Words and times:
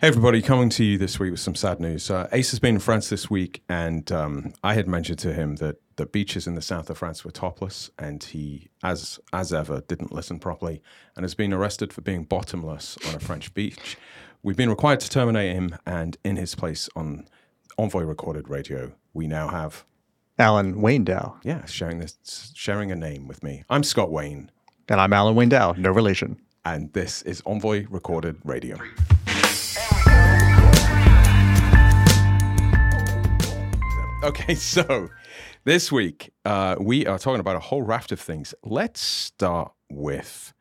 Hey 0.00 0.06
everybody, 0.08 0.40
coming 0.40 0.70
to 0.70 0.84
you 0.84 0.96
this 0.96 1.20
week 1.20 1.30
with 1.30 1.40
some 1.40 1.54
sad 1.54 1.78
news. 1.78 2.10
Uh, 2.10 2.26
Ace 2.32 2.52
has 2.52 2.58
been 2.58 2.76
in 2.76 2.80
France 2.80 3.10
this 3.10 3.28
week, 3.28 3.62
and 3.68 4.10
um, 4.10 4.54
I 4.64 4.72
had 4.72 4.88
mentioned 4.88 5.18
to 5.20 5.34
him 5.34 5.56
that 5.56 5.76
the 5.96 6.06
beaches 6.06 6.46
in 6.46 6.54
the 6.54 6.62
south 6.62 6.88
of 6.88 6.96
France 6.96 7.22
were 7.22 7.30
topless, 7.30 7.90
and 7.98 8.22
he, 8.24 8.70
as 8.82 9.20
as 9.34 9.52
ever, 9.52 9.82
didn't 9.82 10.10
listen 10.10 10.38
properly, 10.38 10.82
and 11.16 11.24
has 11.24 11.34
been 11.34 11.52
arrested 11.52 11.92
for 11.92 12.00
being 12.00 12.24
bottomless 12.24 12.96
on 13.06 13.14
a 13.14 13.20
French 13.20 13.52
beach. 13.52 13.98
We've 14.42 14.56
been 14.56 14.70
required 14.70 15.00
to 15.00 15.10
terminate 15.10 15.54
him, 15.54 15.76
and 15.84 16.16
in 16.24 16.36
his 16.36 16.54
place 16.54 16.88
on 16.96 17.28
Envoy 17.76 18.04
recorded 18.04 18.48
radio, 18.48 18.92
we 19.12 19.26
now 19.26 19.48
have 19.48 19.84
Alan 20.38 20.80
Wayne 20.80 21.04
Dow. 21.04 21.36
yeah 21.42 21.66
sharing 21.66 21.98
this 21.98 22.52
sharing 22.54 22.90
a 22.90 22.96
name 22.96 23.28
with 23.28 23.42
me. 23.42 23.64
I'm 23.68 23.82
Scott 23.82 24.10
Wayne, 24.10 24.50
And 24.88 24.98
I'm 24.98 25.12
Alan 25.12 25.34
Wayne 25.34 25.50
Dow, 25.50 25.72
no 25.76 25.90
relation. 25.90 26.40
and 26.64 26.90
this 26.94 27.20
is 27.22 27.42
Envoy 27.44 27.86
recorded 27.90 28.36
radio. 28.44 28.78
Okay, 34.22 34.54
so 34.56 35.08
this 35.64 35.90
week 35.90 36.30
uh, 36.44 36.76
we 36.78 37.06
are 37.06 37.18
talking 37.18 37.40
about 37.40 37.56
a 37.56 37.60
whole 37.60 37.82
raft 37.82 38.12
of 38.12 38.20
things. 38.20 38.54
Let's 38.62 39.00
start 39.00 39.72
with, 39.90 40.52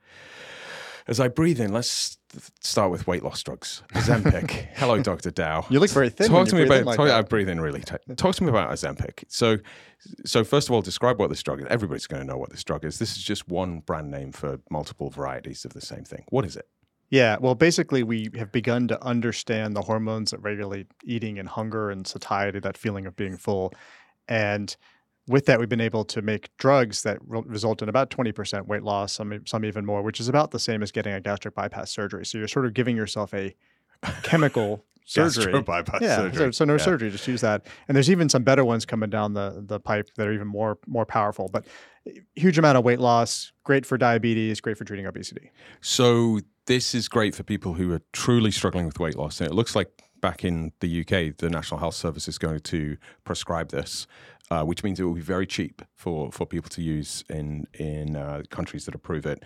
as 1.07 1.19
I 1.19 1.27
breathe 1.27 1.59
in, 1.59 1.73
let's 1.73 2.17
start 2.61 2.89
with 2.89 3.05
weight 3.05 3.21
loss 3.23 3.43
drugs. 3.43 3.83
Ozempic. 3.93 4.51
Hello, 4.75 5.01
Dr. 5.01 5.31
Dow. 5.31 5.65
You 5.69 5.79
look 5.79 5.89
very 5.89 6.09
thin 6.09 6.29
Talk 6.29 6.47
to 6.49 6.55
me 6.55 6.63
about. 6.63 6.85
like 6.85 6.97
talk. 6.97 7.09
I 7.09 7.21
breathe 7.21 7.49
in 7.49 7.59
really 7.59 7.81
tight. 7.81 7.99
Talk 8.15 8.35
to 8.35 8.43
me 8.43 8.49
about 8.49 8.69
Ozempic. 8.69 9.25
So, 9.27 9.57
so 10.25 10.43
first 10.45 10.69
of 10.69 10.73
all, 10.73 10.81
describe 10.81 11.19
what 11.19 11.29
this 11.29 11.43
drug 11.43 11.59
is. 11.59 11.67
Everybody's 11.69 12.07
going 12.07 12.21
to 12.21 12.27
know 12.27 12.37
what 12.37 12.51
this 12.51 12.63
drug 12.63 12.85
is. 12.85 12.99
This 12.99 13.17
is 13.17 13.23
just 13.23 13.49
one 13.49 13.79
brand 13.79 14.09
name 14.09 14.31
for 14.31 14.59
multiple 14.69 15.09
varieties 15.09 15.65
of 15.65 15.73
the 15.73 15.81
same 15.81 16.05
thing. 16.05 16.23
What 16.29 16.45
is 16.45 16.55
it? 16.55 16.67
Yeah, 17.09 17.37
well, 17.39 17.55
basically, 17.55 18.03
we 18.03 18.29
have 18.37 18.51
begun 18.51 18.87
to 18.89 19.03
understand 19.03 19.75
the 19.75 19.81
hormones 19.81 20.31
that 20.31 20.39
regulate 20.41 20.87
eating 21.03 21.39
and 21.39 21.49
hunger 21.49 21.89
and 21.89 22.05
satiety, 22.05 22.59
that 22.59 22.77
feeling 22.77 23.05
of 23.07 23.15
being 23.15 23.35
full. 23.35 23.73
And 24.27 24.75
with 25.27 25.45
that, 25.47 25.59
we've 25.59 25.69
been 25.69 25.81
able 25.81 26.05
to 26.05 26.21
make 26.21 26.55
drugs 26.57 27.03
that 27.03 27.17
re- 27.25 27.41
result 27.45 27.81
in 27.81 27.89
about 27.89 28.11
20% 28.11 28.67
weight 28.67 28.83
loss, 28.83 29.13
some, 29.13 29.41
some 29.47 29.65
even 29.65 29.85
more, 29.85 30.03
which 30.03 30.19
is 30.19 30.27
about 30.27 30.51
the 30.51 30.59
same 30.59 30.83
as 30.83 30.91
getting 30.91 31.13
a 31.13 31.21
gastric 31.21 31.55
bypass 31.55 31.91
surgery. 31.91 32.25
So 32.25 32.37
you're 32.37 32.47
sort 32.47 32.65
of 32.65 32.73
giving 32.73 32.95
yourself 32.95 33.33
a 33.33 33.55
chemical 34.23 34.85
surgery. 35.05 35.45
Gastro 35.45 35.61
bypass 35.63 36.01
yeah, 36.01 36.17
surgery. 36.17 36.37
So, 36.37 36.51
so 36.51 36.65
no 36.65 36.73
Yeah. 36.73 36.77
surgery, 36.77 37.09
just 37.09 37.27
use 37.27 37.41
that. 37.41 37.65
And 37.87 37.95
there's 37.95 38.11
even 38.11 38.29
some 38.29 38.43
better 38.43 38.63
ones 38.63 38.85
coming 38.85 39.09
down 39.09 39.33
the, 39.33 39.63
the 39.65 39.79
pipe 39.79 40.09
that 40.15 40.27
are 40.27 40.33
even 40.33 40.47
more 40.47 40.77
more 40.85 41.05
powerful. 41.05 41.49
But 41.51 41.65
eh, 42.07 42.19
huge 42.35 42.59
amount 42.59 42.77
of 42.77 42.83
weight 42.83 42.99
loss, 42.99 43.51
great 43.63 43.85
for 43.85 43.97
diabetes, 43.97 44.61
great 44.61 44.77
for 44.77 44.85
treating 44.85 45.07
obesity. 45.07 45.51
So 45.81 46.39
this 46.69 46.93
is 46.93 47.07
great 47.07 47.33
for 47.33 47.41
people 47.41 47.73
who 47.73 47.91
are 47.91 48.01
truly 48.13 48.51
struggling 48.51 48.85
with 48.85 48.99
weight 48.99 49.17
loss. 49.17 49.41
And 49.41 49.49
it 49.49 49.55
looks 49.55 49.75
like 49.75 50.03
back 50.21 50.45
in 50.45 50.71
the 50.81 51.01
UK, 51.01 51.35
the 51.35 51.49
National 51.49 51.79
Health 51.79 51.95
Service 51.95 52.27
is 52.27 52.37
going 52.37 52.59
to 52.59 52.95
prescribe 53.23 53.71
this, 53.71 54.05
uh, 54.51 54.63
which 54.63 54.83
means 54.83 54.99
it 54.99 55.03
will 55.03 55.15
be 55.15 55.19
very 55.19 55.47
cheap 55.47 55.81
for, 55.95 56.31
for 56.31 56.45
people 56.45 56.69
to 56.69 56.83
use 56.83 57.23
in 57.27 57.65
in 57.73 58.15
uh, 58.15 58.43
countries 58.51 58.85
that 58.85 58.93
approve 58.93 59.25
it. 59.25 59.43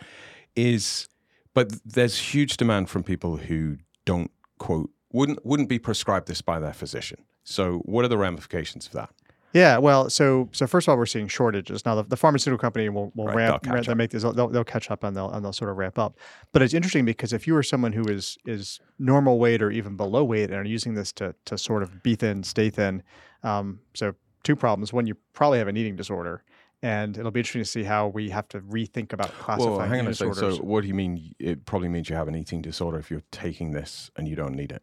Is 0.57 1.07
but 1.53 1.71
there's 1.85 2.17
huge 2.33 2.57
demand 2.57 2.89
from 2.89 3.03
people 3.03 3.37
who 3.37 3.77
don't 4.03 4.29
quote 4.59 4.89
wouldn't 5.13 5.45
wouldn't 5.45 5.69
be 5.69 5.79
prescribed 5.79 6.27
this 6.27 6.41
by 6.41 6.59
their 6.59 6.73
physician. 6.73 7.23
So 7.45 7.77
what 7.85 8.03
are 8.03 8.09
the 8.09 8.17
ramifications 8.17 8.87
of 8.87 8.91
that? 8.93 9.11
Yeah, 9.53 9.77
well, 9.77 10.09
so 10.09 10.49
so 10.51 10.65
first 10.65 10.87
of 10.87 10.91
all, 10.91 10.97
we're 10.97 11.05
seeing 11.05 11.27
shortages 11.27 11.85
now. 11.85 11.95
The, 11.95 12.03
the 12.03 12.17
pharmaceutical 12.17 12.59
company 12.59 12.89
will, 12.89 13.11
will 13.15 13.27
Right, 13.27 13.35
ramp, 13.35 13.63
they'll 13.63 13.73
ramp 13.73 13.85
they'll 13.85 13.95
make 13.95 14.09
this. 14.09 14.23
They'll, 14.23 14.49
they'll 14.49 14.63
catch 14.63 14.89
up 14.89 15.03
and 15.03 15.15
they'll 15.15 15.29
and 15.29 15.45
they'll 15.45 15.53
sort 15.53 15.69
of 15.69 15.77
ramp 15.77 15.99
up. 15.99 16.17
But 16.51 16.63
it's 16.63 16.73
interesting 16.73 17.05
because 17.05 17.33
if 17.33 17.45
you 17.45 17.55
are 17.55 17.63
someone 17.63 17.93
who 17.93 18.03
is 18.05 18.37
is 18.45 18.79
normal 18.97 19.37
weight 19.37 19.61
or 19.61 19.69
even 19.69 19.95
below 19.95 20.23
weight 20.23 20.49
and 20.49 20.55
are 20.55 20.63
using 20.63 20.95
this 20.95 21.11
to 21.13 21.35
to 21.45 21.57
sort 21.57 21.83
of 21.83 22.01
be 22.01 22.15
thin, 22.15 22.41
stay 22.43 22.71
thin, 22.71 23.03
um, 23.43 23.79
so 23.93 24.15
two 24.43 24.55
problems. 24.55 24.91
One, 24.91 25.05
you 25.05 25.15
probably 25.33 25.59
have 25.59 25.67
an 25.67 25.77
eating 25.77 25.95
disorder, 25.95 26.43
and 26.81 27.15
it'll 27.15 27.31
be 27.31 27.41
interesting 27.41 27.61
to 27.61 27.69
see 27.69 27.83
how 27.83 28.07
we 28.07 28.31
have 28.31 28.47
to 28.49 28.59
rethink 28.61 29.13
about 29.13 29.31
classifying 29.37 29.77
Well, 29.77 29.87
hang 29.87 29.99
on 29.99 30.05
eating 30.05 30.07
a 30.07 30.15
second. 30.15 30.33
disorders. 30.33 30.57
So 30.57 30.63
what 30.63 30.81
do 30.81 30.87
you 30.87 30.95
mean? 30.95 31.35
It 31.37 31.65
probably 31.65 31.89
means 31.89 32.09
you 32.09 32.15
have 32.15 32.27
an 32.27 32.35
eating 32.35 32.63
disorder 32.63 32.97
if 32.97 33.11
you're 33.11 33.21
taking 33.31 33.71
this 33.71 34.09
and 34.15 34.27
you 34.27 34.35
don't 34.35 34.55
need 34.55 34.71
it. 34.71 34.81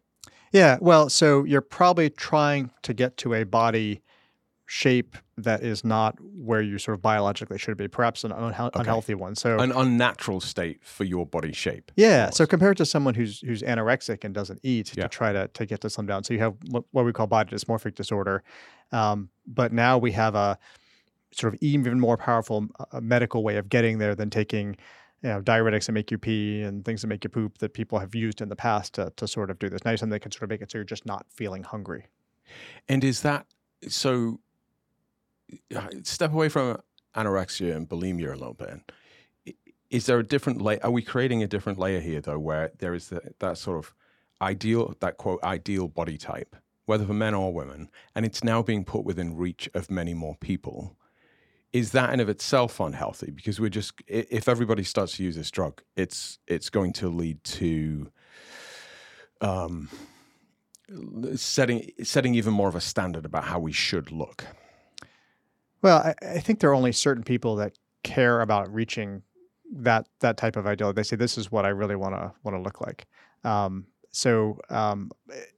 Yeah, 0.53 0.77
well, 0.81 1.09
so 1.09 1.43
you're 1.43 1.61
probably 1.61 2.09
trying 2.09 2.71
to 2.83 2.93
get 2.93 3.17
to 3.17 3.33
a 3.33 3.43
body 3.43 4.01
shape 4.73 5.17
that 5.37 5.61
is 5.63 5.83
not 5.83 6.17
where 6.21 6.61
you 6.61 6.77
sort 6.77 6.95
of 6.95 7.01
biologically 7.01 7.57
should 7.57 7.75
be, 7.75 7.89
perhaps 7.89 8.23
an 8.23 8.31
unhe- 8.31 8.69
unhealthy 8.73 9.13
one. 9.13 9.35
So 9.35 9.59
an 9.59 9.73
unnatural 9.73 10.39
state 10.39 10.81
for 10.81 11.03
your 11.03 11.25
body 11.25 11.51
shape. 11.51 11.91
yeah, 11.97 12.29
so 12.29 12.45
compared 12.45 12.77
to 12.77 12.85
someone 12.85 13.13
who's 13.13 13.41
who's 13.41 13.61
anorexic 13.63 14.23
and 14.23 14.33
doesn't 14.33 14.61
eat 14.63 14.95
Yeah. 14.95 15.03
to 15.03 15.09
try 15.09 15.33
to 15.33 15.49
to 15.49 15.65
get 15.65 15.81
to 15.81 15.89
slim 15.89 16.07
down, 16.07 16.23
so 16.23 16.33
you 16.33 16.39
have 16.39 16.55
what, 16.69 16.85
what 16.91 17.03
we 17.03 17.11
call 17.11 17.27
body 17.27 17.53
dysmorphic 17.53 17.95
disorder, 17.95 18.43
um, 18.93 19.29
but 19.45 19.73
now 19.73 19.97
we 19.97 20.13
have 20.13 20.35
a 20.35 20.57
sort 21.33 21.53
of 21.53 21.59
even 21.61 21.99
more 21.99 22.15
powerful 22.15 22.67
uh, 22.93 23.01
medical 23.01 23.43
way 23.43 23.57
of 23.57 23.67
getting 23.67 23.97
there 23.97 24.15
than 24.15 24.29
taking. 24.29 24.77
You 25.23 25.29
know, 25.29 25.41
diuretics 25.41 25.85
that 25.85 25.91
make 25.91 26.09
you 26.09 26.17
pee 26.17 26.63
and 26.63 26.83
things 26.83 27.01
that 27.01 27.07
make 27.07 27.23
you 27.23 27.29
poop 27.29 27.59
that 27.59 27.73
people 27.75 27.99
have 27.99 28.15
used 28.15 28.41
in 28.41 28.49
the 28.49 28.55
past 28.55 28.93
to, 28.95 29.13
to 29.17 29.27
sort 29.27 29.51
of 29.51 29.59
do 29.59 29.69
this. 29.69 29.85
Now, 29.85 29.91
something 29.95 30.09
that 30.09 30.21
can 30.21 30.31
sort 30.31 30.43
of 30.45 30.49
make 30.49 30.61
it 30.63 30.71
so 30.71 30.79
you're 30.79 30.83
just 30.83 31.05
not 31.05 31.27
feeling 31.29 31.61
hungry. 31.61 32.07
And 32.89 33.03
is 33.03 33.21
that 33.21 33.45
so? 33.87 34.39
Step 36.03 36.33
away 36.33 36.49
from 36.49 36.79
anorexia 37.15 37.75
and 37.75 37.89
bulimia 37.89 38.33
a 38.33 38.37
little 38.37 38.53
bit. 38.53 38.91
Is 39.89 40.05
there 40.05 40.19
a 40.19 40.23
different 40.23 40.61
layer? 40.61 40.79
Are 40.83 40.91
we 40.91 41.01
creating 41.01 41.43
a 41.43 41.47
different 41.47 41.77
layer 41.77 41.99
here, 41.99 42.21
though, 42.21 42.39
where 42.39 42.71
there 42.79 42.93
is 42.93 43.09
the, 43.09 43.21
that 43.39 43.57
sort 43.57 43.77
of 43.77 43.93
ideal, 44.41 44.95
that 45.01 45.17
quote, 45.17 45.43
ideal 45.43 45.87
body 45.87 46.17
type, 46.17 46.55
whether 46.85 47.05
for 47.05 47.13
men 47.13 47.33
or 47.33 47.53
women, 47.53 47.89
and 48.15 48.25
it's 48.25 48.43
now 48.43 48.61
being 48.61 48.85
put 48.85 49.03
within 49.03 49.35
reach 49.35 49.69
of 49.73 49.91
many 49.91 50.13
more 50.13 50.35
people? 50.35 50.95
Is 51.73 51.91
that 51.91 52.13
in 52.13 52.19
of 52.19 52.29
itself 52.29 52.79
unhealthy? 52.79 53.31
Because 53.31 53.59
we're 53.59 53.69
just, 53.69 53.93
if 54.07 54.47
everybody 54.47 54.83
starts 54.83 55.17
to 55.17 55.23
use 55.23 55.35
this 55.35 55.51
drug, 55.51 55.81
it's 55.95 56.39
it's 56.47 56.69
going 56.69 56.93
to 56.93 57.09
lead 57.09 57.43
to 57.45 58.11
um, 59.41 59.89
setting 61.35 61.89
setting 62.03 62.35
even 62.35 62.53
more 62.53 62.67
of 62.67 62.75
a 62.75 62.81
standard 62.81 63.25
about 63.25 63.45
how 63.45 63.59
we 63.59 63.71
should 63.71 64.11
look. 64.11 64.45
Well, 65.81 65.99
I, 65.99 66.15
I 66.35 66.39
think 66.39 66.59
there 66.59 66.69
are 66.69 66.75
only 66.75 66.91
certain 66.91 67.23
people 67.23 67.55
that 67.57 67.73
care 68.03 68.41
about 68.41 68.73
reaching 68.73 69.23
that 69.73 70.07
that 70.19 70.37
type 70.37 70.55
of 70.55 70.67
ideal. 70.67 70.93
They 70.93 71.03
say 71.03 71.15
this 71.15 71.37
is 71.37 71.51
what 71.51 71.65
I 71.65 71.69
really 71.69 71.95
want 71.95 72.15
to 72.15 72.31
want 72.43 72.55
to 72.57 72.61
look 72.61 72.81
like. 72.81 73.07
Um, 73.43 73.85
so 74.11 74.59
um, 74.69 75.09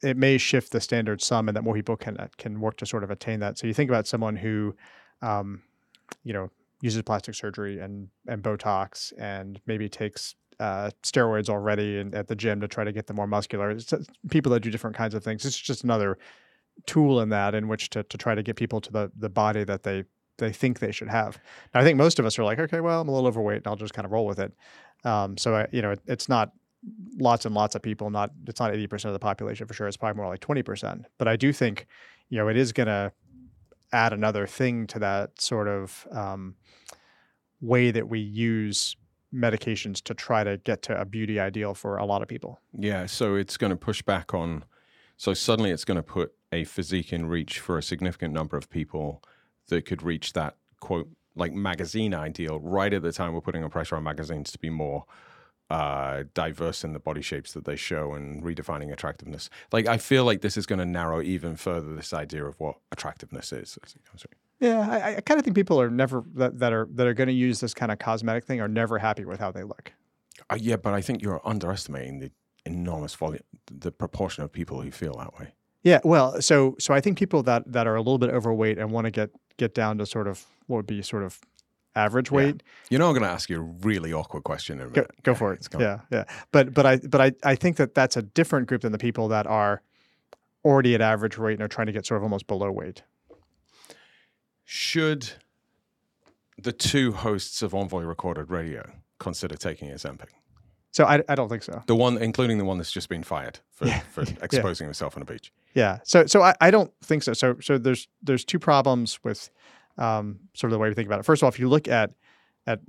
it- 0.02 0.16
may 0.18 0.38
shift 0.38 0.72
the 0.72 0.80
standard 0.80 1.22
some, 1.22 1.48
and 1.50 1.56
that 1.58 1.64
more 1.64 1.74
people 1.74 1.98
can 1.98 2.18
can 2.38 2.60
work 2.60 2.78
to 2.78 2.86
sort 2.86 3.04
of 3.04 3.12
attain 3.12 3.40
that. 3.40 3.58
So 3.58 3.68
you 3.68 3.74
think 3.74 3.90
about 3.90 4.08
someone 4.08 4.36
who, 4.36 4.76
um, 5.22 5.62
you 6.24 6.34
know, 6.34 6.50
uses 6.82 7.02
plastic 7.04 7.36
surgery 7.36 7.80
and 7.80 8.10
and 8.28 8.44
Botox, 8.44 9.14
and 9.18 9.60
maybe 9.66 9.90
takes 9.90 10.36
uh, 10.60 10.92
steroids 11.04 11.50
already 11.50 12.00
and 12.00 12.14
at 12.16 12.28
the 12.28 12.36
gym 12.36 12.62
to 12.62 12.68
try 12.68 12.84
to 12.84 12.92
get 12.92 13.08
them 13.08 13.16
more 13.18 13.28
muscular. 13.28 13.72
It's 13.72 13.94
people 14.30 14.52
that 14.54 14.62
do 14.62 14.70
different 14.72 14.96
kinds 14.96 15.16
of 15.16 15.24
things. 15.24 15.46
It's 15.46 15.58
just 15.60 15.84
another 15.84 16.18
tool 16.86 17.22
in 17.22 17.30
that 17.30 17.56
in 17.56 17.68
which 17.68 17.90
to, 17.92 18.04
to 18.04 18.18
try 18.18 18.36
to 18.36 18.44
get 18.44 18.56
people 18.56 18.82
to 18.82 18.92
the, 18.92 19.12
the 19.18 19.30
body 19.30 19.64
that 19.64 19.84
they 19.84 20.04
they 20.40 20.52
think 20.52 20.80
they 20.80 20.92
should 20.92 21.10
have. 21.10 21.38
I 21.76 21.84
think 21.84 21.96
most 21.96 22.18
of 22.18 22.26
us 22.26 22.40
are 22.40 22.44
like, 22.44 22.58
okay, 22.58 22.82
well, 22.82 23.02
I'm 23.02 23.08
a 23.08 23.12
little 23.12 23.28
overweight, 23.28 23.58
and 23.58 23.68
I'll 23.68 23.76
just 23.76 23.94
kind 23.94 24.06
of 24.06 24.12
roll 24.12 24.26
with 24.26 24.40
it. 24.40 24.52
Um, 25.04 25.38
so, 25.38 25.56
I, 25.56 25.68
you 25.72 25.82
know, 25.82 25.92
it, 25.92 26.00
it's 26.08 26.28
not 26.28 26.54
lots 27.18 27.46
and 27.46 27.54
lots 27.54 27.76
of 27.76 27.82
people. 27.82 28.10
Not 28.10 28.32
it's 28.48 28.60
not 28.60 28.74
80 28.74 28.88
percent 28.88 29.10
of 29.10 29.14
the 29.14 29.24
population 29.24 29.68
for 29.68 29.74
sure. 29.74 29.88
It's 29.88 29.98
probably 29.98 30.18
more 30.18 30.30
like 30.30 30.40
20 30.40 30.64
percent. 30.64 31.06
But 31.18 31.28
I 31.28 31.36
do 31.36 31.54
think, 31.54 31.88
you 32.30 32.38
know, 32.38 32.48
it 32.48 32.58
is 32.58 32.72
going 32.72 32.88
to 32.88 33.12
add 33.92 34.12
another 34.12 34.48
thing 34.48 34.88
to 34.88 35.00
that 35.00 35.40
sort 35.40 35.68
of 35.68 36.08
um, 36.12 36.56
way 37.62 37.92
that 37.92 38.10
we 38.10 38.20
use 38.20 38.96
medications 39.34 40.02
to 40.04 40.14
try 40.14 40.44
to 40.44 40.58
get 40.58 40.82
to 40.84 41.00
a 41.00 41.06
beauty 41.06 41.40
ideal 41.40 41.74
for 41.74 41.98
a 41.98 42.06
lot 42.06 42.22
of 42.22 42.28
people. 42.28 42.60
Yeah, 42.78 43.06
so 43.06 43.36
it's 43.36 43.58
going 43.58 43.72
to 43.72 43.76
push 43.76 44.02
back 44.02 44.34
on. 44.34 44.64
So 45.18 45.34
suddenly, 45.34 45.72
it's 45.72 45.86
going 45.86 45.98
to 45.98 46.04
put 46.04 46.34
a 46.52 46.64
physique 46.64 47.14
in 47.14 47.26
reach 47.26 47.60
for 47.60 47.78
a 47.78 47.84
significant 47.84 48.34
number 48.34 48.58
of 48.58 48.70
people 48.70 49.24
that 49.68 49.86
could 49.86 50.04
reach 50.04 50.34
that 50.34 50.58
quote 50.80 51.10
like 51.36 51.54
magazine 51.54 52.14
ideal 52.14 52.60
right 52.60 52.94
at 52.94 53.02
the 53.02 53.12
time 53.12 53.34
we're 53.34 53.42
putting 53.42 53.64
a 53.64 53.70
pressure 53.70 53.96
on 53.96 54.04
magazines 54.04 54.52
to 54.52 54.60
be 54.60 54.70
more 54.70 55.06
uh, 55.70 56.24
diverse 56.34 56.84
in 56.84 56.94
the 56.94 57.00
body 57.00 57.22
shapes 57.22 57.54
that 57.54 57.66
they 57.66 57.76
show 57.76 58.14
and 58.14 58.44
redefining 58.44 58.92
attractiveness. 58.92 59.50
Like 59.72 59.88
I 59.88 59.98
feel 59.98 60.26
like 60.26 60.42
this 60.42 60.58
is 60.58 60.66
going 60.66 60.80
to 60.80 60.86
narrow 60.86 61.22
even 61.22 61.56
further 61.56 61.96
this 61.96 62.14
idea 62.14 62.46
of 62.46 62.60
what 62.60 62.76
attractiveness 62.92 63.52
is. 63.52 63.78
as 63.84 63.96
it 63.96 64.06
comes. 64.06 64.26
Yeah, 64.60 64.88
I, 64.88 65.16
I 65.16 65.22
kind 65.22 65.40
of 65.40 65.44
think 65.44 65.56
people 65.56 65.82
are 65.82 65.90
never 65.90 66.24
that, 66.36 66.60
that 66.60 66.74
are 66.74 66.88
that 66.92 67.08
are 67.08 67.14
going 67.14 67.28
to 67.28 67.34
use 67.34 67.60
this 67.60 67.74
kind 67.74 67.92
of 67.92 68.00
cosmetic 68.00 68.46
thing 68.46 68.62
are 68.62 68.68
never 68.68 69.00
happy 69.00 69.26
with 69.26 69.40
how 69.40 69.52
they 69.52 69.64
look. 69.64 69.92
Uh, 70.50 70.58
yeah, 70.60 70.76
but 70.76 70.94
I 70.94 71.02
think 71.02 71.22
you're 71.22 71.42
underestimating 71.44 72.20
the 72.20 72.32
enormous 72.66 73.14
volume, 73.16 73.44
the 73.72 73.92
proportion 73.92 74.44
of 74.44 74.52
people 74.52 74.82
who 74.82 74.92
feel 74.92 75.16
that 75.18 75.38
way. 75.40 75.54
Yeah, 75.84 76.00
well, 76.04 76.42
so 76.42 76.76
so 76.80 76.94
I 76.94 77.02
think 77.02 77.18
people 77.18 77.44
that 77.44 77.72
that 77.72 77.88
are 77.88 77.96
a 77.96 78.00
little 78.00 78.18
bit 78.18 78.30
overweight 78.30 78.78
and 78.78 78.92
want 78.92 79.06
to 79.06 79.12
get 79.12 79.32
get 79.58 79.74
down 79.76 79.98
to 79.98 80.06
sort 80.06 80.28
of 80.28 80.46
what 80.68 80.78
would 80.78 80.88
be 80.88 81.02
sort 81.02 81.24
of 81.24 81.40
average 81.96 82.32
Yeah. 82.32 82.38
weight. 82.38 82.64
You 82.90 82.98
know, 82.98 83.08
I'm 83.08 83.14
going 83.14 83.24
to 83.24 83.30
ask 83.30 83.50
you 83.50 83.58
a 83.60 83.62
really 83.86 84.12
awkward 84.14 84.44
question 84.44 84.80
in 84.80 84.88
a 84.88 84.90
Go, 84.90 85.02
minute. 85.02 85.12
go 85.24 85.32
Yeah, 85.32 85.38
for 85.38 85.54
it. 85.54 85.68
Yeah, 85.80 86.00
yeah. 86.10 86.24
But 86.52 86.74
but 86.74 86.86
I 86.86 86.98
but 86.98 87.22
I, 87.22 87.34
I 87.44 87.56
think 87.56 87.76
that 87.78 87.94
that's 87.96 88.16
a 88.18 88.22
different 88.22 88.68
group 88.68 88.82
than 88.82 88.92
the 88.94 88.98
people 88.98 89.28
that 89.28 89.46
are 89.46 89.82
already 90.66 90.96
at 90.96 91.02
average 91.02 91.38
weight 91.38 91.54
and 91.54 91.62
are 91.62 91.68
trying 91.68 91.88
to 91.88 91.94
get 91.94 92.06
sort 92.06 92.18
of 92.18 92.24
almost 92.24 92.48
below 92.48 92.72
weight. 92.72 93.04
Should 94.64 95.32
the 96.58 96.72
two 96.72 97.12
hosts 97.12 97.62
of 97.62 97.74
Envoy 97.76 98.04
Recorded 98.04 98.50
Radio 98.50 98.90
consider 99.20 99.56
taking 99.56 99.92
a 99.92 99.96
Ozempic? 99.96 100.30
So 100.94 101.06
I, 101.06 101.22
I 101.28 101.36
don't 101.36 101.50
think 101.50 101.64
so. 101.64 101.82
The 101.88 101.96
one, 101.96 102.18
including 102.20 102.60
the 102.60 102.66
one 102.66 102.78
that's 102.78 102.92
just 102.92 103.10
been 103.10 103.24
fired 103.24 103.60
for, 103.72 103.88
Yeah. 103.88 104.00
for 104.12 104.22
exposing 104.42 104.86
himself 104.86 105.18
on 105.18 105.24
a 105.24 105.26
beach. 105.26 105.52
Yeah. 105.74 106.00
So 106.04 106.26
so 106.28 106.42
I, 106.42 106.54
I 106.62 106.72
don't 106.72 106.92
think 107.04 107.24
so. 107.24 107.34
So 107.34 107.58
so 107.62 107.78
there's 107.78 108.08
there's 108.22 108.46
two 108.46 108.60
problems 108.60 109.20
with 109.24 109.50
um, 109.98 110.40
sort 110.54 110.72
of 110.72 110.76
the 110.76 110.80
way 110.80 110.90
we 110.90 110.96
think 110.96 111.08
about 111.08 111.20
it. 111.20 111.24
First 111.26 111.42
of 111.42 111.46
all, 111.46 111.50
if 111.50 111.60
you 111.60 111.68
look 111.68 111.88
at 111.88 112.12
at 112.68 112.80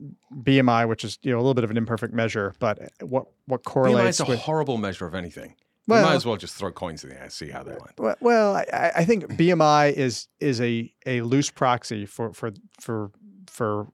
BMI, 0.43 0.87
which 0.89 1.03
is 1.03 1.19
you 1.23 1.33
know 1.33 1.39
a 1.39 1.41
little 1.41 1.55
bit 1.55 1.65
of 1.65 1.71
an 1.71 1.77
imperfect 1.79 2.13
measure, 2.15 2.55
but 2.59 2.79
what 3.01 3.27
what 3.47 3.65
correlates? 3.65 3.99
BMI 4.07 4.09
is 4.11 4.21
a 4.21 4.25
with 4.27 4.39
horrible 4.41 4.77
measure 4.77 5.07
of 5.07 5.15
anything. 5.15 5.55
You 5.87 5.93
well, 5.93 6.05
might 6.05 6.15
as 6.15 6.25
well 6.25 6.37
just 6.37 6.55
throw 6.55 6.73
coins 6.73 7.05
in 7.05 7.11
the 7.11 7.21
air, 7.21 7.29
see 7.29 7.51
how 7.51 7.63
they 7.63 7.73
land. 7.73 7.93
Well, 7.99 8.17
well, 8.21 8.57
I- 8.57 8.93
I, 8.97 9.05
think 9.05 9.25
BMI 9.27 9.93
is 9.93 10.29
is 10.41 10.61
a, 10.61 10.91
a 11.05 11.21
loose 11.21 11.51
proxy 11.51 12.07
for 12.07 12.33
for 12.33 12.53
for 12.81 13.11
for 13.51 13.89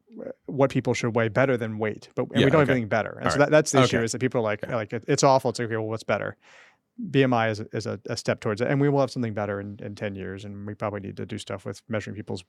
what 0.46 0.70
people 0.70 0.94
should 0.94 1.16
weigh 1.16 1.28
better 1.28 1.56
than 1.56 1.78
weight, 1.78 2.08
but 2.14 2.26
and 2.30 2.40
Yeah, 2.40 2.44
we 2.44 2.50
don't 2.50 2.60
have 2.60 2.70
anything 2.70 2.88
better. 2.88 3.16
And 3.18 3.26
All 3.26 3.32
so 3.32 3.38
that, 3.38 3.50
that's 3.50 3.72
the 3.72 3.82
issue 3.82 4.00
is 4.02 4.12
that 4.12 4.20
people 4.20 4.40
are 4.40 4.44
like 4.44 4.66
like 4.68 4.92
it, 4.92 5.04
it's 5.08 5.24
awful. 5.24 5.50
It's 5.50 5.58
like, 5.58 5.66
okay, 5.66 5.76
well, 5.76 5.86
what's 5.86 6.04
better? 6.04 6.36
BMI 7.10 7.50
is 7.50 7.60
a, 7.60 7.66
is 7.72 7.86
a, 7.86 7.98
a 8.06 8.16
step 8.16 8.40
towards 8.40 8.60
it, 8.60 8.68
and 8.68 8.80
we 8.80 8.88
will 8.88 9.00
have 9.00 9.10
something 9.10 9.34
better 9.34 9.60
in, 9.60 9.78
in 9.82 9.94
ten 9.94 10.14
years, 10.14 10.44
and 10.44 10.66
we 10.66 10.74
probably 10.74 11.00
need 11.00 11.16
to 11.16 11.26
do 11.26 11.38
stuff 11.38 11.64
with 11.64 11.82
measuring 11.88 12.14
people's 12.14 12.44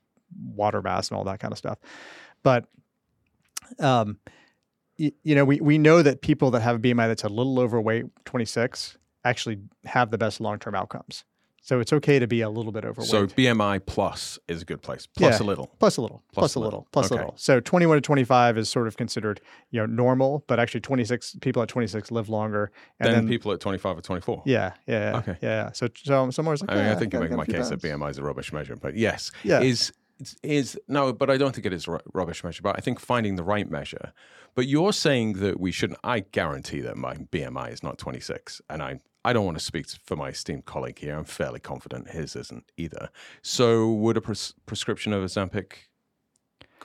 water 0.54 0.82
mass 0.82 1.10
and 1.10 1.18
all 1.18 1.24
that 1.24 1.40
kind 1.40 1.52
of 1.52 1.58
stuff. 1.58 1.80
But 2.44 2.66
um, 3.80 4.20
you 4.98 5.36
know, 5.36 5.46
we 5.46 5.60
we 5.62 5.78
know 5.78 6.02
that 6.02 6.22
people 6.22 6.52
that 6.52 6.62
have 6.62 6.76
a 6.76 6.80
BMI 6.80 7.08
that's 7.08 7.24
a 7.24 7.30
little 7.30 7.60
overweight, 7.60 8.06
twenty 8.26 8.46
six, 8.46 8.98
actually 9.24 9.60
have 9.86 10.12
the 10.12 10.18
best 10.18 10.40
long 10.42 10.60
term 10.60 10.76
outcomes. 10.76 11.24
So 11.64 11.80
it's 11.80 11.94
okay 11.94 12.18
to 12.18 12.26
be 12.26 12.42
a 12.42 12.50
little 12.50 12.72
bit 12.72 12.86
overweight. 12.86 13.08
So 13.08 13.28
BMI 13.28 13.86
plus 13.86 14.40
is 14.48 14.64
a 14.64 14.66
good 14.66 14.82
place, 14.82 15.06
plus 15.06 15.40
Yeah. 15.40 15.46
a 15.46 15.48
little. 15.48 15.68
plus 15.78 15.98
a 15.98 16.02
little, 16.02 16.24
Plus 16.34 16.42
plus, 16.42 16.56
a 16.56 16.60
little. 16.60 16.72
little, 16.80 16.88
plus 16.92 17.06
Okay. 17.12 17.16
a 17.16 17.18
little. 17.26 17.38
So 17.38 17.60
21 17.60 17.98
to 17.98 18.02
25 18.02 18.58
is 18.58 18.68
sort 18.68 18.88
of 18.88 18.98
considered, 18.98 19.42
you 19.70 19.80
know, 19.80 19.86
normal, 19.86 20.44
but 20.48 20.60
actually 20.60 20.80
26 20.82 21.36
people 21.40 21.62
at 21.62 21.68
26 21.68 22.10
live 22.10 22.30
longer. 22.30 22.72
And 23.00 23.14
then, 23.14 23.28
people 23.28 23.52
at 23.52 23.60
25 23.60 23.96
or 24.00 24.02
24. 24.02 24.42
yeah, 24.48 24.74
yeah, 24.88 25.12
yeah, 25.12 25.18
Okay. 25.20 25.38
yeah. 25.44 25.72
So 25.74 25.88
so 25.96 26.32
somewhere's 26.32 26.62
like, 26.62 26.72
I 26.72 26.76
mean, 26.78 26.86
I 26.88 26.96
think 26.96 27.14
you 27.14 27.20
make 27.20 27.30
my 27.32 27.46
case 27.46 27.70
that. 27.70 27.80
BMI 27.80 28.10
is 28.10 28.18
a 28.18 28.24
rubbish 28.24 28.52
measure, 28.52 28.76
but 28.76 28.96
yes, 28.96 29.32
Yeah. 29.44 29.62
is 29.62 29.94
is- 30.20 30.36
is 30.44 30.80
no, 30.88 31.14
but 31.14 31.30
I 31.30 31.38
don't 31.38 31.54
think 31.54 31.66
it 31.68 31.74
is 31.74 31.88
a 31.88 32.00
rubbish 32.14 32.44
measure. 32.44 32.62
But 32.64 32.76
I 32.78 32.82
think 32.82 33.00
finding 33.00 33.36
the 33.38 33.44
right 33.44 33.70
measure. 33.70 34.14
But 34.56 34.68
you're 34.68 34.94
saying 34.94 35.34
that 35.34 35.60
we 35.60 35.72
shouldn't. 35.72 36.00
I 36.04 36.20
guarantee 36.22 36.82
that 36.82 36.96
my 36.98 37.16
BMI 37.18 37.70
is 37.72 37.82
not 37.84 37.98
26, 38.00 38.62
and 38.70 38.82
I 38.84 39.00
I 39.24 39.34
don't 39.34 39.46
want 39.46 39.58
to 39.58 39.64
speak 39.64 39.88
for 40.04 40.16
my 40.16 40.30
esteemed 40.30 40.66
colleague 40.66 41.00
here. 41.00 41.16
I'm 41.16 41.26
fairly 41.26 41.60
confident 41.60 42.10
his 42.10 42.36
isn't 42.36 42.72
either. 42.78 43.10
So 43.42 43.92
would 43.92 44.18
a 44.18 44.22
pres- 44.22 44.54
prescription 44.66 45.14
of 45.14 45.24
Ozempic 45.24 45.74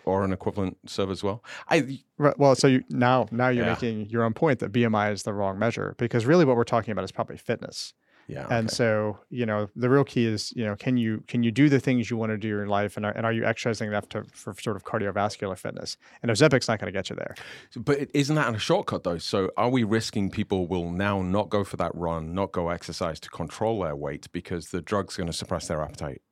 or 0.04 0.22
an 0.24 0.32
equivalent 0.32 0.76
serve 0.86 1.10
as 1.10 1.22
well? 1.22 1.42
I 1.68 2.00
Right. 2.18 2.38
Well, 2.38 2.54
so 2.54 2.66
you, 2.66 2.84
now 2.90 3.26
now 3.30 3.48
you're 3.48 3.64
Yeah. 3.64 3.72
making 3.72 4.10
your 4.10 4.22
own 4.22 4.34
point 4.34 4.58
that 4.60 4.72
BMI 4.72 5.12
is 5.12 5.22
the 5.22 5.32
wrong 5.32 5.58
measure 5.58 5.94
because 5.98 6.26
really 6.26 6.44
what 6.44 6.56
we're 6.56 6.64
talking 6.64 6.92
about 6.92 7.04
is 7.04 7.12
probably 7.12 7.36
fitness. 7.38 7.94
Yeah. 8.28 8.46
And 8.50 8.66
okay. 8.66 8.74
so, 8.74 9.18
you 9.30 9.46
know, 9.46 9.68
the 9.76 9.88
real 9.88 10.04
key 10.04 10.26
is, 10.26 10.52
you 10.56 10.64
know, 10.64 10.74
can 10.74 10.96
you 10.96 11.22
can 11.28 11.42
you 11.42 11.50
do 11.50 11.68
the 11.68 11.78
things 11.78 12.10
you 12.10 12.16
want 12.16 12.30
to 12.30 12.38
do 12.38 12.48
in 12.48 12.56
your 12.56 12.66
life, 12.66 12.96
and 12.96 13.06
are, 13.06 13.12
and 13.12 13.24
are 13.24 13.32
you 13.32 13.44
exercising 13.44 13.88
enough 13.88 14.08
to 14.10 14.24
for 14.32 14.54
sort 14.60 14.76
of 14.76 14.84
cardiovascular 14.84 15.56
fitness? 15.56 15.96
And 16.22 16.30
Ozempic's 16.30 16.68
not 16.68 16.78
going 16.80 16.92
to 16.92 16.96
get 16.96 17.10
you 17.10 17.16
there. 17.16 17.34
But 17.76 18.08
isn't 18.14 18.34
that 18.34 18.54
a 18.54 18.58
shortcut 18.58 19.04
though? 19.04 19.18
So 19.18 19.50
are 19.56 19.70
we 19.70 19.84
risking 19.84 20.30
people 20.30 20.66
will 20.66 20.90
now 20.90 21.22
not 21.22 21.50
go 21.50 21.62
for 21.64 21.76
that 21.76 21.94
run, 21.94 22.34
not 22.34 22.52
go 22.52 22.68
exercise 22.68 23.20
to 23.20 23.30
control 23.30 23.80
their 23.80 23.96
weight 23.96 24.26
because 24.32 24.68
the 24.70 24.82
drug's 24.82 25.16
going 25.16 25.28
to 25.28 25.32
suppress 25.32 25.68
their 25.68 25.82
appetite 25.82 26.22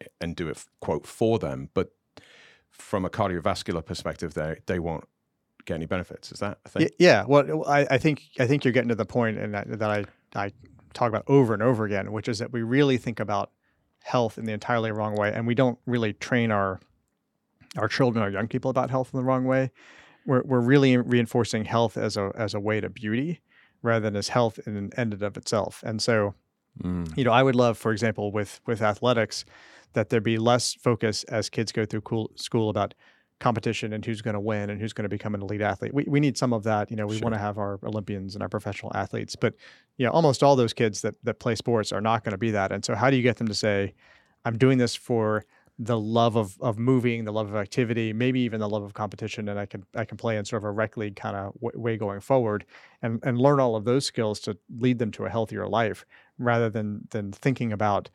eh, 0.00 0.06
and 0.20 0.36
do 0.36 0.48
it 0.48 0.64
quote 0.80 1.06
for 1.06 1.38
them, 1.38 1.70
but 1.74 1.92
from 2.70 3.04
a 3.04 3.10
cardiovascular 3.10 3.84
perspective, 3.84 4.34
they 4.34 4.56
they 4.66 4.78
won't 4.78 5.04
get 5.64 5.74
any 5.74 5.86
benefits. 5.86 6.32
Is 6.32 6.40
that 6.40 6.58
a 6.64 6.68
thing? 6.68 6.88
Yeah, 6.98 7.24
well, 7.26 7.64
I, 7.66 7.86
I 7.90 7.98
think 7.98 8.22
I 8.38 8.46
think 8.46 8.64
you're 8.64 8.72
getting 8.72 8.88
to 8.88 8.94
the 8.94 9.04
point, 9.04 9.38
and 9.38 9.54
that, 9.54 9.78
that 9.78 9.90
I 9.90 10.04
I 10.34 10.52
talk 10.92 11.08
about 11.08 11.24
over 11.26 11.54
and 11.54 11.62
over 11.62 11.84
again, 11.84 12.12
which 12.12 12.28
is 12.28 12.38
that 12.38 12.52
we 12.52 12.62
really 12.62 12.96
think 12.96 13.20
about 13.20 13.50
health 14.02 14.38
in 14.38 14.44
the 14.44 14.52
entirely 14.52 14.90
wrong 14.92 15.14
way, 15.14 15.32
and 15.32 15.46
we 15.46 15.54
don't 15.54 15.78
really 15.86 16.12
train 16.12 16.50
our 16.50 16.80
our 17.76 17.88
children, 17.88 18.22
our 18.22 18.30
young 18.30 18.48
people 18.48 18.70
about 18.70 18.90
health 18.90 19.10
in 19.12 19.18
the 19.18 19.24
wrong 19.24 19.44
way. 19.44 19.70
We're 20.26 20.42
we're 20.42 20.60
really 20.60 20.96
reinforcing 20.96 21.64
health 21.64 21.96
as 21.96 22.16
a 22.16 22.32
as 22.34 22.54
a 22.54 22.60
way 22.60 22.80
to 22.80 22.88
beauty 22.88 23.40
rather 23.82 24.00
than 24.00 24.16
as 24.16 24.28
health 24.28 24.58
in 24.66 24.76
an 24.76 24.90
end 24.96 25.14
in 25.14 25.22
of 25.22 25.36
itself. 25.36 25.82
And 25.84 26.02
so, 26.02 26.34
Mm. 26.82 27.16
you 27.16 27.24
know, 27.24 27.32
I 27.32 27.42
would 27.42 27.56
love, 27.56 27.76
for 27.78 27.90
example, 27.92 28.30
with 28.30 28.60
with 28.66 28.80
athletics, 28.80 29.44
that 29.94 30.08
there 30.08 30.20
be 30.20 30.38
less 30.38 30.74
focus 30.74 31.24
as 31.24 31.50
kids 31.50 31.72
go 31.72 31.84
through 31.84 32.02
cool, 32.02 32.30
school 32.36 32.70
about 32.70 32.94
competition 33.40 33.92
and 33.92 34.04
who's 34.04 34.22
going 34.22 34.34
to 34.34 34.40
win 34.40 34.70
and 34.70 34.80
who's 34.80 34.92
going 34.92 35.04
to 35.04 35.08
become 35.08 35.34
an 35.34 35.42
elite 35.42 35.62
athlete. 35.62 35.92
We, 35.94 36.04
we 36.06 36.20
need 36.20 36.36
some 36.38 36.52
of 36.52 36.62
that. 36.64 36.90
You 36.90 36.96
know, 36.96 37.06
we 37.06 37.16
Sure. 37.16 37.24
want 37.24 37.34
to 37.34 37.40
have 37.40 37.58
our 37.58 37.80
Olympians 37.82 38.34
and 38.34 38.42
our 38.42 38.48
professional 38.48 38.92
athletes, 38.94 39.34
but 39.34 39.54
you 39.96 40.06
know, 40.06 40.12
almost 40.12 40.42
all 40.42 40.54
those 40.56 40.72
kids 40.72 41.02
that 41.02 41.14
that 41.24 41.40
play 41.40 41.54
sports 41.54 41.90
are 41.92 42.00
not 42.00 42.22
going 42.24 42.32
to 42.32 42.38
be 42.38 42.50
that. 42.52 42.70
And 42.70 42.84
so, 42.84 42.94
how 42.94 43.10
do 43.10 43.16
you 43.16 43.22
get 43.22 43.36
them 43.38 43.48
to 43.48 43.54
say, 43.54 43.94
"I'm 44.44 44.56
doing 44.58 44.78
this 44.78 44.94
for"? 44.94 45.44
the 45.82 45.98
love 45.98 46.36
of, 46.36 46.60
of 46.60 46.78
moving, 46.78 47.24
the 47.24 47.32
love 47.32 47.48
of 47.48 47.56
activity, 47.56 48.12
maybe 48.12 48.40
even 48.40 48.60
the 48.60 48.68
love 48.68 48.82
of 48.82 48.92
competition, 48.92 49.48
and 49.48 49.58
I 49.58 49.64
can 49.64 49.82
I 49.96 50.04
can 50.04 50.18
play 50.18 50.36
in 50.36 50.44
sort 50.44 50.60
of 50.62 50.64
a 50.64 50.70
rec 50.70 50.98
league 50.98 51.16
kind 51.16 51.34
of 51.34 51.54
w- 51.54 51.80
way 51.80 51.96
going 51.96 52.20
forward, 52.20 52.66
and 53.00 53.18
and 53.22 53.38
learn 53.38 53.60
all 53.60 53.74
of 53.76 53.86
those 53.86 54.04
skills 54.04 54.40
to 54.40 54.58
lead 54.68 54.98
them 54.98 55.10
to 55.12 55.24
a 55.24 55.30
healthier 55.30 55.66
life, 55.66 56.04
rather 56.36 56.68
than 56.68 57.08
than 57.12 57.32
thinking 57.32 57.72
about 57.72 58.10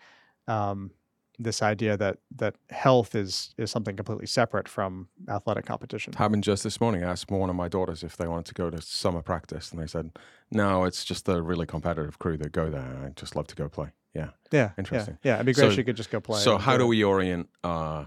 um, 0.48 0.92
this 1.40 1.62
idea 1.62 1.98
that 1.98 2.18
that 2.36 2.56
health 2.70 3.16
is 3.16 3.54
is 3.58 3.72
something 3.72 3.96
completely 3.96 4.28
separate 4.28 4.68
from 4.68 5.08
athletic 5.30 5.66
competition. 5.66 6.14
Happened 6.14 6.44
just 6.44 6.64
this 6.64 6.80
morning. 6.82 7.04
I 7.04 7.12
asked 7.12 7.30
one 7.32 7.50
of 7.50 7.56
my 7.56 7.68
daughters 7.68 8.04
if 8.04 8.16
they 8.18 8.28
wanted 8.28 8.46
to 8.46 8.54
go 8.54 8.70
to 8.70 8.82
summer 8.82 9.22
practice, 9.22 9.72
and 9.72 9.82
they 9.82 9.88
said, 9.88 10.12
"No, 10.52 10.84
it's 10.86 11.04
just 11.06 11.26
the 11.26 11.42
really 11.42 11.66
competitive 11.66 12.20
crew 12.20 12.38
that 12.38 12.52
go 12.52 12.70
there. 12.70 13.04
I 13.06 13.10
just 13.16 13.36
love 13.36 13.48
to 13.48 13.56
go 13.56 13.68
play." 13.70 13.90
Yeah. 14.14 14.30
Yeah, 14.52 14.72
Interesting. 14.78 15.18
Yeah, 15.24 15.32
yeah 15.32 15.36
it'd 15.36 15.46
be 15.46 15.54
great 15.54 15.64
So- 15.66 15.72
if 15.72 15.78
you 15.78 15.84
could 15.84 15.98
just 15.98 16.10
go 16.10 16.22
play. 16.22 16.40
So 16.40 16.58
how 16.58 16.78
do 16.78 16.88
we 16.88 17.04
orient 17.04 17.50
uh, 17.66 18.06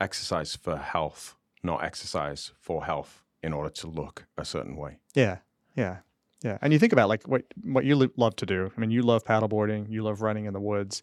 exercise 0.00 0.56
for 0.56 0.76
health, 0.76 1.36
not 1.62 1.84
exercise 1.84 2.52
for 2.60 2.84
health, 2.84 3.22
in 3.42 3.52
order 3.52 3.70
to 3.70 3.86
look 3.86 4.26
a 4.36 4.44
certain 4.44 4.74
way? 4.74 4.98
Yeah, 5.14 5.38
yeah, 5.76 5.98
yeah. 6.42 6.58
And 6.60 6.72
you 6.72 6.78
think 6.80 6.92
about 6.92 7.08
like 7.08 7.28
what 7.28 7.42
what 7.62 7.84
you 7.84 7.94
lo- 7.94 8.10
love 8.16 8.34
to 8.36 8.46
do. 8.46 8.72
I 8.76 8.80
mean, 8.80 8.90
you 8.90 9.02
love 9.02 9.22
paddleboarding, 9.24 9.88
you 9.88 10.02
love 10.02 10.22
running 10.22 10.46
in 10.46 10.52
the 10.54 10.60
woods. 10.60 11.02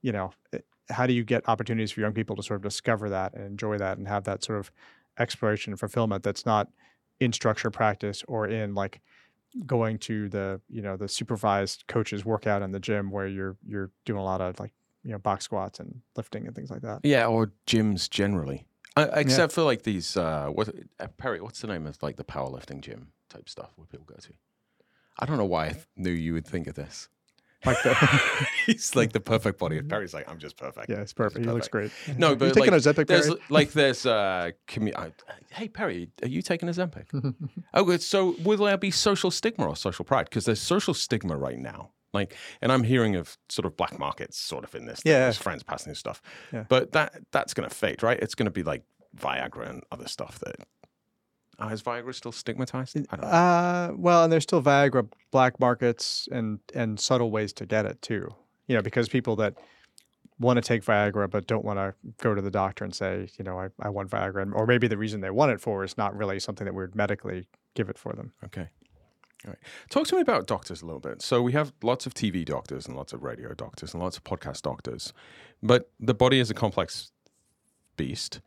You 0.00 0.12
know, 0.12 0.30
it- 0.52 0.64
how 0.90 1.06
do 1.06 1.12
you 1.12 1.24
get 1.24 1.48
opportunities 1.48 1.90
for 1.90 2.00
young 2.00 2.12
people 2.12 2.36
to 2.36 2.42
sort 2.42 2.56
of 2.56 2.62
discover 2.62 3.08
that 3.10 3.34
and 3.34 3.44
enjoy 3.44 3.78
that 3.78 3.98
and 3.98 4.08
have 4.08 4.24
that 4.24 4.42
sort 4.42 4.58
of 4.58 4.70
exploration 5.18 5.72
and 5.72 5.80
fulfillment 5.80 6.22
that's 6.22 6.46
not 6.46 6.68
in 7.20 7.32
structure 7.32 7.70
practice 7.70 8.22
or 8.28 8.46
in 8.46 8.74
like 8.74 9.00
going 9.66 9.98
to 9.98 10.28
the 10.28 10.60
you 10.68 10.82
know 10.82 10.96
the 10.96 11.08
supervised 11.08 11.84
coaches 11.88 12.24
workout 12.24 12.62
in 12.62 12.72
the 12.72 12.80
gym 12.80 13.10
where 13.10 13.26
you're 13.26 13.56
you're 13.66 13.90
doing 14.04 14.20
a 14.20 14.24
lot 14.24 14.40
of 14.40 14.58
like 14.60 14.72
you 15.02 15.10
know 15.10 15.18
box 15.18 15.44
squats 15.44 15.80
and 15.80 16.00
lifting 16.16 16.46
and 16.46 16.54
things 16.54 16.70
like 16.70 16.82
that. 16.82 17.00
Yeah, 17.02 17.26
or 17.26 17.52
gyms 17.66 18.08
generally, 18.10 18.66
uh, 18.96 19.08
except 19.14 19.52
for 19.52 19.62
like 19.62 19.82
these. 19.82 20.16
Uh, 20.16 20.48
what 20.52 20.68
uh, 21.00 21.06
Perry? 21.16 21.40
What's 21.40 21.60
the 21.60 21.66
name 21.66 21.86
of 21.86 22.00
like 22.02 22.16
the 22.16 22.24
powerlifting 22.24 22.80
gym 22.80 23.12
type 23.28 23.48
stuff 23.48 23.70
where 23.76 23.86
people 23.86 24.06
go 24.06 24.16
to? 24.16 24.32
I 25.18 25.26
don't 25.26 25.38
know 25.38 25.44
why 25.44 25.66
I 25.66 25.70
th- 25.70 25.86
knew 25.96 26.10
you 26.10 26.34
would 26.34 26.46
think 26.46 26.66
of 26.66 26.74
this. 26.74 27.08
Like 27.64 27.82
the 27.82 27.94
He's 28.66 28.94
like 28.94 29.12
the 29.12 29.20
perfect 29.20 29.58
body. 29.58 29.82
Perry's 29.82 30.14
like, 30.14 30.28
I'm 30.30 30.38
just 30.38 30.56
perfect. 30.56 30.88
yeah, 30.88 31.00
it's 31.00 31.12
perfect. 31.12 31.44
He 31.44 31.50
looks 31.50 31.68
great. 31.68 31.90
No, 32.16 32.30
you 32.30 32.36
but 32.36 32.54
taking 32.54 32.72
like, 32.72 32.84
a 32.84 32.94
Ozempic, 32.94 33.06
There's 33.06 33.26
Barry? 33.28 33.40
like 33.48 33.72
there's 33.72 34.06
uh, 34.06 34.50
commu- 34.68 34.96
I, 34.96 35.12
hey 35.50 35.68
Perry, 35.68 36.10
are 36.22 36.28
you 36.28 36.42
taking 36.42 36.68
Ozempic? 36.68 37.06
oh, 37.74 37.84
good. 37.84 38.02
So 38.02 38.36
will 38.44 38.58
there 38.58 38.76
be 38.78 38.90
social 38.90 39.30
stigma 39.30 39.66
or 39.66 39.74
social 39.76 40.04
pride? 40.04 40.26
Because 40.28 40.44
there's 40.44 40.60
social 40.60 40.94
stigma 40.94 41.36
right 41.36 41.58
now. 41.58 41.90
Like, 42.14 42.34
and 42.62 42.72
I'm 42.72 42.84
hearing 42.84 43.16
of 43.16 43.36
sort 43.48 43.66
of 43.66 43.76
black 43.76 43.98
markets, 43.98 44.38
sort 44.38 44.64
of 44.64 44.74
in 44.74 44.86
this. 44.86 45.00
thing. 45.00 45.12
Yeah. 45.12 45.30
Friends 45.32 45.62
passing 45.62 45.90
this 45.90 45.98
stuff. 45.98 46.22
Yeah. 46.52 46.64
But 46.68 46.92
that 46.92 47.20
that's 47.32 47.54
going 47.54 47.68
to 47.68 47.74
fade, 47.74 48.02
right? 48.02 48.18
It's 48.20 48.34
going 48.34 48.46
to 48.46 48.50
be 48.52 48.62
like 48.62 48.82
Viagra 49.16 49.68
and 49.68 49.82
other 49.90 50.08
stuff 50.08 50.38
that. 50.40 50.56
Uh, 51.60 51.68
is 51.68 51.82
Viagra 51.82 52.14
still 52.14 52.32
stigmatized? 52.32 52.96
I 53.10 53.16
don't 53.16 53.22
know. 53.22 53.28
Uh, 53.28 53.92
well, 53.96 54.24
and 54.24 54.32
there's 54.32 54.44
still 54.44 54.62
Viagra 54.62 55.08
black 55.30 55.58
markets 55.58 56.28
and 56.30 56.60
and 56.74 56.98
subtle 57.00 57.30
ways 57.30 57.52
to 57.54 57.66
get 57.66 57.84
it 57.84 58.00
too. 58.00 58.28
You 58.68 58.76
know, 58.76 58.82
because 58.82 59.08
people 59.08 59.34
that 59.36 59.54
want 60.38 60.56
to 60.56 60.60
take 60.60 60.84
Viagra 60.84 61.28
but 61.28 61.46
don't 61.46 61.64
want 61.64 61.78
to 61.78 61.94
go 62.22 62.34
to 62.34 62.40
the 62.40 62.50
doctor 62.50 62.84
and 62.84 62.94
say, 62.94 63.28
you 63.38 63.44
know, 63.44 63.58
I, 63.58 63.68
I 63.80 63.88
want 63.88 64.10
Viagra, 64.10 64.52
or 64.54 64.66
maybe 64.66 64.86
the 64.86 64.96
reason 64.96 65.20
they 65.20 65.30
want 65.30 65.52
it 65.52 65.60
for 65.60 65.82
is 65.82 65.98
not 65.98 66.16
really 66.16 66.38
something 66.38 66.64
that 66.64 66.74
we 66.74 66.82
would 66.82 66.94
medically 66.94 67.46
give 67.74 67.88
it 67.88 67.98
for 67.98 68.12
them. 68.12 68.32
Okay. 68.44 68.68
All 69.44 69.50
right. 69.50 69.58
Talk 69.88 70.06
to 70.08 70.16
me 70.16 70.20
about 70.20 70.46
doctors 70.46 70.82
a 70.82 70.86
little 70.86 71.00
bit. 71.00 71.22
So 71.22 71.42
we 71.42 71.52
have 71.52 71.72
lots 71.82 72.06
of 72.06 72.14
TV 72.14 72.44
doctors 72.44 72.86
and 72.86 72.96
lots 72.96 73.12
of 73.12 73.22
radio 73.22 73.54
doctors 73.54 73.94
and 73.94 74.02
lots 74.02 74.16
of 74.16 74.24
podcast 74.24 74.62
doctors, 74.62 75.12
but 75.62 75.90
the 76.00 76.14
body 76.14 76.40
is 76.40 76.50
a 76.50 76.54
complex 76.54 77.12
beast. 77.96 78.40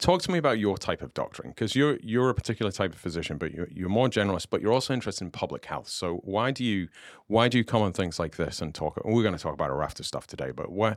Talk 0.00 0.22
to 0.22 0.30
me 0.30 0.38
about 0.38 0.58
your 0.58 0.76
type 0.76 1.02
of 1.02 1.14
doctoring 1.14 1.50
because 1.50 1.76
you're 1.76 1.98
you're 2.02 2.30
a 2.30 2.34
particular 2.34 2.72
type 2.72 2.92
of 2.92 2.98
physician, 2.98 3.38
but 3.38 3.52
you're, 3.52 3.68
you're 3.70 3.88
more 3.88 4.08
generous, 4.08 4.46
but 4.46 4.60
you're 4.60 4.72
also 4.72 4.92
interested 4.92 5.24
in 5.24 5.30
public 5.30 5.64
health. 5.66 5.88
So 5.88 6.16
why 6.24 6.50
do 6.50 6.64
you 6.64 6.88
why 7.28 7.48
do 7.48 7.58
you 7.58 7.64
come 7.64 7.82
on 7.82 7.92
things 7.92 8.18
like 8.18 8.36
this 8.36 8.60
and 8.60 8.74
talk? 8.74 9.00
We're 9.04 9.22
going 9.22 9.36
to 9.36 9.42
talk 9.42 9.54
about 9.54 9.70
a 9.70 9.74
raft 9.74 10.00
of 10.00 10.06
stuff 10.06 10.26
today, 10.26 10.50
but 10.50 10.72
why 10.72 10.96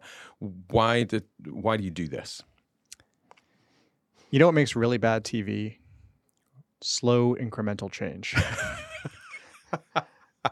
why 0.69 1.03
did 1.03 1.25
why 1.45 1.77
do 1.77 1.83
you 1.83 1.91
do 1.91 2.07
this? 2.07 2.41
You 4.31 4.39
know 4.39 4.47
what 4.47 4.55
makes 4.55 4.75
really 4.75 4.97
bad 4.97 5.23
TV? 5.23 5.77
Slow 6.81 7.35
incremental 7.35 7.91
change. 7.91 8.35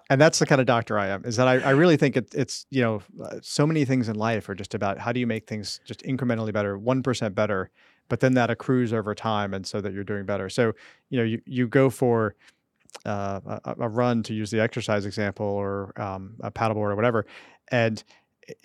and 0.09 0.21
that's 0.21 0.39
the 0.39 0.45
kind 0.45 0.61
of 0.61 0.67
doctor 0.67 0.99
I 0.99 1.07
am. 1.07 1.25
Is 1.25 1.35
that 1.37 1.47
I, 1.47 1.55
I 1.59 1.69
really 1.71 1.97
think 1.97 2.15
it, 2.15 2.33
it's 2.33 2.65
you 2.69 2.81
know 2.81 3.01
so 3.41 3.65
many 3.65 3.85
things 3.85 4.07
in 4.07 4.15
life 4.15 4.47
are 4.49 4.55
just 4.55 4.73
about 4.73 4.99
how 4.99 5.11
do 5.11 5.19
you 5.19 5.27
make 5.27 5.47
things 5.47 5.81
just 5.85 6.03
incrementally 6.03 6.53
better, 6.53 6.77
one 6.77 7.01
percent 7.01 7.33
better, 7.35 7.71
but 8.11 8.19
then 8.19 8.33
that 8.33 8.49
accrues 8.49 8.91
over 8.91 9.15
time, 9.15 9.53
and 9.53 9.65
so 9.65 9.79
that 9.79 9.93
you're 9.93 10.03
doing 10.03 10.25
better. 10.25 10.49
So 10.49 10.73
you 11.09 11.17
know 11.17 11.23
you 11.23 11.41
you 11.45 11.65
go 11.65 11.89
for 11.89 12.35
uh, 13.05 13.39
a, 13.63 13.75
a, 13.79 13.87
run 13.87 14.21
to 14.23 14.33
use 14.33 14.51
the 14.51 14.59
exercise 14.59 15.05
example, 15.05 15.45
or 15.45 15.93
um, 15.95 16.35
a 16.41 16.51
paddleboard 16.51 16.91
or 16.91 16.95
whatever, 16.97 17.25
and 17.69 18.03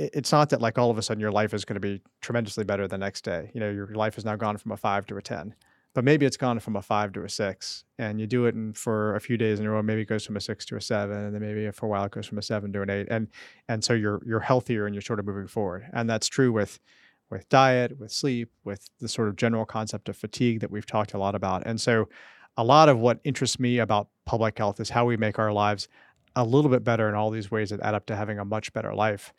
it's 0.01 0.33
not 0.33 0.51
that 0.51 0.61
like 0.61 0.79
all 0.79 0.91
of 0.91 0.99
a 0.99 1.03
sudden 1.03 1.21
your 1.21 1.31
life 1.31 1.55
is 1.55 1.65
going 1.65 1.75
to 1.75 1.81
be 1.81 2.03
tremendously 2.23 2.65
better 2.65 2.89
the 2.89 2.99
next 2.99 3.23
day. 3.23 3.53
You 3.55 3.61
know, 3.61 3.71
your 3.71 3.87
life 3.87 4.17
has 4.17 4.25
now 4.25 4.35
gone 4.35 4.57
from 4.57 4.73
a 4.73 4.77
five 4.77 5.07
to 5.07 5.17
a 5.17 5.23
10, 5.23 5.55
but 5.95 6.03
maybe 6.03 6.27
it's 6.27 6.37
gone 6.37 6.59
from 6.59 6.75
a 6.75 6.83
five 6.83 7.13
to 7.13 7.23
a 7.23 7.29
six 7.29 7.85
and 7.97 8.19
you 8.19 8.27
do 8.27 8.47
it 8.47 8.57
in, 8.57 8.73
for 8.73 9.15
a 9.15 9.21
few 9.21 9.37
days 9.37 9.61
in 9.61 9.67
a 9.67 9.71
row. 9.71 9.83
Maybe 9.83 10.01
it 10.01 10.09
goes 10.09 10.27
from 10.27 10.37
a 10.37 10.41
six 10.41 10.65
to 10.67 10.77
a 10.77 10.81
seven 10.81 11.17
and 11.17 11.35
then 11.35 11.41
maybe 11.41 11.71
for 11.71 11.87
a 11.87 11.89
while 11.89 12.05
it 12.05 12.11
goes 12.11 12.27
from 12.27 12.39
a 12.39 12.43
seven 12.43 12.73
to 12.73 12.83
an 12.83 12.91
eight. 12.91 13.07
And, 13.11 13.29
and 13.69 13.85
so 13.85 13.93
you're, 13.93 14.21
you're 14.27 14.41
healthier 14.41 14.87
and 14.87 14.95
you're 14.95 15.03
sort 15.03 15.21
of 15.21 15.27
moving 15.27 15.47
forward. 15.47 15.87
And 15.93 16.11
that's 16.11 16.27
true 16.27 16.51
with, 16.51 16.81
with 17.31 17.49
diet, 17.49 17.99
with 17.99 18.13
sleep, 18.13 18.51
with 18.65 18.89
the 19.01 19.09
sort 19.09 19.29
of 19.29 19.37
general 19.37 19.65
concept 19.65 20.09
of 20.09 20.17
fatigue 20.17 20.61
that 20.61 20.71
we've 20.71 20.87
talked 20.87 21.15
a 21.15 21.19
lot 21.19 21.35
about. 21.35 21.63
And 21.67 21.81
so 21.81 22.09
a 22.57 22.65
lot 22.65 22.89
of 22.89 22.99
what 22.99 23.21
interests 23.25 23.59
me 23.59 23.79
about 23.79 24.09
public 24.25 24.57
health 24.57 24.81
is 24.81 24.91
how 24.91 25.05
we 25.05 25.17
make 25.17 25.39
our 25.39 25.53
lives 25.53 25.89
a 26.35 26.45
little 26.45 26.71
bit 26.71 26.85
better 26.85 27.09
in 27.09 27.15
all 27.15 27.31
these 27.31 27.51
ways 27.51 27.71
that 27.71 27.81
add 27.81 27.95
up 27.95 28.07
to 28.07 28.17
having 28.17 28.39
a 28.39 28.45
much 28.45 28.73
better 28.73 28.95
life. 28.95 29.33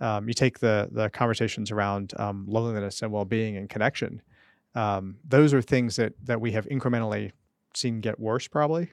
Um, 0.00 0.28
you 0.28 0.34
take 0.34 0.60
the 0.60 0.88
the 0.90 1.10
conversations 1.10 1.70
around 1.70 2.12
um, 2.16 2.46
loneliness 2.48 3.02
and 3.02 3.12
well-being 3.12 3.56
and 3.56 3.68
connection. 3.68 4.22
Um, 4.74 5.16
those 5.28 5.52
are 5.52 5.62
things 5.62 5.96
that 5.96 6.14
that 6.24 6.40
we 6.40 6.52
have 6.52 6.66
incrementally 6.66 7.32
seen 7.74 8.00
get 8.00 8.18
worse 8.18 8.48
probably 8.48 8.92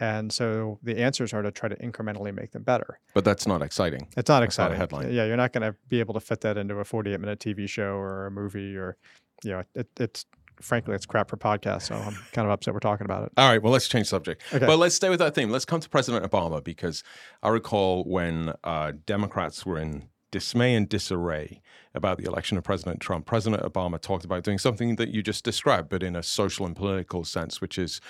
and 0.00 0.32
so 0.32 0.78
the 0.82 0.98
answers 0.98 1.32
are 1.32 1.42
to 1.42 1.50
try 1.50 1.68
to 1.68 1.76
incrementally 1.76 2.34
make 2.34 2.52
them 2.52 2.62
better. 2.62 3.00
But 3.14 3.24
that's 3.24 3.46
not 3.46 3.62
exciting. 3.62 4.08
It's 4.16 4.28
not 4.28 4.40
that's 4.40 4.54
exciting 4.54 4.72
not 4.72 4.76
a 4.76 4.78
headline. 4.78 5.12
Yeah 5.12 5.24
you're 5.24 5.36
not 5.36 5.52
going 5.52 5.62
to 5.62 5.76
be 5.88 6.00
able 6.00 6.14
to 6.14 6.20
fit 6.20 6.40
that 6.42 6.56
into 6.56 6.76
a 6.76 6.84
48 6.84 7.20
minute 7.20 7.40
tv 7.40 7.68
show 7.68 7.96
or 7.96 8.26
a 8.26 8.30
movie 8.30 8.76
or 8.76 8.96
you 9.42 9.52
know 9.52 9.62
it, 9.74 9.88
it's 9.98 10.24
frankly 10.60 10.94
it's 10.94 11.06
crap 11.06 11.30
for 11.30 11.36
podcasts 11.36 11.82
so 11.82 11.94
i'm 11.94 12.14
kind 12.32 12.44
of 12.44 12.50
upset 12.50 12.74
we're 12.74 12.80
talking 12.80 13.04
about 13.04 13.24
it. 13.24 13.32
All 13.36 13.48
right 13.48 13.62
well 13.62 13.72
let's 13.72 13.88
change 13.88 14.08
subject. 14.08 14.42
Okay. 14.52 14.66
but 14.66 14.78
let's 14.78 14.94
stay 14.94 15.08
with 15.08 15.20
that 15.20 15.34
theme. 15.34 15.50
Let's 15.50 15.64
come 15.64 15.80
to 15.80 15.88
president 15.88 16.28
obama 16.28 16.62
because 16.62 17.04
i 17.42 17.48
recall 17.48 18.04
when 18.04 18.52
uh, 18.64 18.92
democrats 19.06 19.64
were 19.64 19.78
in 19.78 20.08
dismay 20.30 20.74
and 20.74 20.88
disarray 20.88 21.62
about 21.94 22.18
the 22.18 22.24
election 22.24 22.58
of 22.58 22.64
President 22.64 23.00
Trump, 23.00 23.26
President 23.26 23.62
Obama 23.62 24.00
talked 24.00 24.24
about 24.24 24.44
doing 24.44 24.58
something 24.58 24.96
that 24.96 25.08
you 25.08 25.22
just 25.22 25.44
described, 25.44 25.88
but 25.88 26.02
in 26.02 26.14
a 26.14 26.22
social 26.22 26.66
and 26.66 26.76
political 26.76 27.24
sense, 27.24 27.60
which 27.60 27.78
is 27.78 28.00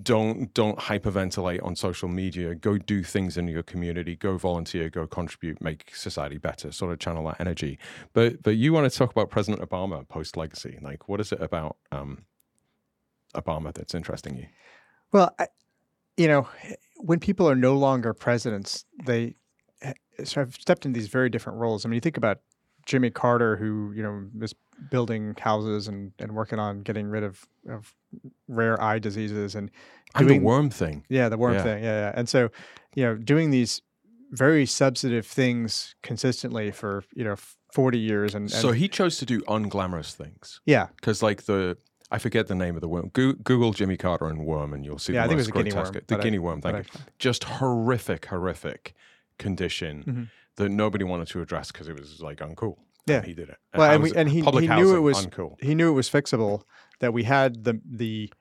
don't 0.00 0.54
don't 0.54 0.78
hyperventilate 0.78 1.62
on 1.62 1.76
social 1.76 2.08
media. 2.08 2.54
Go 2.54 2.78
do 2.78 3.02
things 3.02 3.36
in 3.36 3.48
your 3.48 3.62
community. 3.62 4.16
Go 4.16 4.38
volunteer. 4.38 4.88
Go 4.88 5.06
contribute. 5.06 5.60
Make 5.60 5.94
society 5.94 6.38
better. 6.38 6.72
Sort 6.72 6.92
of 6.92 6.98
channel 6.98 7.24
that 7.26 7.40
energy. 7.40 7.78
But 8.12 8.42
but 8.42 8.56
you 8.56 8.72
want 8.72 8.90
to 8.90 8.96
talk 8.96 9.10
about 9.10 9.30
President 9.30 9.68
Obama 9.68 10.06
post 10.08 10.36
legacy. 10.36 10.78
Like, 10.80 11.08
what 11.08 11.20
is 11.20 11.32
it 11.32 11.42
about 11.42 11.76
um, 11.90 12.24
Obama 13.34 13.72
that's 13.72 13.94
interesting 13.94 14.36
you? 14.36 14.46
well 15.12 15.34
I, 15.38 15.46
you 16.16 16.26
know 16.26 16.48
when 16.96 17.20
people 17.20 17.48
are 17.48 17.54
no 17.54 17.76
longer 17.76 18.14
presidents 18.14 18.84
they 19.04 19.34
sort 20.24 20.46
I've 20.46 20.54
stepped 20.54 20.86
in 20.86 20.92
these 20.92 21.08
very 21.08 21.28
different 21.28 21.58
roles. 21.58 21.84
I 21.84 21.88
mean, 21.88 21.96
you 21.96 22.00
think 22.00 22.16
about 22.16 22.38
Jimmy 22.86 23.10
Carter, 23.10 23.56
who 23.56 23.92
you 23.94 24.02
know 24.02 24.28
is 24.42 24.54
building 24.90 25.34
houses 25.38 25.86
and, 25.88 26.12
and 26.18 26.32
working 26.32 26.58
on 26.58 26.82
getting 26.82 27.06
rid 27.06 27.22
of, 27.22 27.46
of 27.68 27.94
rare 28.48 28.80
eye 28.82 28.98
diseases 28.98 29.54
and 29.54 29.70
And 30.14 30.26
the 30.26 30.34
doing 30.34 30.42
worm 30.42 30.70
thing. 30.70 31.04
yeah 31.08 31.28
the 31.28 31.38
worm 31.38 31.54
Yeah. 31.54 31.62
thing 31.62 31.84
yeah, 31.84 32.00
yeah 32.06 32.12
and 32.16 32.28
so 32.28 32.50
you 32.96 33.04
know 33.04 33.14
doing 33.16 33.50
these 33.50 33.80
very 34.32 34.66
substantive 34.66 35.24
things 35.26 35.94
consistently 36.02 36.70
for 36.72 37.04
you 37.14 37.22
know 37.22 37.36
40 37.72 37.98
years 37.98 38.34
and, 38.34 38.42
and 38.50 38.50
So 38.50 38.72
he 38.72 38.88
chose 38.88 39.18
to 39.18 39.24
do 39.26 39.40
unglamorous 39.42 40.12
things 40.14 40.60
yeah 40.66 40.88
because, 40.96 41.22
like 41.22 41.42
the. 41.44 41.76
I 42.10 42.18
forget 42.18 42.46
the 42.46 42.54
name 42.54 42.74
of 42.74 42.82
the 42.82 42.88
worm. 42.88 43.08
Go- 43.14 43.32
Google 43.42 43.72
Jimmy 43.72 43.96
Carter 43.96 44.26
and 44.26 44.44
worm, 44.44 44.74
and 44.74 44.84
you'll 44.84 44.98
see. 44.98 45.14
Yeah, 45.14 45.20
the 45.20 45.24
I 45.24 45.28
think 45.28 45.36
it 45.38 45.40
was 45.40 45.48
a 45.48 45.52
guinea 45.52 45.72
worm, 45.72 45.92
The 45.94 46.02
but 46.06 46.20
I- 46.20 46.22
guinea 46.22 46.38
worm. 46.40 46.60
Thank 46.60 46.76
you. 46.76 46.84
I- 46.94 47.00
Just 47.18 47.44
horrific, 47.44 48.26
horrific 48.26 48.92
condition 49.38 50.04
Mhm. 50.06 50.28
That 50.56 50.68
nobody 50.70 51.04
wanted 51.04 51.28
to 51.28 51.40
address 51.40 51.72
because 51.72 51.88
it 51.88 51.98
was 51.98 52.20
like 52.20 52.38
uncool. 52.38 52.76
Yeah. 53.06 53.16
and 53.18 53.26
he 53.26 53.34
did 53.34 53.48
it. 53.48 53.56
Well, 53.74 53.90
and, 53.90 54.02
we, 54.02 54.14
and 54.14 54.28
he, 54.28 54.42
he 54.42 54.68
knew 54.68 54.94
it 54.96 55.00
was 55.00 55.26
uncool. 55.26 55.60
he 55.60 55.74
knew 55.74 55.88
it 55.88 55.94
was 55.94 56.08
fixable 56.08 56.62
that 57.00 57.12
we 57.12 57.24
had 57.24 57.64
the 57.64 57.80
the 57.84 58.32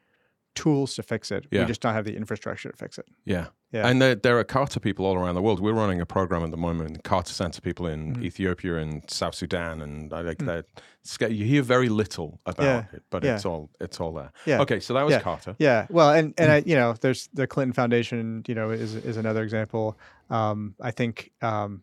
tools 0.53 0.95
to 0.95 1.01
fix 1.03 1.31
it 1.31 1.45
Yeah. 1.49 1.61
we 1.61 1.65
just 1.67 1.79
don't 1.81 1.93
have 1.93 2.03
the 2.03 2.15
infrastructure 2.17 2.69
to 2.69 2.77
fix 2.77 2.97
it 2.97 3.05
Yeah. 3.25 3.47
Yeah. 3.71 3.87
And 3.87 4.01
there, 4.01 4.15
there 4.15 4.37
are 4.37 4.43
Carter 4.43 4.81
people 4.81 5.05
all 5.05 5.15
around 5.15 5.35
the 5.35 5.41
world. 5.41 5.61
We're 5.61 5.71
running 5.71 6.01
a 6.01 6.05
program 6.05 6.43
at 6.43 6.51
the 6.51 6.57
moment, 6.57 6.89
in 6.91 6.97
Carter 6.97 7.31
Center 7.31 7.61
people 7.61 7.87
in 7.87 8.15
Mhm. 8.17 8.23
Ethiopia 8.25 8.75
and 8.75 9.01
South 9.09 9.33
Sudan, 9.33 9.81
and 9.81 10.11
I 10.13 10.19
like 10.21 10.39
Mm. 10.39 10.63
that. 11.07 11.31
You 11.31 11.45
hear 11.45 11.61
very 11.63 11.87
little 11.87 12.41
about 12.45 12.65
Yeah. 12.65 12.83
it, 12.97 13.03
but 13.09 13.23
Yeah. 13.23 13.35
it's 13.35 13.45
all 13.45 13.69
it's 13.79 14.01
all 14.01 14.11
there. 14.11 14.31
Yeah. 14.45 14.59
Okay, 14.61 14.81
so 14.81 14.93
that 14.93 15.03
was 15.05 15.13
Yeah. 15.13 15.21
Carter. 15.21 15.55
Yeah, 15.57 15.87
well, 15.89 16.11
and 16.11 16.33
and 16.37 16.51
I, 16.51 16.57
you 16.65 16.75
know, 16.75 16.93
there's 16.99 17.29
the 17.33 17.47
Clinton 17.47 17.71
Foundation. 17.73 18.43
You 18.45 18.55
know, 18.55 18.71
is 18.71 18.93
is 18.93 19.15
another 19.15 19.41
example. 19.43 19.97
Um, 20.29 20.75
I 20.81 20.91
think 20.91 21.31
um, 21.41 21.81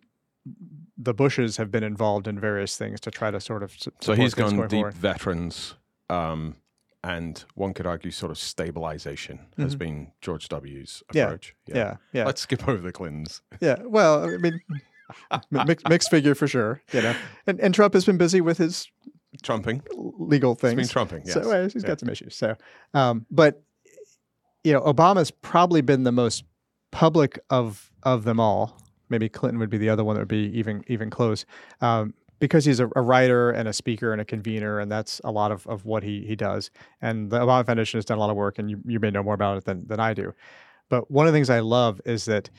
the 0.96 1.14
Bushes 1.14 1.56
have 1.58 1.70
been 1.70 1.84
involved 1.84 2.26
in 2.28 2.38
various 2.40 2.76
things 2.76 3.00
to 3.02 3.10
try 3.10 3.30
to 3.30 3.40
sort 3.40 3.62
of. 3.62 3.76
So 4.00 4.14
he's 4.14 4.34
gone 4.34 4.56
deep 4.62 4.70
forward. 4.70 4.94
veterans, 4.94 5.74
um, 6.10 6.56
and 7.04 7.44
one 7.54 7.72
could 7.74 7.86
argue 7.86 8.10
sort 8.10 8.30
of 8.32 8.38
stabilization 8.38 9.40
has 9.56 9.76
Mhm. 9.76 9.78
been 9.78 10.12
George 10.20 10.48
W.'s 10.48 11.02
Yeah. 11.12 11.24
approach. 11.26 11.54
Yeah, 11.66 11.96
yeah, 12.12 12.24
Let's 12.24 12.40
skip 12.40 12.66
over 12.68 12.82
the 12.82 12.92
Clintons. 12.92 13.42
yeah. 13.60 13.76
Well, 13.84 14.24
I 14.24 14.36
mean, 14.38 14.60
mi- 15.50 15.64
mixed, 15.64 15.88
mixed 15.88 16.10
figure 16.10 16.34
for 16.34 16.48
sure. 16.48 16.82
You 16.92 17.02
know, 17.02 17.14
and 17.46 17.60
and 17.60 17.72
Trump 17.74 17.94
has 17.94 18.04
been 18.04 18.18
busy 18.18 18.40
with 18.40 18.58
his 18.58 18.88
Trumping. 19.42 19.82
legal 19.96 20.54
things. 20.56 20.74
been 20.74 20.88
trumping. 20.88 21.22
Yes. 21.24 21.34
So 21.34 21.50
uh, 21.52 21.68
he's 21.68 21.82
Yeah. 21.82 21.88
got 21.88 22.00
some 22.00 22.08
issues. 22.08 22.34
So, 22.34 22.56
um, 22.94 23.24
but 23.30 23.62
you 24.64 24.72
know, 24.72 24.80
Obama's 24.80 25.30
probably 25.30 25.80
been 25.82 26.02
the 26.02 26.12
most 26.12 26.44
public 26.90 27.38
of 27.50 27.92
of 28.02 28.24
them 28.24 28.40
all. 28.40 28.80
Maybe 29.08 29.28
Clinton 29.28 29.58
would 29.58 29.70
be 29.70 29.78
the 29.78 29.88
other 29.88 30.04
one 30.04 30.14
that 30.14 30.20
would 30.20 30.28
be 30.28 30.50
even 30.58 30.84
even 30.86 31.10
close, 31.10 31.44
um, 31.80 32.14
because 32.38 32.64
he's 32.64 32.80
a, 32.80 32.88
a 32.96 33.02
writer 33.02 33.50
and 33.50 33.68
a 33.68 33.72
speaker 33.72 34.12
and 34.12 34.20
a 34.20 34.24
convener, 34.24 34.80
and 34.80 34.90
that's 34.90 35.20
a 35.24 35.30
lot 35.30 35.52
of, 35.52 35.66
of 35.66 35.84
what 35.84 36.02
he 36.02 36.24
he 36.26 36.36
does. 36.36 36.70
And 37.00 37.30
the 37.30 37.40
Obama 37.40 37.66
Foundation 37.66 37.98
has 37.98 38.04
done 38.04 38.18
a 38.18 38.20
lot 38.20 38.30
of 38.30 38.36
work, 38.36 38.58
and 38.58 38.70
you 38.70 38.80
you 38.86 39.00
may 39.00 39.10
know 39.10 39.22
more 39.22 39.34
about 39.34 39.56
it 39.58 39.64
than 39.64 39.86
than 39.86 40.00
I 40.00 40.14
do. 40.14 40.34
But 40.88 41.10
one 41.10 41.26
of 41.26 41.32
the 41.32 41.36
things 41.36 41.50
I 41.50 41.60
love 41.60 42.00
is 42.04 42.24
that 42.26 42.50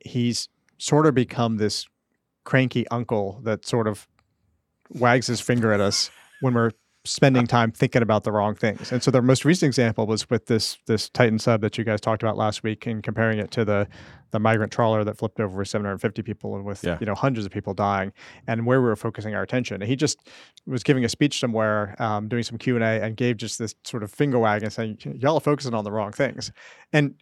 he's 0.00 0.48
sort 0.78 1.06
of 1.06 1.14
become 1.14 1.56
this 1.56 1.86
cranky 2.44 2.86
uncle 2.88 3.40
that 3.44 3.64
sort 3.66 3.88
of 3.88 4.06
wags 4.90 5.26
his 5.26 5.40
finger 5.40 5.72
at 5.72 5.80
us 5.80 6.10
when 6.40 6.54
we're 6.54 6.72
spending 7.06 7.46
time 7.46 7.70
thinking 7.70 8.00
about 8.02 8.24
the 8.24 8.32
wrong 8.32 8.54
things. 8.54 8.90
And 8.90 9.02
so 9.02 9.10
their 9.10 9.20
most 9.20 9.44
recent 9.44 9.68
example 9.68 10.06
was 10.06 10.28
with 10.30 10.46
this 10.46 10.78
this 10.86 11.10
Titan 11.10 11.38
sub 11.38 11.60
that 11.60 11.76
you 11.76 11.84
guys 11.84 12.00
talked 12.00 12.22
about 12.22 12.36
last 12.36 12.62
week 12.62 12.86
and 12.86 13.02
comparing 13.02 13.38
it 13.38 13.50
to 13.52 13.64
the 13.64 13.86
the 14.30 14.38
migrant 14.40 14.72
trawler 14.72 15.04
that 15.04 15.16
flipped 15.18 15.38
over 15.38 15.58
with 15.58 15.68
750 15.68 16.22
people 16.22 16.56
and 16.56 16.64
with 16.64 16.82
Yeah. 16.82 16.96
you 17.00 17.06
know 17.06 17.14
hundreds 17.14 17.44
of 17.46 17.52
people 17.52 17.74
dying 17.74 18.12
and 18.46 18.64
where 18.66 18.80
we 18.80 18.88
were 18.88 18.96
focusing 18.96 19.34
our 19.34 19.42
attention. 19.42 19.82
And 19.82 19.88
he 19.88 19.96
just 19.96 20.18
was 20.66 20.82
giving 20.82 21.04
a 21.04 21.08
speech 21.08 21.38
somewhere, 21.38 21.94
um, 22.02 22.28
doing 22.28 22.42
some 22.42 22.56
Q 22.58 22.74
and 22.76 22.84
A, 22.84 23.02
and 23.04 23.16
gave 23.16 23.36
just 23.36 23.58
this 23.58 23.74
sort 23.84 24.02
of 24.02 24.10
finger 24.10 24.38
wag 24.38 24.62
and 24.62 24.72
saying, 24.72 24.98
"Y'all 25.18 25.34
are 25.36 25.40
focusing 25.40 25.74
on 25.74 25.84
the 25.84 25.92
wrong 25.92 26.10
things." 26.12 26.50
And 26.92 27.14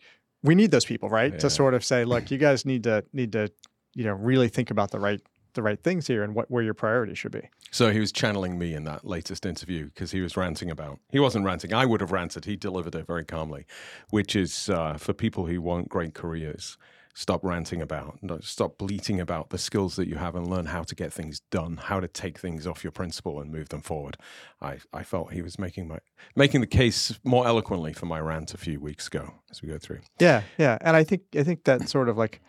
we 0.44 0.54
need 0.54 0.70
those 0.70 0.84
people, 0.84 1.08
right, 1.08 1.32
Yeah. 1.32 1.38
to 1.40 1.50
sort 1.50 1.74
of 1.74 1.84
say, 1.84 2.04
"Look, 2.04 2.30
you 2.30 2.38
guys 2.38 2.64
need 2.64 2.84
to 2.84 3.04
need 3.12 3.32
to 3.32 3.50
you 3.94 4.04
know 4.04 4.14
really 4.14 4.48
think 4.48 4.70
about 4.70 4.90
the 4.92 4.98
right 5.00 5.20
the 5.54 5.62
right 5.62 5.82
things 5.82 6.06
here 6.06 6.22
and 6.22 6.34
what 6.34 6.50
where 6.50 6.62
your 6.62 6.74
priorities 6.74 7.18
should 7.18 7.32
be." 7.32 7.48
So 7.70 7.90
he 7.90 8.00
was 8.00 8.12
channeling 8.12 8.58
me 8.58 8.74
in 8.74 8.84
that 8.84 9.04
latest 9.06 9.46
interview 9.46 9.86
because 9.86 10.10
he 10.10 10.20
was 10.20 10.36
ranting 10.36 10.70
about. 10.70 10.98
He 11.10 11.18
wasn't 11.18 11.44
ranting. 11.44 11.72
I 11.72 11.86
would 11.86 12.00
have 12.00 12.12
ranted. 12.12 12.44
He 12.44 12.56
delivered 12.56 12.94
it 12.94 13.06
very 13.06 13.24
calmly, 13.24 13.66
which 14.10 14.36
is 14.36 14.68
uh, 14.68 14.94
for 14.98 15.12
people 15.12 15.46
who 15.46 15.60
want 15.62 15.88
great 15.88 16.14
careers. 16.14 16.76
Stop 17.14 17.44
ranting 17.44 17.82
about. 17.82 18.18
Stop 18.40 18.78
bleating 18.78 19.20
about 19.20 19.50
the 19.50 19.58
skills 19.58 19.96
that 19.96 20.08
you 20.08 20.16
have 20.16 20.34
and 20.34 20.46
learn 20.46 20.64
how 20.64 20.82
to 20.82 20.94
get 20.94 21.12
things 21.12 21.40
done. 21.50 21.76
How 21.76 22.00
to 22.00 22.08
take 22.08 22.38
things 22.38 22.66
off 22.66 22.82
your 22.82 22.90
principle 22.90 23.38
and 23.38 23.52
move 23.52 23.68
them 23.68 23.82
forward. 23.82 24.16
I, 24.62 24.78
I 24.94 25.02
felt 25.02 25.32
he 25.32 25.42
was 25.42 25.58
making 25.58 25.88
my 25.88 25.98
making 26.34 26.62
the 26.62 26.66
case 26.66 27.18
more 27.22 27.46
eloquently 27.46 27.92
for 27.92 28.06
my 28.06 28.18
rant 28.18 28.54
a 28.54 28.58
few 28.58 28.80
weeks 28.80 29.08
ago 29.08 29.34
as 29.50 29.60
we 29.60 29.68
go 29.68 29.76
through. 29.76 30.00
Yeah, 30.20 30.42
yeah, 30.56 30.78
and 30.80 30.96
I 30.96 31.04
think 31.04 31.22
I 31.36 31.42
think 31.42 31.64
that 31.64 31.86
sort 31.86 32.08
of 32.08 32.16
like 32.16 32.40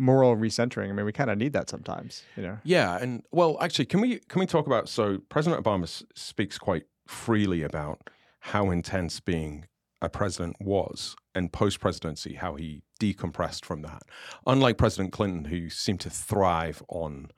moral 0.00 0.34
recentering. 0.34 0.88
I 0.88 0.92
mean, 0.92 1.04
we 1.04 1.12
kind 1.12 1.30
of 1.30 1.36
need 1.36 1.52
that 1.52 1.68
sometimes, 1.68 2.24
you 2.34 2.42
know. 2.42 2.58
Yeah, 2.64 2.98
and 3.00 3.22
well, 3.30 3.58
actually, 3.60 3.84
can 3.84 4.00
we 4.00 4.18
can 4.28 4.40
we 4.40 4.46
talk 4.46 4.66
about 4.66 4.88
so 4.88 5.18
President 5.28 5.62
Obama 5.62 5.82
s- 5.84 6.02
speaks 6.14 6.58
quite 6.58 6.84
freely 7.06 7.62
about 7.62 8.08
how 8.40 8.70
intense 8.70 9.20
being 9.20 9.66
a 10.00 10.08
president 10.08 10.56
was 10.58 11.14
and 11.34 11.52
post 11.52 11.78
presidency, 11.80 12.34
how 12.34 12.54
he 12.54 12.82
decompressed 12.98 13.66
from 13.66 13.82
that. 13.82 14.02
Unlike 14.46 14.78
President 14.78 15.12
Clinton, 15.12 15.44
who 15.44 15.68
seemed 15.68 16.00
to 16.00 16.10
thrive 16.10 16.82
on 16.88 17.28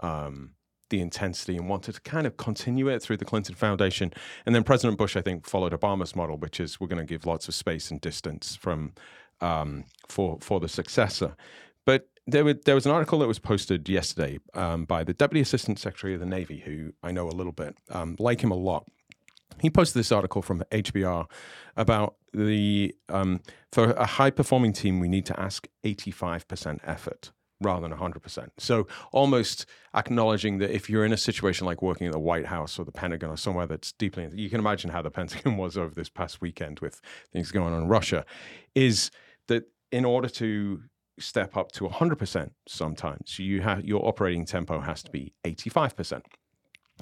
um, 0.00 0.52
the 0.90 1.00
intensity 1.00 1.56
and 1.56 1.68
wanted 1.68 1.96
to 1.96 2.00
kind 2.02 2.28
of 2.28 2.36
continue 2.36 2.88
it 2.88 3.02
through 3.02 3.16
the 3.16 3.24
Clinton 3.24 3.56
Foundation. 3.56 4.12
And 4.46 4.54
then 4.54 4.62
President 4.62 4.96
Bush, 4.96 5.16
I 5.16 5.22
think, 5.22 5.46
followed 5.46 5.72
Obama's 5.72 6.14
model, 6.14 6.36
which 6.36 6.60
is 6.60 6.78
we're 6.78 6.86
going 6.86 7.04
to 7.04 7.12
give 7.12 7.26
lots 7.26 7.48
of 7.48 7.54
space 7.54 7.90
and 7.90 8.00
distance 8.00 8.54
from 8.54 8.92
um, 9.40 9.84
for 10.08 10.38
for 10.40 10.60
the 10.60 10.68
successor. 10.68 11.36
But 11.84 12.08
there, 12.26 12.54
there 12.54 12.74
was 12.74 12.86
an 12.86 12.92
article 12.92 13.18
that 13.18 13.28
was 13.28 13.38
posted 13.38 13.88
yesterday 13.88 14.38
um, 14.54 14.84
by 14.84 15.04
the 15.04 15.12
Deputy 15.12 15.40
Assistant 15.40 15.78
Secretary 15.78 16.14
of 16.14 16.20
the 16.20 16.26
Navy, 16.26 16.60
who 16.60 16.92
I 17.02 17.12
know 17.12 17.28
a 17.28 17.30
little 17.30 17.52
bit, 17.52 17.76
um, 17.90 18.16
like 18.18 18.40
him 18.40 18.50
a 18.50 18.56
lot. 18.56 18.86
He 19.60 19.70
posted 19.70 20.00
this 20.00 20.10
article 20.10 20.42
from 20.42 20.64
HBR 20.72 21.26
about 21.76 22.16
the 22.32 22.94
um, 23.08 23.40
for 23.72 23.92
a 23.92 24.06
high 24.06 24.30
performing 24.30 24.72
team, 24.72 25.00
we 25.00 25.08
need 25.08 25.26
to 25.26 25.38
ask 25.38 25.68
85% 25.84 26.80
effort 26.84 27.30
rather 27.60 27.88
than 27.88 27.96
100%. 27.96 28.48
So 28.58 28.86
almost 29.12 29.66
acknowledging 29.94 30.58
that 30.58 30.70
if 30.70 30.90
you're 30.90 31.04
in 31.04 31.12
a 31.12 31.16
situation 31.16 31.66
like 31.66 31.82
working 31.82 32.06
at 32.06 32.12
the 32.12 32.18
White 32.18 32.46
House 32.46 32.78
or 32.78 32.84
the 32.84 32.92
Pentagon 32.92 33.30
or 33.30 33.36
somewhere 33.36 33.66
that's 33.66 33.92
deeply, 33.92 34.28
you 34.34 34.50
can 34.50 34.60
imagine 34.60 34.90
how 34.90 35.02
the 35.02 35.10
Pentagon 35.10 35.56
was 35.58 35.76
over 35.76 35.94
this 35.94 36.08
past 36.08 36.40
weekend 36.40 36.80
with 36.80 37.00
things 37.32 37.50
going 37.50 37.72
on 37.72 37.82
in 37.82 37.88
Russia, 37.88 38.24
is 38.74 39.10
that 39.48 39.64
in 39.92 40.04
order 40.04 40.28
to 40.28 40.82
step 41.18 41.56
up 41.56 41.72
to 41.72 41.84
100% 41.84 42.50
sometimes, 42.66 43.38
you 43.38 43.62
have 43.62 43.84
your 43.84 44.06
operating 44.06 44.44
tempo 44.44 44.80
has 44.80 45.02
to 45.04 45.10
be 45.10 45.32
85%. 45.44 46.22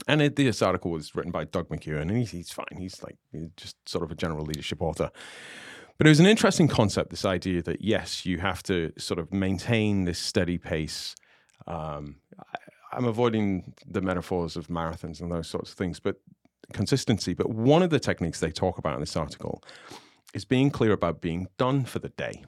And 0.09 0.23
it, 0.23 0.37
this 0.37 0.62
article 0.62 0.90
was 0.90 1.14
written 1.14 1.33
by 1.33 1.45
Doug 1.45 1.69
McKeown, 1.69 2.02
and 2.02 2.16
he's, 2.16 2.31
he's 2.31 2.50
fine. 2.50 2.76
He's 2.78 3.02
like 3.02 3.16
he's 3.31 3.49
just 3.57 3.76
sort 3.87 4.02
of 4.02 4.11
a 4.11 4.14
general 4.14 4.45
leadership 4.45 4.81
author. 4.81 5.11
But 5.99 6.07
it 6.07 6.11
was 6.11 6.21
an 6.21 6.26
interesting 6.26 6.66
concept, 6.66 7.11
this 7.11 7.25
idea 7.25 7.62
that 7.62 7.83
yes, 7.83 8.25
you 8.25 8.38
have 8.38 8.62
to 8.64 8.92
sort 8.97 9.21
of 9.21 9.33
maintain 9.33 10.04
this 10.04 10.19
steady 10.19 10.57
pace. 10.57 11.14
Um, 11.66 12.16
I, 12.38 12.57
I'm 12.92 13.04
avoiding 13.04 13.75
the 13.87 14.00
metaphors 14.00 14.57
of 14.57 14.69
marathons 14.69 15.21
and 15.21 15.31
those 15.31 15.49
sorts 15.49 15.71
of 15.71 15.76
things, 15.76 16.00
but 16.00 16.16
consistency. 16.73 17.35
But 17.35 17.50
one 17.50 17.83
of 17.83 17.90
the 17.90 18.00
techniques 18.00 18.40
they 18.40 18.50
talk 18.50 18.78
about 18.78 18.95
in 18.95 19.00
this 19.00 19.16
article 19.16 19.62
is 20.35 20.45
being 20.45 20.71
clear 20.71 20.92
about 20.92 21.21
being 21.21 21.49
done 21.59 21.85
for 21.85 21.99
the 21.99 22.09
day. 22.11 22.42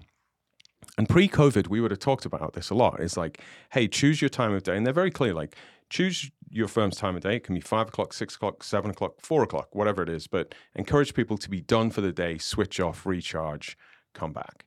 And 0.97 1.09
pre 1.09 1.29
COVID, 1.29 1.69
we 1.69 1.81
would 1.81 1.91
have 1.91 2.01
talked 2.01 2.25
about 2.25 2.53
this 2.53 2.71
a 2.71 2.75
lot. 2.75 3.01
It's 3.01 3.17
like, 3.17 3.41
hey, 3.73 3.89
choose 3.89 4.23
your 4.23 4.29
time 4.29 4.53
of 4.53 4.63
day. 4.63 4.77
And 4.77 4.87
they're 4.87 4.93
very 4.93 5.11
clear 5.11 5.35
like, 5.35 5.57
choose 5.91 6.31
your 6.51 6.69
firm's 6.69 6.97
time 6.97 7.17
of 7.17 7.23
day. 7.23 7.37
It 7.37 7.45
can 7.45 7.55
be 7.55 7.61
five 7.61 7.89
o'clock, 7.89 8.13
six 8.13 8.37
o'clock, 8.37 8.63
seven 8.63 8.91
o'clock, 8.91 9.15
four 9.21 9.43
o'clock, 9.43 9.75
whatever 9.75 10.03
it 10.03 10.09
is. 10.09 10.27
But 10.27 10.55
encourage 10.75 11.15
people 11.15 11.37
to 11.39 11.51
be 11.51 11.61
done 11.61 11.91
for 11.91 12.01
the 12.01 12.13
day, 12.13 12.39
switch 12.39 12.79
off, 12.79 13.05
recharge, 13.05 13.77
come 14.13 14.33
back. 14.33 14.65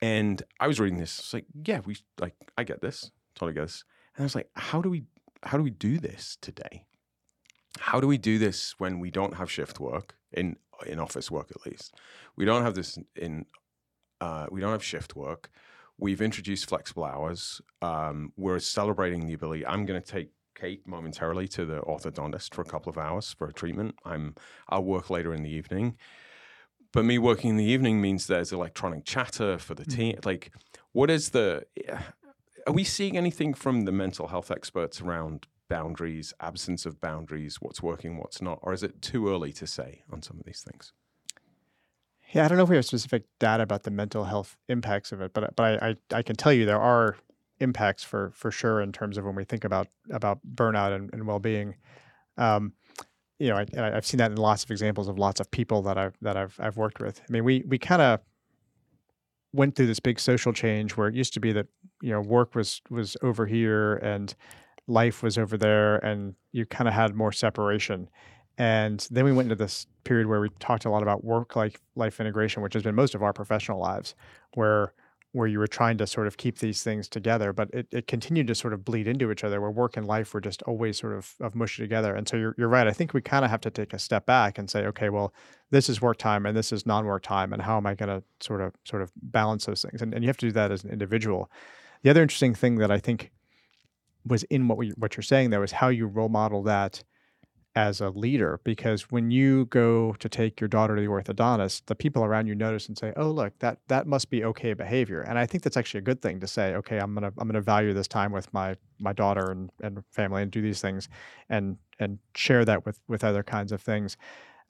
And 0.00 0.42
I 0.58 0.66
was 0.66 0.80
reading 0.80 0.98
this. 0.98 1.18
It's 1.18 1.34
like, 1.34 1.44
yeah, 1.64 1.80
we 1.84 1.98
like, 2.18 2.34
I 2.56 2.64
get 2.64 2.80
this, 2.80 3.10
totally 3.34 3.52
get 3.52 3.62
this. 3.62 3.84
And 4.16 4.22
I 4.22 4.24
was 4.24 4.34
like, 4.34 4.48
how 4.54 4.80
do 4.80 4.88
we, 4.88 5.04
how 5.42 5.58
do 5.58 5.62
we 5.62 5.70
do 5.70 5.98
this 5.98 6.38
today? 6.40 6.84
How 7.78 8.00
do 8.00 8.06
we 8.06 8.18
do 8.18 8.38
this 8.38 8.74
when 8.78 8.98
we 8.98 9.10
don't 9.10 9.34
have 9.34 9.50
shift 9.50 9.78
work 9.78 10.16
in 10.32 10.56
in 10.86 10.98
office 10.98 11.30
work 11.30 11.50
at 11.50 11.64
least? 11.70 11.94
We 12.36 12.44
don't 12.44 12.62
have 12.62 12.74
this 12.74 12.98
in 13.14 13.46
uh, 14.20 14.46
we 14.50 14.60
don't 14.60 14.72
have 14.72 14.84
shift 14.84 15.16
work. 15.16 15.50
We've 15.98 16.22
introduced 16.22 16.68
flexible 16.68 17.04
hours. 17.04 17.60
Um, 17.82 18.32
we're 18.36 18.58
celebrating 18.58 19.26
the 19.26 19.34
ability. 19.34 19.66
I'm 19.66 19.84
going 19.84 20.00
to 20.00 20.06
take 20.06 20.30
Kate 20.54 20.86
momentarily 20.86 21.48
to 21.48 21.64
the 21.64 21.80
orthodontist 21.80 22.54
for 22.54 22.62
a 22.62 22.66
couple 22.66 22.90
of 22.90 22.98
hours 22.98 23.32
for 23.32 23.48
a 23.48 23.52
treatment. 23.52 23.94
I'm 24.04 24.34
I'll 24.68 24.84
work 24.84 25.10
later 25.10 25.32
in 25.32 25.42
the 25.42 25.50
evening. 25.50 25.96
But 26.92 27.04
me 27.04 27.18
working 27.18 27.50
in 27.50 27.56
the 27.56 27.64
evening 27.64 28.00
means 28.00 28.26
there's 28.26 28.52
electronic 28.52 29.04
chatter 29.04 29.58
for 29.58 29.74
the 29.74 29.84
team. 29.84 30.16
Mm-hmm. 30.16 30.28
Like, 30.28 30.52
what 30.92 31.08
is 31.08 31.30
the? 31.30 31.64
Are 32.66 32.72
we 32.72 32.84
seeing 32.84 33.16
anything 33.16 33.54
from 33.54 33.82
the 33.82 33.92
mental 33.92 34.28
health 34.28 34.50
experts 34.50 35.00
around 35.00 35.46
boundaries, 35.68 36.34
absence 36.40 36.84
of 36.84 37.00
boundaries, 37.00 37.60
what's 37.60 37.82
working, 37.82 38.18
what's 38.18 38.42
not, 38.42 38.58
or 38.62 38.72
is 38.72 38.82
it 38.82 39.00
too 39.00 39.28
early 39.28 39.52
to 39.52 39.66
say 39.66 40.02
on 40.12 40.20
some 40.20 40.38
of 40.38 40.44
these 40.44 40.62
things? 40.62 40.92
Yeah, 42.32 42.44
I 42.44 42.48
don't 42.48 42.58
know 42.58 42.64
if 42.64 42.70
we 42.70 42.76
have 42.76 42.84
specific 42.84 43.24
data 43.40 43.62
about 43.62 43.82
the 43.82 43.90
mental 43.90 44.24
health 44.24 44.56
impacts 44.68 45.10
of 45.12 45.20
it, 45.20 45.32
but 45.32 45.54
but 45.56 45.82
I, 45.82 45.90
I, 45.90 46.18
I 46.18 46.22
can 46.22 46.36
tell 46.36 46.52
you 46.52 46.64
there 46.64 46.80
are 46.80 47.16
impacts 47.58 48.04
for 48.04 48.32
for 48.34 48.50
sure 48.50 48.80
in 48.80 48.92
terms 48.92 49.18
of 49.18 49.24
when 49.24 49.34
we 49.34 49.44
think 49.44 49.64
about 49.64 49.88
about 50.10 50.38
burnout 50.54 50.94
and, 50.94 51.12
and 51.12 51.26
well 51.26 51.40
being. 51.40 51.74
Um, 52.36 52.72
you 53.38 53.48
know, 53.48 53.56
I, 53.56 53.66
have 53.76 54.06
seen 54.06 54.18
that 54.18 54.30
in 54.30 54.36
lots 54.36 54.64
of 54.64 54.70
examples 54.70 55.08
of 55.08 55.18
lots 55.18 55.40
of 55.40 55.50
people 55.50 55.82
that 55.82 55.98
I've 55.98 56.16
that 56.22 56.36
I've 56.36 56.56
I've 56.60 56.76
worked 56.76 57.00
with. 57.00 57.20
I 57.20 57.32
mean, 57.32 57.42
we 57.42 57.64
we 57.66 57.78
kind 57.78 58.02
of 58.02 58.20
went 59.52 59.74
through 59.74 59.86
this 59.86 60.00
big 60.00 60.20
social 60.20 60.52
change 60.52 60.96
where 60.96 61.08
it 61.08 61.14
used 61.14 61.34
to 61.34 61.40
be 61.40 61.52
that 61.52 61.66
you 62.00 62.10
know 62.10 62.20
work 62.20 62.54
was 62.54 62.80
was 62.90 63.16
over 63.22 63.46
here 63.46 63.96
and 63.96 64.34
life 64.86 65.22
was 65.22 65.36
over 65.36 65.56
there, 65.56 65.96
and 65.96 66.34
you 66.52 66.64
kind 66.66 66.86
of 66.86 66.94
had 66.94 67.14
more 67.14 67.32
separation. 67.32 68.08
And 68.60 69.08
then 69.10 69.24
we 69.24 69.32
went 69.32 69.46
into 69.46 69.56
this 69.56 69.86
period 70.04 70.26
where 70.26 70.38
we 70.38 70.50
talked 70.58 70.84
a 70.84 70.90
lot 70.90 71.02
about 71.02 71.24
work 71.24 71.56
life 71.56 71.80
life 71.96 72.20
integration, 72.20 72.62
which 72.62 72.74
has 72.74 72.82
been 72.82 72.94
most 72.94 73.14
of 73.14 73.22
our 73.22 73.32
professional 73.32 73.80
lives, 73.80 74.14
where 74.52 74.92
where 75.32 75.46
you 75.46 75.58
were 75.58 75.66
trying 75.66 75.96
to 75.96 76.06
sort 76.06 76.26
of 76.26 76.36
keep 76.36 76.58
these 76.58 76.82
things 76.82 77.08
together, 77.08 77.54
but 77.54 77.70
it, 77.72 77.86
it 77.90 78.06
continued 78.06 78.48
to 78.48 78.54
sort 78.54 78.74
of 78.74 78.84
bleed 78.84 79.06
into 79.06 79.30
each 79.30 79.44
other 79.44 79.62
where 79.62 79.70
work 79.70 79.96
and 79.96 80.06
life 80.06 80.34
were 80.34 80.40
just 80.42 80.60
always 80.64 80.98
sort 80.98 81.14
of, 81.14 81.36
of 81.40 81.54
mushy 81.54 81.80
together. 81.80 82.14
And 82.14 82.28
so 82.28 82.36
you're, 82.36 82.54
you're 82.58 82.68
right. 82.68 82.86
I 82.86 82.92
think 82.92 83.14
we 83.14 83.22
kind 83.22 83.44
of 83.44 83.50
have 83.50 83.60
to 83.60 83.70
take 83.70 83.92
a 83.92 83.98
step 83.98 84.26
back 84.26 84.58
and 84.58 84.68
say, 84.68 84.84
okay, 84.86 85.08
well, 85.08 85.32
this 85.70 85.88
is 85.88 86.02
work 86.02 86.18
time 86.18 86.46
and 86.46 86.56
this 86.56 86.72
is 86.72 86.84
non-work 86.84 87.22
time. 87.22 87.52
And 87.52 87.62
how 87.62 87.76
am 87.76 87.86
I 87.86 87.94
going 87.94 88.08
to 88.08 88.24
sort 88.40 88.60
of, 88.60 88.74
sort 88.84 89.02
of 89.02 89.12
balance 89.22 89.66
those 89.66 89.82
things? 89.82 90.02
And, 90.02 90.12
and 90.12 90.24
you 90.24 90.28
have 90.28 90.38
to 90.38 90.46
do 90.46 90.52
that 90.52 90.72
as 90.72 90.82
an 90.82 90.90
individual. 90.90 91.48
The 92.02 92.10
other 92.10 92.22
interesting 92.22 92.54
thing 92.54 92.78
that 92.78 92.90
I 92.90 92.98
think 92.98 93.30
was 94.26 94.42
in 94.44 94.66
what 94.66 94.78
we, 94.78 94.90
what 94.96 95.16
you're 95.16 95.22
saying 95.22 95.50
there 95.50 95.60
was 95.60 95.70
how 95.70 95.90
you 95.90 96.08
role 96.08 96.28
model 96.28 96.64
that 96.64 97.04
as 97.76 98.00
a 98.00 98.10
leader 98.10 98.60
because 98.64 99.10
when 99.10 99.30
you 99.30 99.64
go 99.66 100.12
to 100.18 100.28
take 100.28 100.60
your 100.60 100.66
daughter 100.66 100.96
to 100.96 101.02
the 101.02 101.06
orthodontist 101.06 101.82
the 101.86 101.94
people 101.94 102.24
around 102.24 102.48
you 102.48 102.54
notice 102.54 102.88
and 102.88 102.98
say 102.98 103.12
oh 103.16 103.30
look 103.30 103.56
that 103.60 103.78
that 103.86 104.08
must 104.08 104.28
be 104.28 104.42
okay 104.42 104.74
behavior 104.74 105.20
and 105.22 105.38
i 105.38 105.46
think 105.46 105.62
that's 105.62 105.76
actually 105.76 105.98
a 105.98 106.02
good 106.02 106.20
thing 106.20 106.40
to 106.40 106.48
say 106.48 106.74
okay 106.74 106.98
i'm 106.98 107.14
going 107.14 107.22
to 107.22 107.32
i'm 107.38 107.46
going 107.46 107.54
to 107.54 107.60
value 107.60 107.92
this 107.92 108.08
time 108.08 108.32
with 108.32 108.52
my 108.52 108.74
my 108.98 109.12
daughter 109.12 109.52
and, 109.52 109.70
and 109.82 110.02
family 110.10 110.42
and 110.42 110.50
do 110.50 110.60
these 110.60 110.80
things 110.80 111.08
and 111.48 111.76
and 112.00 112.18
share 112.34 112.64
that 112.64 112.84
with 112.84 113.00
with 113.06 113.22
other 113.22 113.44
kinds 113.44 113.70
of 113.70 113.80
things 113.80 114.16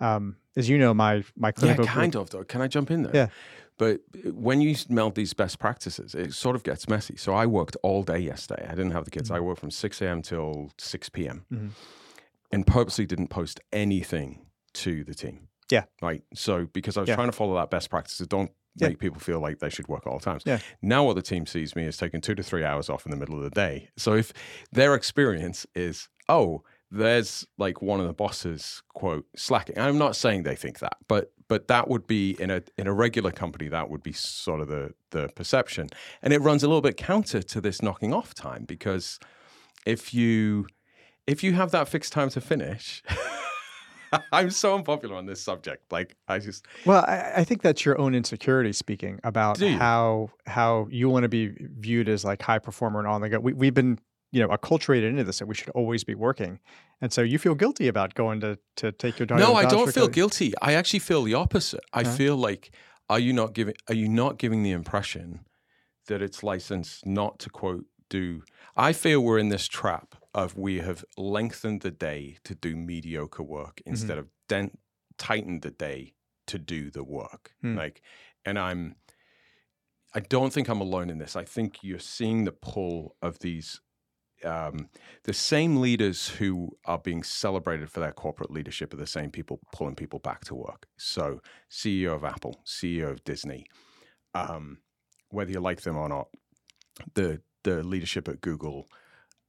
um, 0.00 0.36
as 0.56 0.68
you 0.68 0.76
know 0.76 0.92
my 0.92 1.24
my 1.36 1.52
clinical 1.52 1.84
yeah, 1.86 1.92
kind 1.92 2.12
group, 2.12 2.24
of 2.24 2.30
though 2.30 2.44
can 2.44 2.60
i 2.60 2.66
jump 2.66 2.90
in 2.90 3.02
there 3.04 3.14
yeah 3.14 3.26
but 3.78 4.02
when 4.34 4.60
you 4.60 4.76
meld 4.90 5.14
these 5.14 5.32
best 5.32 5.58
practices, 5.58 6.14
it 6.14 6.34
sort 6.34 6.54
of 6.54 6.62
gets 6.62 6.86
messy. 6.86 7.16
So 7.16 7.32
I 7.32 7.46
worked 7.46 7.78
all 7.82 8.02
day 8.02 8.18
yesterday. 8.18 8.66
I 8.66 8.72
didn't 8.72 8.90
have 8.90 9.06
the 9.06 9.10
kids. 9.10 9.30
Mm-hmm. 9.30 9.36
I 9.38 9.40
worked 9.40 9.60
from 9.60 9.70
6 9.70 10.02
a.m. 10.02 10.20
till 10.20 10.70
6 10.76 11.08
p.m. 11.08 11.46
Mm-hmm 11.50 11.68
and 12.52 12.66
purposely 12.66 13.06
didn't 13.06 13.28
post 13.28 13.60
anything 13.72 14.46
to 14.74 15.04
the 15.04 15.14
team. 15.14 15.48
Yeah. 15.70 15.84
Right. 16.02 16.22
So 16.34 16.66
because 16.72 16.96
I 16.96 17.00
was 17.00 17.08
yeah. 17.08 17.14
trying 17.14 17.28
to 17.28 17.36
follow 17.36 17.54
that 17.54 17.70
best 17.70 17.90
practice. 17.90 18.18
don't 18.18 18.50
yeah. 18.76 18.88
make 18.88 18.98
people 18.98 19.20
feel 19.20 19.40
like 19.40 19.58
they 19.58 19.70
should 19.70 19.88
work 19.88 20.06
at 20.06 20.10
all 20.10 20.20
times. 20.20 20.42
Yeah. 20.44 20.58
Now 20.82 21.04
what 21.04 21.14
the 21.16 21.22
team 21.22 21.46
sees 21.46 21.76
me 21.76 21.84
is 21.84 21.96
taking 21.96 22.20
two 22.20 22.34
to 22.34 22.42
three 22.42 22.64
hours 22.64 22.88
off 22.88 23.06
in 23.06 23.10
the 23.10 23.16
middle 23.16 23.36
of 23.36 23.42
the 23.42 23.50
day. 23.50 23.90
So 23.96 24.14
if 24.14 24.32
their 24.72 24.94
experience 24.94 25.66
is, 25.74 26.08
oh, 26.28 26.62
there's 26.90 27.46
like 27.56 27.80
one 27.82 28.00
of 28.00 28.06
the 28.06 28.12
bosses 28.12 28.82
quote 28.94 29.26
slacking. 29.36 29.78
I'm 29.78 29.98
not 29.98 30.16
saying 30.16 30.42
they 30.42 30.56
think 30.56 30.80
that, 30.80 30.96
but 31.06 31.32
but 31.48 31.68
that 31.68 31.88
would 31.88 32.06
be 32.06 32.36
in 32.40 32.50
a 32.50 32.62
in 32.76 32.86
a 32.86 32.92
regular 32.92 33.30
company 33.30 33.68
that 33.68 33.90
would 33.90 34.02
be 34.02 34.12
sort 34.12 34.60
of 34.60 34.68
the 34.68 34.92
the 35.10 35.28
perception. 35.36 35.88
And 36.20 36.32
it 36.32 36.40
runs 36.40 36.64
a 36.64 36.66
little 36.68 36.80
bit 36.80 36.96
counter 36.96 37.42
to 37.42 37.60
this 37.60 37.80
knocking 37.80 38.12
off 38.12 38.34
time 38.34 38.64
because 38.64 39.20
if 39.86 40.12
you 40.12 40.66
if 41.26 41.42
you 41.42 41.52
have 41.52 41.70
that 41.72 41.88
fixed 41.88 42.12
time 42.12 42.30
to 42.30 42.40
finish, 42.40 43.02
I'm 44.33 44.50
so 44.50 44.74
unpopular 44.74 45.16
on 45.16 45.26
this 45.26 45.40
subject. 45.40 45.92
Like 45.92 46.16
I 46.28 46.38
just 46.38 46.66
well, 46.85 47.04
I, 47.06 47.33
I 47.37 47.44
think 47.44 47.62
that's 47.62 47.85
your 47.85 47.98
own 48.00 48.14
insecurity 48.14 48.72
speaking 48.72 49.20
about 49.24 49.61
how 49.61 50.30
how 50.46 50.88
you 50.90 51.09
want 51.09 51.24
to 51.24 51.28
be 51.28 51.52
viewed 51.59 52.09
as 52.09 52.24
like 52.24 52.42
high 52.42 52.59
performer 52.59 52.98
and 52.98 53.09
on 53.09 53.20
the 53.20 53.28
go. 53.28 53.40
We, 53.40 53.52
we've 53.52 53.74
been 53.74 53.98
you 54.33 54.40
know 54.40 54.48
acculturated 54.48 55.09
into 55.09 55.24
this 55.24 55.38
that 55.38 55.46
we 55.46 55.54
should 55.54 55.70
always 55.70 56.04
be 56.04 56.14
working, 56.14 56.59
and 57.00 57.12
so 57.12 57.22
you 57.22 57.38
feel 57.38 57.54
guilty 57.54 57.88
about 57.88 58.14
going 58.14 58.40
to 58.40 58.59
to 58.76 58.92
take 58.92 59.18
your 59.18 59.26
daughter. 59.26 59.42
No, 59.42 59.54
I 59.54 59.66
don't 59.66 59.92
feel 59.92 60.09
guilty. 60.09 60.54
I 60.61 60.74
actually 60.74 61.00
feel 61.00 61.22
the 61.22 61.35
opposite. 61.35 61.85
I 61.92 62.02
uh-huh. 62.02 62.12
feel 62.12 62.37
like 62.37 62.72
are 63.09 63.18
you 63.18 63.33
not 63.33 63.52
giving 63.52 63.74
are 63.88 63.94
you 63.94 64.09
not 64.09 64.38
giving 64.38 64.62
the 64.62 64.72
impression 64.72 65.40
that 66.06 66.22
it's 66.22 66.42
licensed 66.42 67.06
not 67.06 67.38
to 67.40 67.50
quote 67.50 67.85
do? 68.09 68.42
I 68.76 68.92
feel 68.92 69.20
we're 69.20 69.38
in 69.38 69.50
this 69.50 69.68
trap 69.68 70.16
of 70.35 70.57
we 70.57 70.79
have 70.79 71.05
lengthened 71.16 71.81
the 71.81 71.90
day 71.90 72.38
to 72.45 72.55
do 72.55 72.77
mediocre 72.77 73.43
work 73.43 73.81
mm-hmm. 73.81 73.90
instead 73.90 74.19
of 74.19 74.29
dent, 74.49 74.79
tightened 75.19 75.62
the 75.62 75.71
day 75.71 76.14
to 76.47 76.59
do 76.59 76.90
the 76.90 77.05
work. 77.05 77.53
Mm. 77.64 77.77
Like, 77.77 78.03
and 78.45 78.59
I'm, 78.59 78.97
I 80.14 80.21
don't 80.21 80.53
think 80.53 80.69
I'm 80.69 80.81
alone 80.81 81.11
in 81.11 81.19
this. 81.19 81.37
I 81.37 81.45
think 81.45 81.79
you're 81.83 81.99
seeing 81.99 82.45
the 82.45 82.53
pull 82.53 83.16
of 83.23 83.38
these 83.40 83.81
um, 84.45 84.88
the 85.25 85.33
same 85.33 85.81
leaders 85.81 86.29
who 86.29 86.71
are 86.87 86.99
being 86.99 87.23
celebrated 87.23 87.90
for 87.90 88.01
their 88.01 88.12
corporate 88.12 88.51
leadership 88.51 88.95
are 88.95 88.97
the 88.97 89.07
same 89.07 89.31
people 89.31 89.61
pulling 89.73 89.95
people 89.95 90.19
back 90.19 90.45
to 90.47 90.55
work. 90.55 90.87
So, 90.97 91.40
CEO 91.71 92.14
of 92.14 92.25
Apple, 92.25 92.61
CEO 92.64 93.11
of 93.11 93.23
Disney, 93.25 93.66
um, 94.35 94.79
whether 95.29 95.51
you 95.51 95.61
like 95.61 95.83
them 95.83 95.97
or 95.97 96.09
not, 96.09 96.29
the 97.14 97.40
the 97.64 97.83
leadership 97.83 98.29
at 98.29 98.40
Google, 98.40 98.88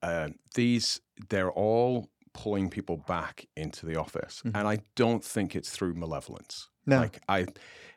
uh, 0.01 0.29
these 0.55 1.01
they're 1.29 1.51
all 1.51 2.09
pulling 2.33 2.69
people 2.69 2.97
back 2.97 3.45
into 3.55 3.85
the 3.85 3.95
office, 3.97 4.41
Mhm. 4.45 4.51
and 4.55 4.67
I 4.67 4.79
don't 4.95 5.23
think 5.23 5.55
it's 5.55 5.69
through 5.69 5.93
malevolence. 5.95 6.69
No. 6.85 6.99
Like 6.99 7.21
I, 7.29 7.45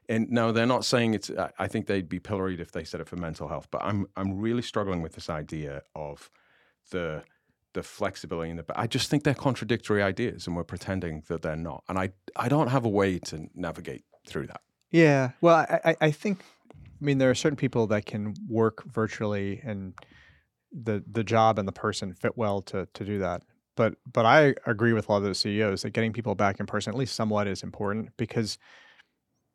and 0.09 0.31
no, 0.31 0.53
they're 0.53 0.67
not 0.67 0.85
saying 0.85 1.15
it's. 1.15 1.31
I- 1.59 1.69
think 1.69 1.87
they'd 1.87 2.09
be 2.09 2.21
pilloried 2.21 2.61
if 2.61 2.73
they 2.73 2.85
said 2.85 3.01
it 3.01 3.09
for 3.09 3.17
mental 3.17 3.49
health. 3.49 3.69
But 3.71 3.83
I'm 3.85 4.07
I'm 4.17 4.39
really 4.39 4.63
struggling 4.63 5.01
with 5.03 5.15
this 5.15 5.31
idea 5.31 5.83
of 5.95 6.31
the 6.91 7.23
the 7.73 7.83
flexibility 7.83 8.51
and 8.51 8.59
the. 8.59 8.65
I 8.79 8.87
just 8.87 9.09
think 9.11 9.23
they're 9.25 9.35
contradictory 9.35 10.03
ideas, 10.03 10.47
and 10.47 10.55
we're 10.57 10.65
pretending 10.65 11.23
that 11.29 11.41
they're 11.43 11.57
not. 11.57 11.83
And 11.89 11.99
I 11.99 12.11
I 12.37 12.49
don't 12.49 12.69
have 12.69 12.85
a 12.85 12.91
way 12.91 13.19
to 13.21 13.49
navigate 13.55 14.05
through 14.27 14.49
that. 14.49 14.61
Yeah. 14.91 15.31
Well, 15.41 15.57
I, 15.85 15.97
I 16.01 16.11
think, 16.13 16.45
I 16.73 17.05
mean, 17.05 17.19
there 17.19 17.31
are 17.31 17.35
certain 17.35 17.57
people 17.57 17.87
that 17.89 18.07
can 18.07 18.35
work 18.49 18.85
virtually 18.85 19.61
and 19.65 19.95
the 20.75 21.03
the 21.11 21.25
job 21.25 21.59
and 21.59 21.69
the 21.69 21.73
person 21.73 22.13
fit 22.15 22.37
well 22.37 22.61
to 22.63 22.89
to 22.95 23.05
do 23.05 23.19
that. 23.21 23.43
But 23.77 23.95
but 24.11 24.27
I 24.27 24.55
agree 24.67 24.93
with 24.93 25.09
a 25.09 25.13
lot 25.13 25.19
of 25.19 25.25
those 25.25 25.39
CEOs 25.39 25.83
that 25.83 25.91
getting 25.91 26.13
people 26.13 26.35
back 26.35 26.61
in 26.61 26.67
person, 26.67 26.93
at 26.93 26.99
least 26.99 27.15
somewhat, 27.15 27.47
is 27.47 27.63
important 27.63 28.11
because 28.17 28.59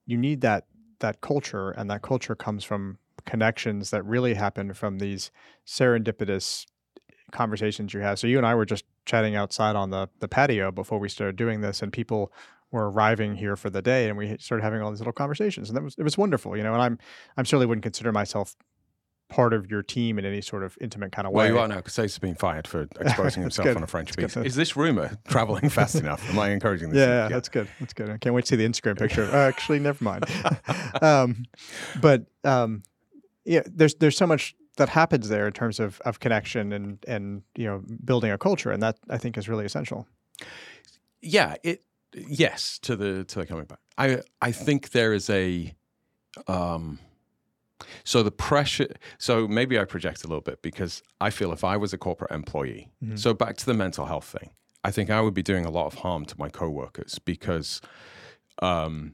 you 0.06 0.18
need 0.18 0.42
that 0.42 0.66
that 1.00 1.22
culture, 1.22 1.72
and 1.72 1.90
that 1.90 2.02
culture 2.02 2.36
comes 2.36 2.64
from 2.64 2.98
connections 3.26 3.92
that 3.92 4.04
really 4.04 4.34
happen 4.34 4.74
from 4.74 5.00
these 5.00 5.32
serendipitous 5.66 6.66
conversations 7.32 7.94
you 7.94 8.00
have. 8.00 8.18
So 8.20 8.28
you 8.28 8.38
and 8.38 8.46
I 8.46 8.56
were 8.56 8.66
just 8.66 8.86
chatting 9.06 9.36
outside 9.36 9.76
on 9.76 9.90
the 9.90 10.10
the 10.20 10.28
patio 10.28 10.72
before 10.72 11.00
we 11.00 11.10
started 11.10 11.36
doing 11.36 11.62
this, 11.62 11.82
and 11.82 11.92
people 11.92 12.32
were 12.72 12.90
arriving 12.92 13.36
here 13.36 13.56
for 13.56 13.70
the 13.70 13.82
day, 13.82 14.10
and 14.10 14.18
we 14.18 14.38
started 14.40 14.64
having 14.64 14.82
all 14.82 14.92
these 14.92 15.00
little 15.00 15.14
conversations, 15.14 15.70
and 15.70 15.78
that 15.78 15.84
was 15.84 15.96
it 15.98 16.04
was 16.04 16.18
wonderful, 16.18 16.58
you 16.58 16.64
know. 16.64 16.74
And 16.74 16.82
I'm 16.82 17.00
I'm 17.38 17.46
certainly 17.46 17.66
wouldn't 17.66 17.84
consider 17.84 18.12
myself 18.12 18.56
part 19.30 19.54
of 19.54 19.70
your 19.70 19.82
team 19.84 20.18
in 20.20 20.26
any 20.26 20.42
sort 20.42 20.64
of 20.64 20.78
intimate 20.82 21.12
kind 21.12 21.26
of 21.28 21.34
way. 21.34 21.46
Well, 21.46 21.54
you 21.54 21.60
are 21.60 21.68
now 21.68 21.76
because 21.78 21.98
Ace 22.00 22.14
has 22.14 22.20
been 22.20 22.36
fired 22.36 22.68
for 22.68 22.82
exposing 23.00 23.42
himself 23.44 23.76
on 23.76 23.84
a 23.84 23.88
French 23.88 24.12
That's 24.16 24.34
good. 24.34 24.42
beach. 24.42 24.48
Is 24.52 24.56
this 24.56 24.76
rumor 24.76 25.18
traveling 25.28 25.70
fast 25.70 25.96
enough? 26.04 26.28
Am 26.30 26.40
I 26.40 26.50
encouraging 26.50 26.90
this? 26.90 26.98
Yeah, 27.00 27.28
that's 27.30 27.48
good. 27.50 27.68
That's 27.80 27.94
good. 27.94 28.10
I 28.10 28.18
can't 28.18 28.34
wait 28.36 28.46
to 28.46 28.50
see 28.50 28.56
the 28.56 28.66
Instagram 28.68 28.98
picture. 28.98 29.26
Uh, 29.26 29.48
actually, 29.48 29.80
never 29.80 30.04
mind. 30.04 30.26
um, 31.02 31.46
but 32.02 32.26
um, 32.44 32.84
yeah, 33.46 33.62
there's 33.66 33.96
there's 33.96 34.18
so 34.18 34.28
much 34.28 34.56
that 34.78 34.90
happens 34.90 35.30
there 35.30 35.46
in 35.48 35.54
terms 35.54 35.80
of 35.80 36.02
of 36.02 36.20
connection 36.20 36.74
and 36.74 36.98
and 37.08 37.44
you 37.56 37.66
know 37.66 37.84
building 38.04 38.32
a 38.32 38.38
culture, 38.38 38.72
and 38.72 38.82
that 38.82 38.98
I 39.10 39.18
think 39.18 39.38
is 39.38 39.48
really 39.48 39.66
essential. 39.66 40.08
yeah 41.22 41.56
it 41.64 41.84
yes 42.14 42.80
to 42.80 42.96
the 42.96 43.24
to 43.26 43.40
the 43.40 43.46
coming 43.46 43.66
back 43.66 43.80
i 43.98 44.20
i 44.42 44.52
think 44.52 44.90
there 44.92 45.14
is 45.14 45.30
a 45.30 45.76
um 46.48 46.98
so 48.04 48.22
the 48.24 48.32
pressure 48.32 48.88
so 49.18 49.48
maybe 49.48 49.80
i 49.80 49.86
project 49.86 50.24
a 50.24 50.28
little 50.28 50.42
bit 50.42 50.62
because 50.62 51.02
i 51.22 51.30
feel 51.30 51.52
if 51.52 51.64
i 51.64 51.76
was 51.78 51.94
a 51.94 51.98
corporate 51.98 52.32
employee 52.32 52.90
Mhm. 53.04 53.18
so 53.18 53.34
back 53.34 53.58
to 53.58 53.66
the 53.66 53.74
mental 53.74 54.06
health 54.06 54.26
thing 54.26 54.50
i 54.84 54.92
think 54.92 55.10
i 55.10 55.22
would 55.22 55.34
be 55.34 55.44
doing 55.44 55.66
a 55.66 55.70
lot 55.72 55.86
of 55.88 55.96
harm 55.96 56.26
to 56.26 56.36
my 56.38 56.50
coworkers 56.50 57.20
because 57.20 57.82
um 58.62 59.14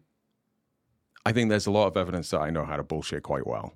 i 1.26 1.32
think 1.32 1.50
there's 1.50 1.68
a 1.68 1.72
lot 1.72 1.88
of 1.88 1.98
evidence 1.98 2.30
that 2.32 2.40
i 2.40 2.50
know 2.50 2.66
how 2.66 2.76
to 2.78 2.84
bullshit 2.84 3.24
quite 3.24 3.46
well 3.48 3.74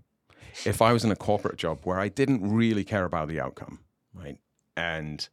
if 0.65 0.81
i 0.81 0.91
was 0.91 1.03
in 1.05 1.11
a 1.11 1.15
corporate 1.15 1.57
job 1.57 1.79
where 1.83 1.99
i 1.99 2.07
didn't 2.09 2.41
really 2.51 2.83
care 2.83 3.05
about 3.05 3.27
the 3.27 3.39
outcome 3.39 3.79
right 4.13 4.37
and 4.75 5.29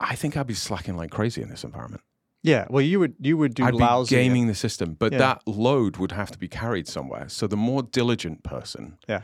i 0.00 0.14
think 0.14 0.36
i'd 0.36 0.46
be 0.46 0.54
slacking 0.54 0.96
like 0.96 1.10
crazy 1.10 1.40
in 1.42 1.48
this 1.48 1.64
environment 1.64 2.02
Yeah, 2.42 2.66
well, 2.70 2.82
you 2.82 3.00
would 3.00 3.14
you 3.20 3.36
would 3.36 3.54
do 3.54 3.64
I'd 3.64 3.74
lousy. 3.74 4.14
be 4.16 4.22
gaming 4.22 4.46
the 4.46 4.54
system, 4.54 4.94
but 4.94 5.12
Yeah. 5.12 5.18
that 5.18 5.42
load 5.46 5.96
would 5.96 6.12
have 6.12 6.30
to 6.30 6.38
be 6.38 6.48
carried 6.48 6.86
somewhere. 6.88 7.28
So 7.28 7.46
the 7.46 7.56
more 7.56 7.82
diligent 7.82 8.42
person, 8.44 8.96
Yeah. 9.08 9.22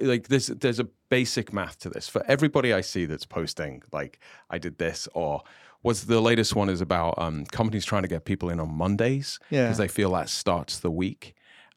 like 0.00 0.28
there's 0.28 0.48
there's 0.48 0.78
a 0.80 0.88
basic 1.08 1.52
math 1.52 1.78
to 1.80 1.90
this. 1.90 2.08
For 2.08 2.22
everybody 2.26 2.72
I 2.74 2.82
see 2.82 3.06
that's 3.06 3.24
posting, 3.26 3.82
like 3.92 4.18
I 4.50 4.58
did 4.58 4.78
this, 4.78 5.08
or 5.14 5.42
was 5.82 6.04
the 6.06 6.20
latest 6.20 6.54
one 6.54 6.68
is 6.68 6.80
about 6.80 7.14
um, 7.18 7.44
companies 7.46 7.84
trying 7.84 8.02
to 8.02 8.08
get 8.08 8.24
people 8.24 8.48
in 8.50 8.58
on 8.60 8.72
Mondays 8.74 9.38
yeah, 9.50 9.64
because 9.64 9.78
they 9.78 9.88
feel 9.88 10.12
that 10.12 10.28
starts 10.28 10.78
the 10.80 10.90
week. 10.90 11.34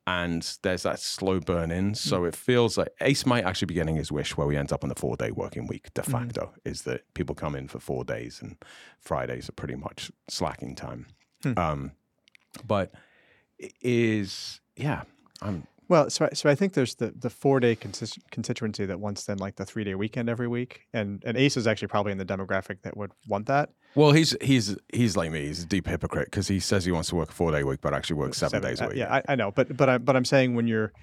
And 0.07 0.57
there's 0.63 0.83
that 0.83 0.99
slow 1.01 1.39
burn 1.41 1.69
in. 1.69 1.93
So 1.93 2.21
Mm. 2.21 2.29
it 2.29 2.35
feels 2.35 2.77
like 2.77 2.87
Ace 3.01 3.25
might 3.25 3.43
actually 3.43 3.65
be 3.65 3.73
getting 3.73 3.97
his 3.97 4.09
wish 4.11 4.37
where 4.37 4.47
we 4.47 4.55
end 4.55 4.71
up 4.71 4.83
on 4.83 4.89
the 4.89 4.95
four 4.95 5.17
day 5.17 5.31
working 5.31 5.67
week 5.67 5.93
de 5.93 6.01
Mhm. 6.01 6.11
facto, 6.11 6.53
is 6.63 6.83
that 6.83 7.01
people 7.13 7.35
come 7.35 7.55
in 7.55 7.67
for 7.67 7.79
four 7.79 8.05
days 8.05 8.41
and 8.41 8.55
Fridays 9.01 9.49
are 9.49 9.51
pretty 9.53 9.75
much 9.75 10.09
slacking 10.29 10.75
time. 10.75 11.07
Hmm. 11.43 11.59
Um, 11.59 11.91
but 12.65 12.93
is, 13.81 14.61
yeah, 14.75 15.03
I'm, 15.41 15.67
Well, 15.89 16.09
so 16.09 16.25
I, 16.25 16.29
so 16.33 16.49
I 16.49 16.55
think 16.55 16.73
there's 16.73 16.95
the 16.95 17.11
the 17.11 17.29
four 17.29 17.59
day 17.59 17.73
consist- 17.75 18.19
constituency 18.31 18.85
that 18.85 18.99
wants 18.99 19.23
then 19.25 19.37
like 19.37 19.55
the 19.55 19.65
three 19.65 19.83
day 19.85 19.95
weekend 19.95 20.29
every 20.29 20.47
week, 20.47 20.81
and 20.93 21.23
and 21.25 21.37
Ace 21.37 21.55
is 21.57 21.65
actually 21.67 21.87
probably 21.87 22.11
in 22.11 22.17
the 22.17 22.25
demographic 22.25 22.81
that 22.81 22.97
would 22.97 23.11
want 23.27 23.45
that. 23.47 23.69
Well, 23.97 24.11
he's, 24.11 24.35
he's, 24.41 24.75
he's 24.93 25.17
like 25.17 25.31
me. 25.31 25.47
He's 25.47 25.63
a 25.63 25.65
deep 25.65 25.87
hypocrite 25.87 26.27
because 26.27 26.47
he 26.47 26.59
says 26.59 26.85
he 26.85 26.91
wants 26.91 27.09
to 27.09 27.15
work 27.15 27.29
a 27.29 27.33
four 27.33 27.51
day 27.51 27.63
week, 27.63 27.81
but 27.81 27.93
actually 27.93 28.17
works 28.17 28.37
seven, 28.37 28.61
days 28.61 28.79
a 28.79 28.85
uh, 28.85 28.87
week. 28.89 28.97
Yeah, 28.97 29.13
I, 29.13 29.23
I 29.29 29.35
know, 29.35 29.51
but 29.51 29.75
but 29.75 29.89
I, 29.89 29.97
but 29.97 30.15
I'm 30.15 30.25
saying 30.25 30.55
when 30.55 30.67
you're 30.67 30.93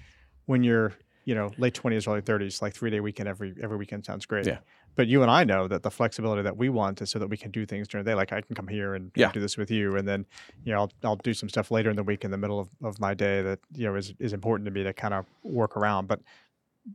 when 0.45 0.63
you're 0.63 0.93
you 1.25 1.35
know 1.35 1.51
late 1.57 1.73
twenties, 1.73 2.07
early 2.07 2.21
thirties, 2.21 2.61
like 2.61 2.73
three 2.73 2.89
day 2.89 3.01
weekend 3.01 3.27
every 3.27 3.53
every 3.61 3.77
weekend 3.77 4.05
sounds 4.05 4.25
great. 4.25 4.47
Yeah. 4.47 4.59
But 4.95 5.07
you 5.07 5.21
and 5.23 5.29
I 5.29 5.43
know 5.43 5.67
that 5.67 5.83
the 5.83 5.91
flexibility 5.91 6.41
that 6.43 6.55
we 6.55 6.69
want 6.69 7.01
is 7.01 7.09
so 7.09 7.19
that 7.19 7.27
we 7.27 7.35
can 7.35 7.51
do 7.51 7.65
things 7.65 7.89
during 7.89 8.05
the 8.05 8.11
day. 8.11 8.15
Like 8.15 8.31
I 8.31 8.39
can 8.39 8.55
come 8.55 8.67
here 8.67 8.95
and 8.95 9.11
Yeah. 9.13 9.29
do 9.33 9.41
this 9.41 9.57
with 9.57 9.69
you, 9.69 9.97
and 9.97 10.07
then 10.07 10.25
you 10.63 10.71
know 10.71 10.79
I'll 10.79 10.91
I'll 11.03 11.15
do 11.17 11.33
some 11.33 11.49
stuff 11.49 11.69
later 11.69 11.89
in 11.89 11.97
the 11.97 12.03
week 12.03 12.23
in 12.23 12.31
the 12.31 12.37
middle 12.37 12.59
of, 12.59 12.69
of 12.81 12.99
my 12.99 13.13
day 13.13 13.41
that 13.41 13.59
you 13.73 13.85
know 13.85 13.95
is 13.95 14.13
is 14.19 14.31
important 14.31 14.65
to 14.67 14.71
me 14.71 14.83
to 14.83 14.93
kind 14.93 15.13
of 15.13 15.25
work 15.43 15.75
around. 15.75 16.07
But 16.07 16.21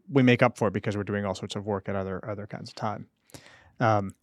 we 0.08 0.22
make 0.22 0.42
up 0.42 0.56
for 0.56 0.68
it 0.68 0.72
because 0.72 0.96
we're 0.96 1.02
doing 1.02 1.26
all 1.26 1.34
sorts 1.34 1.56
of 1.56 1.66
work 1.66 1.88
at 1.90 1.94
other 1.94 2.26
other 2.26 2.46
kinds 2.46 2.70
of 2.70 2.74
time. 2.74 3.06
Um, 3.80 4.14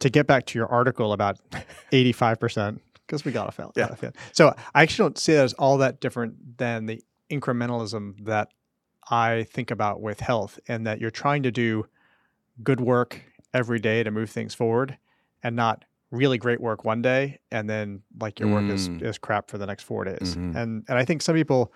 to 0.00 0.10
get 0.10 0.26
back 0.26 0.46
to 0.46 0.58
your 0.58 0.68
article 0.68 1.12
about 1.12 1.38
eighty 1.92 2.12
five 2.12 2.38
percent, 2.40 2.80
because 3.06 3.24
we 3.24 3.32
got 3.32 3.48
a 3.48 3.52
fail. 3.52 3.72
Yeah. 3.76 3.94
So 4.32 4.54
I 4.74 4.82
actually 4.82 5.04
don't 5.04 5.18
see 5.18 5.32
that 5.34 5.44
as 5.44 5.52
all 5.54 5.78
that 5.78 6.00
different 6.00 6.58
than 6.58 6.86
the 6.86 7.02
incrementalism 7.30 8.24
that 8.24 8.52
I 9.10 9.46
think 9.50 9.70
about 9.70 10.00
with 10.00 10.20
health, 10.20 10.58
and 10.68 10.86
that 10.86 11.00
you're 11.00 11.10
trying 11.10 11.42
to 11.44 11.50
do 11.50 11.86
good 12.62 12.80
work 12.80 13.22
every 13.54 13.78
day 13.78 14.02
to 14.02 14.10
move 14.10 14.30
things 14.30 14.54
forward, 14.54 14.98
and 15.42 15.56
not 15.56 15.84
really 16.10 16.38
great 16.38 16.60
work 16.60 16.84
one 16.84 17.02
day, 17.02 17.38
and 17.50 17.68
then 17.68 18.02
like 18.20 18.40
your 18.40 18.48
work 18.50 18.64
is 18.70 18.88
Mm. 18.88 19.02
is 19.02 19.18
crap 19.18 19.50
for 19.50 19.58
the 19.58 19.66
next 19.66 19.82
four 19.84 20.04
days. 20.04 20.36
Mhm. 20.36 20.54
And 20.56 20.84
and 20.88 20.98
I 20.98 21.04
think 21.04 21.22
some 21.22 21.34
people 21.34 21.72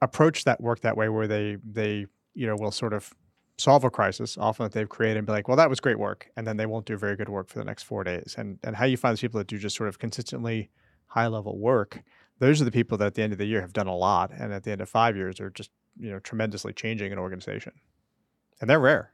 approach 0.00 0.44
that 0.44 0.60
work 0.60 0.80
that 0.80 0.96
way, 0.96 1.08
where 1.08 1.26
they 1.26 1.56
they 1.64 2.06
you 2.34 2.46
know 2.46 2.56
will 2.56 2.70
sort 2.70 2.92
of 2.92 3.12
solve 3.58 3.84
a 3.84 3.90
crisis 3.90 4.36
often 4.38 4.64
that 4.64 4.72
they've 4.72 4.88
created 4.88 5.18
and 5.18 5.26
be 5.26 5.32
like, 5.32 5.48
well, 5.48 5.56
that 5.56 5.70
was 5.70 5.80
great 5.80 5.98
work, 5.98 6.30
and 6.36 6.46
then 6.46 6.56
they 6.56 6.66
won't 6.66 6.86
do 6.86 6.96
very 6.96 7.16
good 7.16 7.28
work 7.28 7.48
for 7.48 7.58
the 7.58 7.64
next 7.64 7.84
four 7.84 8.04
days. 8.04 8.34
And 8.38 8.58
and 8.62 8.76
how 8.76 8.84
you 8.84 8.96
find 8.96 9.12
these 9.12 9.20
people 9.20 9.38
that 9.38 9.46
do 9.46 9.58
just 9.58 9.76
sort 9.76 9.88
of 9.88 9.98
consistently 9.98 10.70
high 11.06 11.26
level 11.26 11.58
work, 11.58 12.02
those 12.38 12.60
are 12.60 12.64
the 12.64 12.72
people 12.72 12.98
that 12.98 13.06
at 13.06 13.14
the 13.14 13.22
end 13.22 13.32
of 13.32 13.38
the 13.38 13.46
year 13.46 13.60
have 13.60 13.72
done 13.72 13.86
a 13.86 13.96
lot, 13.96 14.30
and 14.32 14.52
at 14.52 14.64
the 14.64 14.72
end 14.72 14.80
of 14.80 14.88
five 14.88 15.16
years 15.16 15.40
are 15.40 15.50
just 15.50 15.70
you 15.98 16.10
know 16.10 16.18
tremendously 16.18 16.72
changing 16.72 17.12
an 17.12 17.18
organization, 17.18 17.72
and 18.60 18.68
they're 18.68 18.80
rare. 18.80 19.12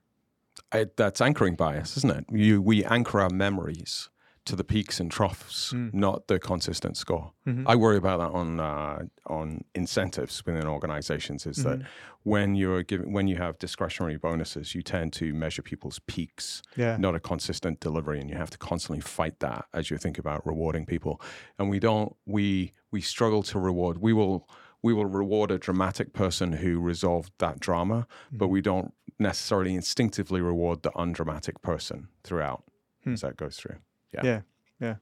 I, 0.72 0.86
that's 0.96 1.20
anchoring 1.20 1.54
bias, 1.54 1.96
isn't 1.98 2.10
it? 2.10 2.24
You, 2.32 2.60
we 2.60 2.84
anchor 2.84 3.20
our 3.20 3.30
memories 3.30 4.08
to 4.48 4.56
the 4.56 4.64
peaks 4.64 4.98
and 5.00 5.10
troughs, 5.10 5.72
Mm. 5.72 5.94
not 5.94 6.26
the 6.26 6.38
consistent 6.38 6.96
score. 6.96 7.32
Mhm. 7.46 7.64
I 7.66 7.76
worry 7.76 7.96
about 7.96 8.18
that 8.18 8.30
on 8.36 8.60
uh, 8.60 9.04
on 9.26 9.64
incentives 9.74 10.44
within 10.44 10.66
organizations. 10.66 11.46
Is 11.46 11.62
that 11.64 11.78
Mhm. 11.78 11.86
when 12.22 12.54
you're 12.54 12.82
giving 12.82 13.12
when 13.12 13.28
you 13.28 13.36
have 13.36 13.58
discretionary 13.58 14.16
bonuses, 14.16 14.74
you 14.74 14.82
tend 14.82 15.12
to 15.14 15.32
measure 15.34 15.62
people's 15.62 15.98
peaks, 16.00 16.62
Yeah. 16.76 16.96
not 16.96 17.14
a 17.14 17.20
consistent 17.20 17.80
delivery, 17.80 18.20
and 18.20 18.28
you 18.30 18.36
have 18.36 18.50
to 18.50 18.58
constantly 18.58 19.00
fight 19.00 19.38
that 19.40 19.66
as 19.72 19.90
you 19.90 19.98
think 19.98 20.18
about 20.18 20.46
rewarding 20.46 20.86
people. 20.86 21.20
And 21.58 21.68
we 21.70 21.78
don't 21.78 22.16
we 22.26 22.72
we 22.90 23.00
struggle 23.00 23.42
to 23.44 23.58
reward. 23.58 23.98
We 23.98 24.12
will 24.12 24.48
we 24.80 24.92
will 24.94 25.06
reward 25.06 25.50
a 25.50 25.58
dramatic 25.58 26.12
person 26.12 26.52
who 26.52 26.80
resolved 26.80 27.32
that 27.38 27.58
drama, 27.60 28.06
but 28.32 28.46
Mhm. 28.46 28.50
we 28.50 28.60
don't 28.60 28.94
necessarily 29.18 29.74
instinctively 29.74 30.40
reward 30.40 30.82
the 30.84 30.92
undramatic 30.96 31.60
person 31.62 32.08
throughout 32.22 32.62
Hmm. 33.02 33.14
as 33.14 33.22
that 33.22 33.36
goes 33.36 33.56
through. 33.56 33.76
Yeah. 34.12 34.22
Yeah, 34.24 34.40
yeah. 34.80 34.94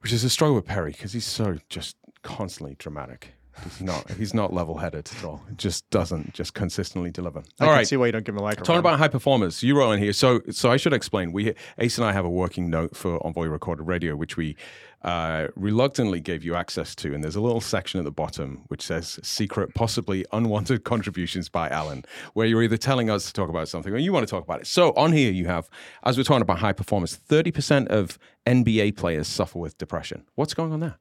Which 0.00 0.12
is 0.12 0.24
a 0.24 0.30
struggle 0.30 0.56
with 0.56 0.66
Perry 0.66 0.92
because 0.92 1.12
he's 1.12 1.26
so 1.26 1.58
just 1.68 1.96
constantly 2.22 2.74
dramatic. 2.78 3.34
He's 3.64 3.80
not. 3.80 4.10
He's 4.12 4.34
not 4.34 4.52
level-headed 4.52 5.10
at 5.16 5.24
all. 5.24 5.42
Just 5.56 5.88
doesn't. 5.90 6.32
Just 6.32 6.54
consistently 6.54 7.10
deliver. 7.10 7.40
I 7.60 7.64
all 7.64 7.68
can 7.70 7.76
right. 7.78 7.86
see 7.86 7.96
why 7.96 8.06
you 8.06 8.12
don't 8.12 8.24
give 8.24 8.34
him 8.34 8.40
a 8.40 8.44
like. 8.44 8.58
Talking 8.58 8.78
about 8.78 8.98
high 8.98 9.08
performers, 9.08 9.62
you 9.62 9.76
wrote 9.76 9.92
in 9.92 9.98
here. 9.98 10.12
So, 10.12 10.40
so 10.50 10.70
I 10.70 10.76
should 10.76 10.92
explain. 10.92 11.32
We 11.32 11.54
Ace 11.78 11.98
and 11.98 12.06
I 12.06 12.12
have 12.12 12.24
a 12.24 12.30
working 12.30 12.70
note 12.70 12.96
for 12.96 13.24
Envoy 13.26 13.46
Recorded 13.46 13.84
Radio, 13.84 14.16
which 14.16 14.36
we 14.36 14.56
uh, 15.02 15.48
reluctantly 15.56 16.20
gave 16.20 16.44
you 16.44 16.54
access 16.54 16.94
to, 16.96 17.14
and 17.14 17.22
there's 17.22 17.36
a 17.36 17.40
little 17.40 17.60
section 17.60 17.98
at 17.98 18.04
the 18.04 18.12
bottom 18.12 18.62
which 18.68 18.82
says 18.82 19.18
"secret, 19.22 19.74
possibly 19.74 20.24
unwanted 20.32 20.84
contributions 20.84 21.48
by 21.48 21.68
Alan," 21.68 22.04
where 22.34 22.46
you're 22.46 22.62
either 22.62 22.76
telling 22.76 23.10
us 23.10 23.26
to 23.26 23.32
talk 23.32 23.48
about 23.48 23.68
something 23.68 23.92
or 23.92 23.98
you 23.98 24.12
want 24.12 24.26
to 24.26 24.30
talk 24.30 24.44
about 24.44 24.60
it. 24.60 24.66
So, 24.66 24.92
on 24.92 25.12
here 25.12 25.30
you 25.30 25.46
have, 25.46 25.68
as 26.04 26.16
we're 26.16 26.24
talking 26.24 26.42
about 26.42 26.58
high 26.58 26.72
performance, 26.72 27.16
thirty 27.16 27.50
percent 27.50 27.88
of 27.88 28.18
NBA 28.46 28.96
players 28.96 29.28
suffer 29.28 29.58
with 29.58 29.76
depression. 29.78 30.24
What's 30.36 30.54
going 30.54 30.72
on 30.72 30.80
there? 30.80 30.96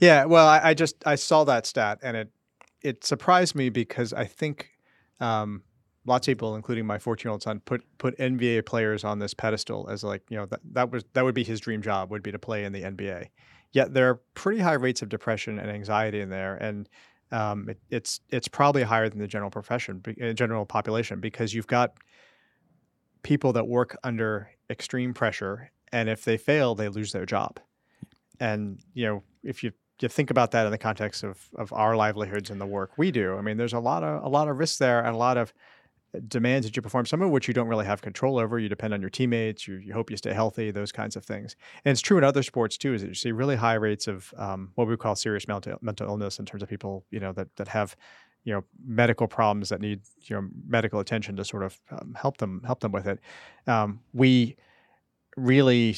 Yeah, 0.00 0.24
well, 0.24 0.46
I, 0.46 0.60
I 0.70 0.74
just 0.74 0.96
I 1.06 1.14
saw 1.14 1.44
that 1.44 1.66
stat 1.66 1.98
and 2.02 2.16
it 2.16 2.30
it 2.82 3.04
surprised 3.04 3.54
me 3.54 3.68
because 3.68 4.12
I 4.12 4.24
think 4.24 4.70
um, 5.20 5.62
lots 6.04 6.28
of 6.28 6.32
people, 6.32 6.54
including 6.56 6.86
my 6.86 6.98
14 6.98 7.28
year 7.28 7.32
old 7.32 7.42
son, 7.42 7.60
put 7.60 7.82
put 7.98 8.16
NBA 8.18 8.62
players 8.62 9.04
on 9.04 9.18
this 9.18 9.34
pedestal 9.34 9.88
as 9.90 10.04
like 10.04 10.22
you 10.28 10.36
know 10.36 10.46
that 10.46 10.60
that 10.72 10.90
was 10.90 11.04
that 11.14 11.24
would 11.24 11.34
be 11.34 11.44
his 11.44 11.60
dream 11.60 11.82
job 11.82 12.10
would 12.10 12.22
be 12.22 12.32
to 12.32 12.38
play 12.38 12.64
in 12.64 12.72
the 12.72 12.84
NBA. 12.84 13.30
Yet 13.72 13.94
there 13.94 14.08
are 14.08 14.20
pretty 14.34 14.60
high 14.60 14.74
rates 14.74 15.02
of 15.02 15.08
depression 15.08 15.58
and 15.58 15.70
anxiety 15.70 16.20
in 16.20 16.30
there, 16.30 16.56
and 16.56 16.88
um, 17.32 17.68
it, 17.68 17.78
it's 17.90 18.20
it's 18.30 18.48
probably 18.48 18.82
higher 18.82 19.08
than 19.08 19.18
the 19.18 19.26
general 19.26 19.50
profession, 19.50 20.02
uh, 20.22 20.32
general 20.32 20.64
population, 20.66 21.20
because 21.20 21.54
you've 21.54 21.66
got 21.66 21.94
people 23.22 23.52
that 23.52 23.66
work 23.66 23.96
under 24.04 24.50
extreme 24.70 25.12
pressure, 25.14 25.70
and 25.92 26.08
if 26.08 26.24
they 26.24 26.36
fail, 26.36 26.74
they 26.74 26.88
lose 26.88 27.12
their 27.12 27.26
job. 27.26 27.58
And 28.40 28.80
you 28.94 29.06
know, 29.06 29.22
if 29.42 29.64
you 29.64 29.72
you 30.04 30.08
think 30.08 30.30
about 30.30 30.50
that 30.50 30.66
in 30.66 30.72
the 30.72 30.78
context 30.78 31.24
of 31.24 31.48
of 31.56 31.72
our 31.72 31.96
livelihoods 31.96 32.50
and 32.50 32.60
the 32.60 32.66
work 32.66 32.92
we 32.96 33.10
do, 33.10 33.36
I 33.36 33.40
mean, 33.40 33.56
there's 33.56 33.72
a 33.72 33.80
lot 33.80 34.02
of 34.02 34.22
a 34.22 34.28
lot 34.28 34.48
of 34.48 34.58
risks 34.58 34.78
there 34.78 35.00
and 35.00 35.14
a 35.14 35.18
lot 35.18 35.36
of 35.36 35.52
demands 36.28 36.66
that 36.66 36.74
you 36.76 36.82
perform, 36.82 37.04
some 37.04 37.20
of 37.22 37.30
which 37.30 37.48
you 37.48 37.54
don't 37.54 37.68
really 37.68 37.84
have 37.84 38.00
control 38.00 38.38
over. 38.38 38.58
You 38.58 38.68
depend 38.68 38.94
on 38.94 39.00
your 39.00 39.10
teammates. 39.10 39.68
You, 39.68 39.76
you 39.76 39.92
hope 39.92 40.10
you 40.10 40.16
stay 40.16 40.32
healthy, 40.32 40.70
those 40.70 40.92
kinds 40.92 41.16
of 41.16 41.24
things. 41.24 41.56
And 41.84 41.92
it's 41.92 42.00
true 42.00 42.16
in 42.16 42.24
other 42.24 42.42
sports 42.42 42.78
too, 42.78 42.94
is 42.94 43.02
that 43.02 43.08
you 43.08 43.14
see 43.14 43.32
really 43.32 43.56
high 43.56 43.74
rates 43.74 44.06
of 44.06 44.32
um, 44.36 44.70
what 44.76 44.88
we 44.88 44.96
call 44.96 45.14
serious 45.14 45.46
mental, 45.46 45.76
mental 45.82 46.08
illness 46.08 46.38
in 46.38 46.46
terms 46.46 46.62
of 46.62 46.68
people, 46.68 47.04
you 47.10 47.20
know, 47.20 47.32
that, 47.32 47.54
that 47.56 47.68
have, 47.68 47.96
you 48.44 48.54
know, 48.54 48.64
medical 48.86 49.26
problems 49.26 49.68
that 49.68 49.80
need, 49.80 50.00
you 50.22 50.36
know, 50.36 50.48
medical 50.66 51.00
attention 51.00 51.36
to 51.36 51.44
sort 51.44 51.64
of 51.64 51.78
um, 51.90 52.16
help 52.18 52.38
them, 52.38 52.62
help 52.64 52.80
them 52.80 52.92
with 52.92 53.06
it. 53.06 53.20
Um, 53.66 54.00
we 54.14 54.56
really 55.36 55.96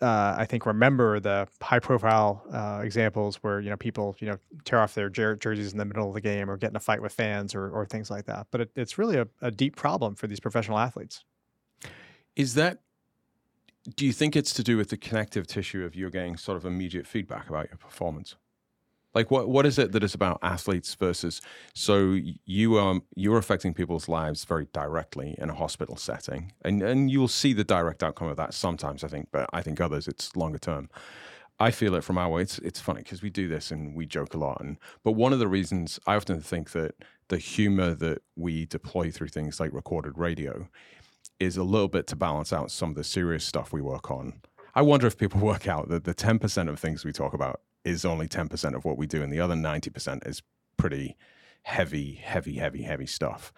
uh, 0.00 0.36
I 0.38 0.46
think 0.46 0.66
remember 0.66 1.18
the 1.18 1.48
high 1.60 1.80
profile 1.80 2.44
uh, 2.52 2.80
examples 2.84 3.36
where 3.36 3.60
you 3.60 3.70
know 3.70 3.76
people 3.76 4.16
you 4.20 4.28
know 4.28 4.38
tear 4.64 4.80
off 4.80 4.94
their 4.94 5.08
jer- 5.08 5.36
jerseys 5.36 5.72
in 5.72 5.78
the 5.78 5.84
middle 5.84 6.08
of 6.08 6.14
the 6.14 6.20
game 6.20 6.50
or 6.50 6.56
get 6.56 6.70
in 6.70 6.76
a 6.76 6.80
fight 6.80 7.02
with 7.02 7.12
fans 7.12 7.54
or, 7.54 7.70
or 7.70 7.84
things 7.84 8.10
like 8.10 8.26
that. 8.26 8.46
But 8.50 8.62
it, 8.62 8.70
it's 8.76 8.98
really 8.98 9.16
a, 9.16 9.26
a 9.42 9.50
deep 9.50 9.76
problem 9.76 10.14
for 10.14 10.26
these 10.26 10.40
professional 10.40 10.78
athletes. 10.78 11.24
Is 12.36 12.54
that? 12.54 12.78
Do 13.96 14.04
you 14.04 14.12
think 14.12 14.36
it's 14.36 14.52
to 14.54 14.62
do 14.62 14.76
with 14.76 14.90
the 14.90 14.96
connective 14.98 15.46
tissue 15.46 15.84
of 15.84 15.94
you 15.94 16.10
getting 16.10 16.36
sort 16.36 16.58
of 16.58 16.66
immediate 16.66 17.06
feedback 17.06 17.48
about 17.48 17.68
your 17.70 17.78
performance? 17.78 18.36
Like 19.14 19.30
what 19.30 19.48
what 19.48 19.66
is 19.66 19.78
it 19.78 19.92
that 19.92 20.02
is 20.04 20.14
about 20.14 20.38
athletes 20.42 20.94
versus 20.94 21.40
so 21.74 22.18
you 22.44 22.78
um 22.78 23.02
you're 23.16 23.38
affecting 23.38 23.74
people's 23.74 24.08
lives 24.08 24.44
very 24.44 24.66
directly 24.72 25.34
in 25.38 25.50
a 25.50 25.54
hospital 25.54 25.96
setting 25.96 26.52
and 26.62 26.82
and 26.82 27.10
you'll 27.10 27.26
see 27.28 27.52
the 27.52 27.64
direct 27.64 28.02
outcome 28.02 28.28
of 28.28 28.36
that 28.36 28.54
sometimes 28.54 29.02
I 29.02 29.08
think 29.08 29.28
but 29.32 29.48
I 29.52 29.62
think 29.62 29.80
others 29.80 30.08
it's 30.08 30.36
longer 30.36 30.58
term. 30.58 30.88
I 31.60 31.72
feel 31.72 31.96
it 31.96 32.04
from 32.04 32.18
our 32.18 32.28
way. 32.28 32.42
It's 32.42 32.58
it's 32.58 32.80
funny 32.80 33.02
because 33.02 33.22
we 33.22 33.30
do 33.30 33.48
this 33.48 33.70
and 33.70 33.94
we 33.94 34.06
joke 34.06 34.34
a 34.34 34.38
lot 34.38 34.60
and 34.60 34.76
but 35.02 35.12
one 35.12 35.32
of 35.32 35.38
the 35.38 35.48
reasons 35.48 35.98
I 36.06 36.14
often 36.14 36.40
think 36.40 36.72
that 36.72 36.94
the 37.28 37.38
humor 37.38 37.94
that 37.94 38.22
we 38.36 38.66
deploy 38.66 39.10
through 39.10 39.28
things 39.28 39.58
like 39.58 39.72
recorded 39.72 40.18
radio 40.18 40.68
is 41.40 41.56
a 41.56 41.62
little 41.62 41.88
bit 41.88 42.06
to 42.08 42.16
balance 42.16 42.52
out 42.52 42.70
some 42.70 42.90
of 42.90 42.96
the 42.96 43.04
serious 43.04 43.44
stuff 43.44 43.72
we 43.72 43.80
work 43.80 44.10
on. 44.10 44.40
I 44.74 44.82
wonder 44.82 45.06
if 45.06 45.16
people 45.16 45.40
work 45.52 45.66
out 45.68 45.88
that 45.88 46.04
the 46.04 46.14
10% 46.14 46.68
of 46.68 46.78
things 46.78 47.04
we 47.04 47.12
talk 47.12 47.32
about 47.32 47.60
is 47.88 48.04
only 48.04 48.28
10% 48.28 48.74
of 48.74 48.84
what 48.84 48.98
we 48.98 49.06
do, 49.06 49.22
and 49.22 49.32
the 49.32 49.40
other 49.40 49.54
90% 49.54 50.26
is 50.28 50.42
pretty 50.76 51.16
heavy, 51.62 52.14
heavy, 52.14 52.54
heavy, 52.56 52.82
heavy 52.82 53.06
stuff. 53.06 53.52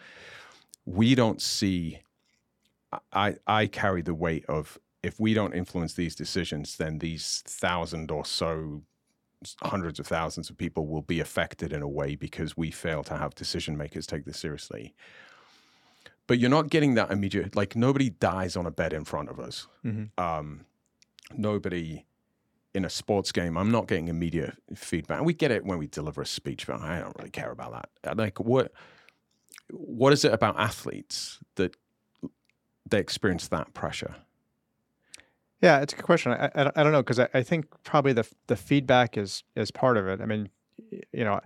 We 0.87 1.15
don't 1.15 1.43
see, 1.43 2.01
I, 3.13 3.37
I 3.47 3.67
carry 3.67 4.03
the 4.03 4.15
weight 4.15 4.45
of 4.47 4.79
if 5.03 5.19
we 5.19 5.35
don't 5.35 5.55
influence 5.55 5.95
these 5.95 6.15
decisions, 6.15 6.77
then 6.77 6.99
these 6.99 7.43
thousand 7.47 8.11
or 8.11 8.25
so, 8.25 8.83
hundreds 9.63 9.99
of 9.99 10.07
thousands 10.07 10.51
of 10.51 10.57
people 10.57 10.87
will 10.87 11.03
be 11.03 11.21
affected 11.21 11.73
in 11.73 11.83
a 11.83 11.89
way 11.89 12.15
because 12.15 12.57
we 12.57 12.71
fail 12.71 13.03
to 13.05 13.17
have 13.17 13.35
decision 13.35 13.77
makers 13.77 14.07
take 14.07 14.25
this 14.25 14.39
seriously. 14.39 14.95
But 16.27 16.39
you're 16.39 16.51
not 16.51 16.71
getting 16.71 16.95
that 16.95 17.11
immediate, 17.11 17.57
like 17.57 17.75
nobody 17.75 18.11
dies 18.11 18.57
on 18.57 18.67
a 18.67 18.71
bed 18.71 18.93
in 18.93 19.05
front 19.05 19.31
of 19.31 19.41
us. 19.41 19.67
Mm-hmm. 19.85 20.23
Um, 20.23 20.67
nobody 21.37 22.05
in 22.75 22.85
a 22.85 22.91
sports 22.91 23.33
game, 23.33 23.57
I'm 23.57 23.71
not 23.71 23.89
getting 23.89 24.09
immediate 24.09 24.55
feedback. 24.75 25.23
We 25.23 25.35
get 25.35 25.51
it 25.51 25.65
when 25.65 25.79
we 25.79 25.87
deliver 25.87 26.23
a 26.23 26.27
speech, 26.27 26.67
but 26.67 26.81
I 26.81 27.01
don't 27.01 27.17
really 27.19 27.31
care 27.31 27.51
about 27.51 27.73
that. 27.73 28.13
Uh, 28.13 28.15
like 28.17 28.39
what 28.41 28.73
what 29.73 30.13
is 30.13 30.25
it 30.25 30.33
about 30.33 30.59
athletes 30.59 31.39
that 31.57 31.77
they 32.89 32.99
experience 32.99 33.49
that 33.49 33.73
pressure? 33.73 34.17
Yeah, 35.63 35.81
it's 35.81 35.93
a 35.93 35.97
good 35.97 36.05
question. 36.05 36.33
I, 36.33 36.51
I, 36.55 36.71
I 36.77 36.83
don't 36.83 36.93
know 36.93 37.03
because 37.03 37.19
I, 37.21 37.29
I 37.35 37.43
think 37.43 37.67
probably 37.85 38.13
the 38.13 38.27
the 38.47 38.57
feedback 38.57 39.17
is 39.17 39.43
is 39.57 39.71
part 39.71 39.97
of 39.97 40.07
it. 40.09 40.21
I 40.21 40.27
mean, 40.27 40.49
you 41.13 41.25
know, 41.25 41.41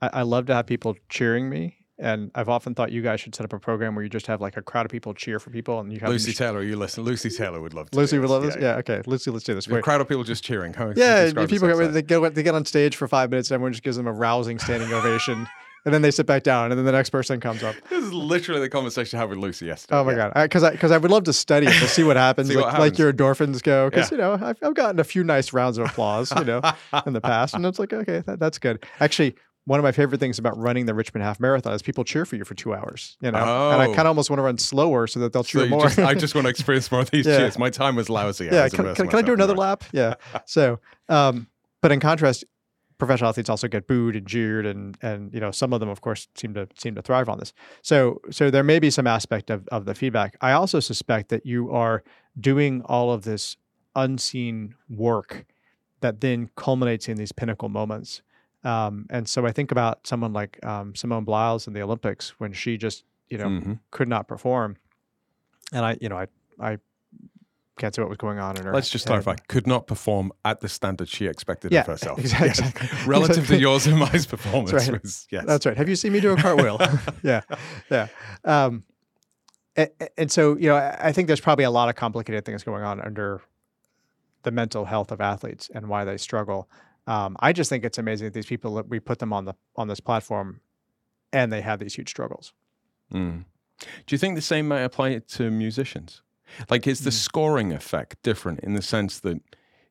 I, 0.00 0.10
I 0.12 0.22
love 0.22 0.46
to 0.46 0.54
have 0.54 0.66
people 0.66 0.96
cheering 1.08 1.48
me 1.48 1.81
and 2.02 2.30
I've 2.34 2.48
often 2.48 2.74
thought 2.74 2.92
you 2.92 3.00
guys 3.00 3.20
should 3.20 3.34
set 3.34 3.44
up 3.44 3.52
a 3.52 3.58
program 3.58 3.94
where 3.94 4.02
you 4.02 4.10
just 4.10 4.26
have 4.26 4.40
like 4.40 4.56
a 4.56 4.62
crowd 4.62 4.84
of 4.84 4.90
people 4.92 5.14
cheer 5.14 5.38
for 5.38 5.50
people, 5.50 5.80
and 5.80 5.92
you 5.92 6.00
have 6.00 6.08
Lucy 6.10 6.32
Taylor. 6.32 6.62
You 6.62 6.76
listen. 6.76 7.04
Lucy 7.04 7.30
Taylor 7.30 7.60
would 7.60 7.72
love. 7.72 7.90
to 7.90 7.96
Lucy 7.98 8.18
would 8.18 8.28
love 8.28 8.42
this. 8.42 8.56
Yeah, 8.60 8.76
okay. 8.76 9.00
Lucy, 9.06 9.30
let's 9.30 9.44
do 9.44 9.54
this. 9.54 9.66
A 9.68 9.80
crowd 9.80 10.00
of 10.00 10.08
people 10.08 10.24
just 10.24 10.44
cheering. 10.44 10.74
How 10.74 10.92
Yeah, 10.94 11.30
people 11.46 11.68
get, 11.68 11.92
they 11.94 12.02
get 12.02 12.34
they 12.34 12.42
get 12.42 12.54
on 12.54 12.64
stage 12.64 12.96
for 12.96 13.08
five 13.08 13.30
minutes, 13.30 13.50
and 13.50 13.54
everyone 13.54 13.72
just 13.72 13.82
gives 13.84 13.96
them 13.96 14.06
a 14.06 14.12
rousing 14.12 14.58
standing 14.58 14.92
ovation, 14.92 15.46
and 15.84 15.94
then 15.94 16.02
they 16.02 16.10
sit 16.10 16.26
back 16.26 16.42
down, 16.42 16.70
and 16.72 16.78
then 16.78 16.84
the 16.84 16.92
next 16.92 17.10
person 17.10 17.40
comes 17.40 17.62
up. 17.62 17.74
This 17.88 18.04
is 18.04 18.12
literally 18.12 18.60
the 18.60 18.68
conversation 18.68 19.18
I 19.18 19.22
had 19.22 19.28
with 19.30 19.38
Lucy 19.38 19.66
yesterday. 19.66 19.96
Oh 19.96 20.04
my 20.04 20.12
Yeah. 20.12 20.30
god, 20.34 20.42
because 20.42 20.62
I 20.64 20.70
because 20.72 20.90
I, 20.90 20.98
would 20.98 21.10
love 21.10 21.24
to 21.24 21.32
study 21.32 21.66
it 21.66 21.78
to 21.78 21.86
see 21.88 22.02
what 22.04 22.16
happens, 22.28 22.48
See 22.48 22.56
like, 22.56 22.64
what 22.64 22.72
like 22.74 22.92
happens. 22.96 22.98
your 22.98 23.12
endorphins 23.12 23.62
go. 23.62 23.88
Because 23.90 24.10
Yeah. 24.10 24.16
you 24.16 24.22
know 24.22 24.32
I've, 24.44 24.58
I've 24.62 24.74
gotten 24.74 24.98
a 24.98 25.04
few 25.04 25.22
nice 25.24 25.52
rounds 25.52 25.78
of 25.78 25.86
applause, 25.86 26.32
you 26.36 26.44
know, 26.44 26.60
in 27.06 27.12
the 27.12 27.20
past, 27.20 27.54
and 27.54 27.64
it's 27.64 27.78
like 27.78 27.92
okay, 27.92 28.22
that, 28.26 28.38
that's 28.40 28.58
good. 28.58 28.84
Actually, 29.00 29.34
one 29.64 29.78
of 29.78 29.84
my 29.84 29.92
favorite 29.92 30.18
things 30.18 30.38
about 30.40 30.58
running 30.58 30.86
the 30.86 30.94
Richmond 30.94 31.22
Half 31.24 31.38
Marathon 31.38 31.72
is 31.72 31.82
people 31.82 32.02
cheer 32.04 32.24
for 32.24 32.34
you 32.36 32.44
for 32.44 32.54
two 32.54 32.74
hours, 32.74 33.16
you 33.20 33.30
know, 33.30 33.38
and 33.38 33.80
I 33.80 33.86
Oh. 33.86 33.94
kind 33.94 34.00
of 34.00 34.06
almost 34.08 34.28
want 34.28 34.38
to 34.38 34.42
run 34.42 34.58
slower 34.58 35.06
so 35.06 35.20
that 35.20 35.32
they'll 35.32 35.44
cheer 35.44 35.64
you 35.64 35.70
more. 35.70 35.82
just, 35.86 35.98
I 36.00 36.14
just 36.14 36.34
want 36.34 36.46
to 36.46 36.50
experience 36.56 36.90
more 36.90 37.02
of 37.02 37.10
these 37.10 37.26
Yeah. 37.26 37.38
cheers. 37.38 37.58
My 37.58 37.70
time 37.70 37.94
was 37.94 38.08
lousy. 38.10 38.46
Yeah, 38.46 38.64
was 38.64 38.72
can, 38.74 38.94
can, 38.94 39.06
can 39.08 39.18
I 39.18 39.22
do 39.22 39.32
another 39.34 39.54
that. 39.54 39.60
lap? 39.60 39.84
Yeah. 39.92 40.14
So, 40.46 40.80
um, 41.08 41.46
but 41.80 41.92
in 41.92 42.00
contrast, 42.00 42.44
professional 42.98 43.28
athletes 43.30 43.48
also 43.50 43.66
get 43.68 43.86
booed 43.88 44.14
and 44.16 44.26
jeered, 44.26 44.66
and 44.66 44.96
and 45.02 45.32
you 45.34 45.40
know 45.40 45.50
some 45.52 45.72
of 45.72 45.80
them, 45.80 45.88
of 45.88 46.00
course, 46.00 46.26
seem 46.34 46.54
to 46.54 46.66
seem 46.76 46.94
to 46.96 47.02
thrive 47.02 47.28
on 47.28 47.38
this. 47.38 47.52
So 47.82 48.20
so 48.30 48.50
there 48.50 48.62
may 48.64 48.78
be 48.80 48.90
some 48.90 49.06
aspect 49.06 49.48
of 49.50 49.66
of 49.68 49.84
the 49.84 49.94
feedback. 49.94 50.36
I 50.40 50.52
also 50.52 50.80
suspect 50.80 51.28
that 51.30 51.44
you 51.46 51.70
are 51.72 52.02
doing 52.40 52.82
all 52.86 53.12
of 53.12 53.22
this 53.22 53.56
unseen 53.94 54.74
work 54.88 55.44
that 56.00 56.20
then 56.20 56.50
culminates 56.56 57.08
in 57.08 57.16
these 57.16 57.32
pinnacle 57.32 57.68
moments. 57.68 58.22
Um, 58.64 59.06
and 59.10 59.28
so 59.28 59.44
I 59.46 59.52
think 59.52 59.72
about 59.72 60.06
someone 60.06 60.32
like 60.32 60.64
um, 60.64 60.94
Simone 60.94 61.24
Biles 61.24 61.66
in 61.66 61.72
the 61.72 61.82
Olympics 61.82 62.30
when 62.38 62.52
she 62.52 62.76
just 62.76 63.04
you 63.28 63.38
know 63.38 63.46
Mhm. 63.48 63.78
could 63.90 64.08
not 64.08 64.28
perform, 64.28 64.76
and 65.72 65.84
I 65.84 65.98
you 66.00 66.08
know 66.08 66.16
I 66.18 66.26
I 66.60 66.78
can't 67.78 67.94
say 67.94 68.02
what 68.02 68.08
was 68.10 68.18
going 68.18 68.38
on 68.38 68.56
in 68.58 68.64
her. 68.66 68.72
Let's 68.72 68.90
just 68.90 69.04
head. 69.04 69.22
clarify. 69.22 69.34
Could 69.48 69.66
not 69.66 69.86
perform 69.86 70.30
at 70.44 70.60
the 70.60 70.68
standard 70.68 71.08
she 71.08 71.26
expected 71.26 71.72
Yeah, 71.72 71.80
of 71.80 71.86
herself. 71.94 72.18
exactly. 72.18 72.48
Yes. 72.48 72.58
exactly. 72.60 72.88
Relative 73.06 73.46
to 73.48 73.58
yours 73.58 73.86
and 73.86 73.98
my 73.98 74.08
performance 74.10 74.70
That's 74.72 74.88
right. 74.90 75.02
was 75.02 75.26
yes. 75.30 75.44
That's 75.46 75.66
right. 75.66 75.76
Have 75.76 75.88
you 75.88 75.96
seen 75.96 76.12
me 76.12 76.20
do 76.20 76.32
a 76.32 76.36
cartwheel? 76.36 76.78
yeah, 77.24 77.40
yeah. 77.90 78.08
Um, 78.44 78.84
and, 79.74 79.90
and 80.18 80.30
so 80.30 80.56
you 80.58 80.68
know, 80.68 80.76
I 80.76 81.12
think 81.12 81.26
there's 81.26 81.40
probably 81.40 81.64
a 81.64 81.70
lot 81.70 81.88
of 81.88 81.94
complicated 81.96 82.44
things 82.44 82.62
going 82.62 82.84
on 82.84 83.00
under 83.00 83.40
the 84.42 84.50
mental 84.50 84.84
health 84.84 85.10
of 85.10 85.20
athletes 85.20 85.70
and 85.74 85.88
why 85.88 86.04
they 86.04 86.18
struggle. 86.18 86.68
Um, 87.06 87.36
I 87.40 87.52
just 87.52 87.68
think 87.68 87.84
it's 87.84 87.98
amazing 87.98 88.26
that 88.26 88.34
these 88.34 88.46
people 88.46 88.74
that 88.74 88.88
we 88.88 89.00
put 89.00 89.18
them 89.18 89.32
on 89.32 89.44
the 89.44 89.54
on 89.76 89.88
this 89.88 90.00
platform, 90.00 90.60
and 91.32 91.52
they 91.52 91.60
have 91.60 91.78
these 91.80 91.94
huge 91.94 92.08
struggles. 92.10 92.52
Mm. 93.12 93.44
Do 94.06 94.14
you 94.14 94.18
think 94.18 94.36
the 94.36 94.42
same 94.42 94.68
might 94.68 94.82
apply 94.82 95.18
to 95.18 95.50
musicians? 95.50 96.22
Like, 96.70 96.86
is 96.86 97.00
the 97.00 97.10
Mm. 97.10 97.14
scoring 97.14 97.72
effect 97.72 98.22
different 98.22 98.60
in 98.60 98.74
the 98.74 98.82
sense 98.82 99.18
that 99.20 99.40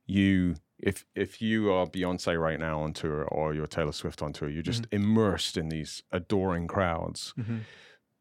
you, 0.06 0.56
if 0.80 1.06
if 1.16 1.42
you 1.42 1.72
are 1.72 1.86
Beyonce 1.88 2.40
right 2.40 2.60
now 2.60 2.82
on 2.82 2.94
tour 2.94 3.24
or 3.26 3.54
you're 3.54 3.68
Taylor 3.68 3.92
Swift 3.92 4.22
on 4.22 4.32
tour, 4.32 4.50
you're 4.50 4.62
just 4.64 4.86
immersed 4.92 5.58
in 5.58 5.70
these 5.70 6.04
adoring 6.12 6.68
crowds, 6.68 7.34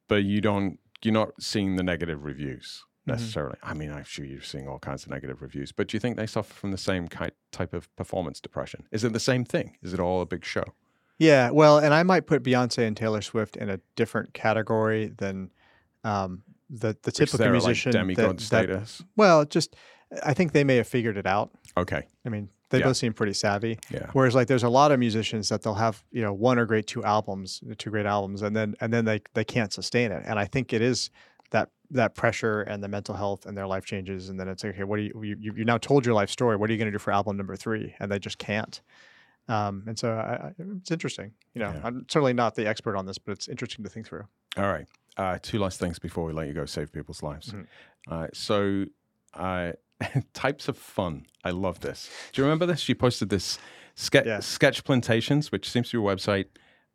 but 0.08 0.24
you 0.24 0.40
don't, 0.40 0.78
you're 1.02 1.14
not 1.14 1.40
seeing 1.40 1.76
the 1.76 1.82
negative 1.82 2.24
reviews 2.24 2.84
Mhm. 3.10 3.18
necessarily. 3.18 3.56
I 3.62 3.74
mean, 3.74 3.92
I'm 3.92 4.04
sure 4.04 4.24
you're 4.24 4.40
seeing 4.42 4.66
all 4.68 4.78
kinds 4.78 5.04
of 5.04 5.10
negative 5.10 5.42
reviews, 5.42 5.72
but 5.72 5.88
do 5.88 5.96
you 5.96 6.00
think 6.00 6.16
they 6.16 6.26
suffer 6.26 6.52
from 6.54 6.70
the 6.70 6.78
same 6.78 7.08
type 7.08 7.72
of 7.74 7.94
performance 7.96 8.40
depression? 8.40 8.86
Is 8.92 9.04
it 9.04 9.12
the 9.12 9.20
same 9.20 9.44
thing? 9.44 9.76
Is 9.82 9.92
it 9.94 10.00
all 10.00 10.20
a 10.22 10.26
big 10.26 10.44
show? 10.44 10.64
Yeah, 11.18 11.50
well, 11.50 11.78
and 11.78 11.92
I 11.92 12.02
might 12.02 12.26
put 12.26 12.42
Beyonce 12.42 12.86
and 12.86 12.96
Taylor 12.96 13.20
Swift 13.20 13.56
in 13.56 13.68
a 13.68 13.78
different 13.94 14.32
category 14.32 15.08
than 15.18 15.50
um, 16.04 16.42
the 16.70 16.96
the 17.02 17.12
typical 17.12 17.50
musician. 17.50 17.90
like 17.90 17.94
that- 17.94 17.98
demigod 17.98 18.38
that- 18.38 18.42
status. 18.44 19.02
well, 19.16 19.44
just 19.44 19.76
I 20.24 20.32
think 20.34 20.52
they 20.52 20.64
may 20.64 20.76
have 20.76 20.88
figured 20.88 21.16
it 21.18 21.26
out. 21.26 21.50
Okay. 21.76 22.06
I 22.24 22.28
mean, 22.30 22.48
they 22.70 22.78
Yeah. 22.78 22.84
both 22.86 22.96
seem 22.96 23.12
pretty 23.12 23.32
savvy. 23.34 23.78
Yeah. 23.90 24.06
Whereas 24.12 24.34
like 24.34 24.48
there's 24.48 24.62
a 24.62 24.68
lot 24.68 24.92
of 24.92 24.98
musicians 24.98 25.48
that 25.50 25.62
they'll 25.62 25.74
have, 25.74 26.02
you 26.10 26.22
know, 26.22 26.32
one 26.32 26.58
or 26.58 26.64
great 26.66 26.86
two 26.86 27.04
albums, 27.04 27.62
two 27.78 27.90
great 27.90 28.06
albums, 28.06 28.40
and 28.42 28.56
then 28.56 28.74
and 28.80 28.92
then 28.92 29.04
they 29.04 29.20
they 29.34 29.44
can't 29.44 29.72
sustain 29.72 30.10
it. 30.12 30.22
And 30.26 30.38
I 30.38 30.46
think 30.46 30.72
it 30.72 30.80
is 30.80 31.10
that 31.92 32.14
pressure 32.14 32.62
and 32.62 32.82
the 32.82 32.88
mental 32.88 33.14
health 33.14 33.46
and 33.46 33.56
their 33.56 33.66
life 33.66 33.84
changes. 33.84 34.28
And 34.28 34.38
then 34.38 34.48
it's 34.48 34.62
like, 34.62 34.74
okay, 34.74 34.84
what 34.84 34.96
do 34.98 35.02
you 35.02 35.22
you 35.22 35.52
you 35.56 35.64
now 35.64 35.78
told 35.78 36.06
your 36.06 36.14
life 36.14 36.30
story. 36.30 36.56
What 36.56 36.70
are 36.70 36.72
you 36.72 36.78
going 36.78 36.86
to 36.86 36.92
do 36.92 36.98
for 36.98 37.12
album 37.12 37.36
number 37.36 37.56
three? 37.56 37.94
And 37.98 38.10
they 38.10 38.18
just 38.18 38.38
can't. 38.38 38.80
Um, 39.48 39.82
and 39.88 39.98
so 39.98 40.12
I, 40.12 40.46
I, 40.48 40.52
it's 40.78 40.90
interesting. 40.92 41.32
You 41.54 41.62
know, 41.62 41.72
Yeah. 41.72 41.80
I'm 41.82 42.06
certainly 42.08 42.32
not 42.34 42.54
the 42.54 42.68
expert 42.68 42.96
on 42.96 43.06
this, 43.06 43.18
but 43.18 43.32
it's 43.32 43.48
interesting 43.48 43.84
to 43.84 43.90
think 43.90 44.06
through. 44.06 44.24
All 44.56 44.70
right. 44.70 44.86
Uh, 45.16 45.38
two 45.42 45.58
last 45.58 45.80
things 45.80 45.98
before 45.98 46.24
we 46.24 46.32
let 46.32 46.46
you 46.46 46.54
go 46.54 46.64
save 46.66 46.92
people's 46.92 47.22
lives. 47.22 47.52
Mhm. 47.52 47.66
Uh, 48.08 48.28
so, 48.32 48.84
uh, 49.34 49.72
types 50.34 50.68
of 50.68 50.78
fun. 50.78 51.26
I 51.44 51.50
love 51.50 51.80
this. 51.80 52.08
Do 52.32 52.40
you 52.40 52.46
remember 52.46 52.66
this? 52.66 52.88
You 52.88 52.94
posted 52.94 53.28
this 53.28 53.58
ske- 53.96 54.24
Yeah. 54.26 54.38
Sketchplanations, 54.38 55.50
which 55.50 55.68
seems 55.68 55.90
to 55.90 56.00
be 56.00 56.06
a 56.06 56.14
website, 56.16 56.46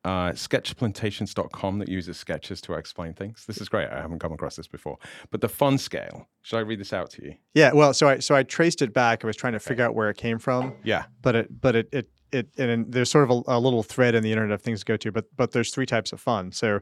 uh, 0.06 0.32
sketchplanations.com 0.34 1.80
that 1.80 1.90
uses 1.90 2.18
sketches 2.18 2.62
to 2.62 2.74
explain 2.74 3.14
things. 3.14 3.46
This 3.46 3.60
is 3.60 3.70
great. 3.70 3.90
I 3.90 4.02
haven't 4.02 4.20
come 4.20 4.32
across 4.32 4.56
this 4.56 4.68
before. 4.68 4.98
But 5.32 5.42
the 5.42 5.50
fun 5.50 5.78
scale. 5.78 6.28
Should 6.44 6.58
I 6.58 6.62
read 6.62 6.80
this 6.80 6.94
out 6.94 7.10
to 7.12 7.24
you? 7.26 7.36
Yeah. 7.54 7.72
Well, 7.74 7.94
so 7.94 8.08
I 8.08 8.20
so 8.20 8.36
I 8.36 8.44
traced 8.44 8.82
it 8.82 8.94
back. 8.94 9.24
I 9.24 9.28
was 9.28 9.36
trying 9.36 9.54
to 9.54 9.60
figure 9.60 9.84
out 9.84 9.96
where 9.96 10.10
it 10.10 10.18
came 10.18 10.40
from. 10.40 10.74
Yeah. 10.84 11.06
but 11.22 11.36
it 11.36 11.62
but 11.62 11.76
it 11.76 11.90
it 11.92 12.10
it 12.32 12.50
and 12.58 12.92
there's 12.92 13.10
sort 13.10 13.30
of 13.30 13.32
a, 13.48 13.58
a 13.58 13.60
little 13.60 13.84
thread 13.84 14.16
in 14.16 14.24
the 14.24 14.32
internet 14.32 14.54
of 14.54 14.62
things 14.62 14.80
to 14.82 14.86
go 14.86 14.98
to 14.98 15.12
but 15.12 15.26
but 15.38 15.52
there's 15.52 15.72
three 15.72 15.86
types 15.86 16.12
of 16.12 16.20
fun 16.20 16.52
so 16.52 16.80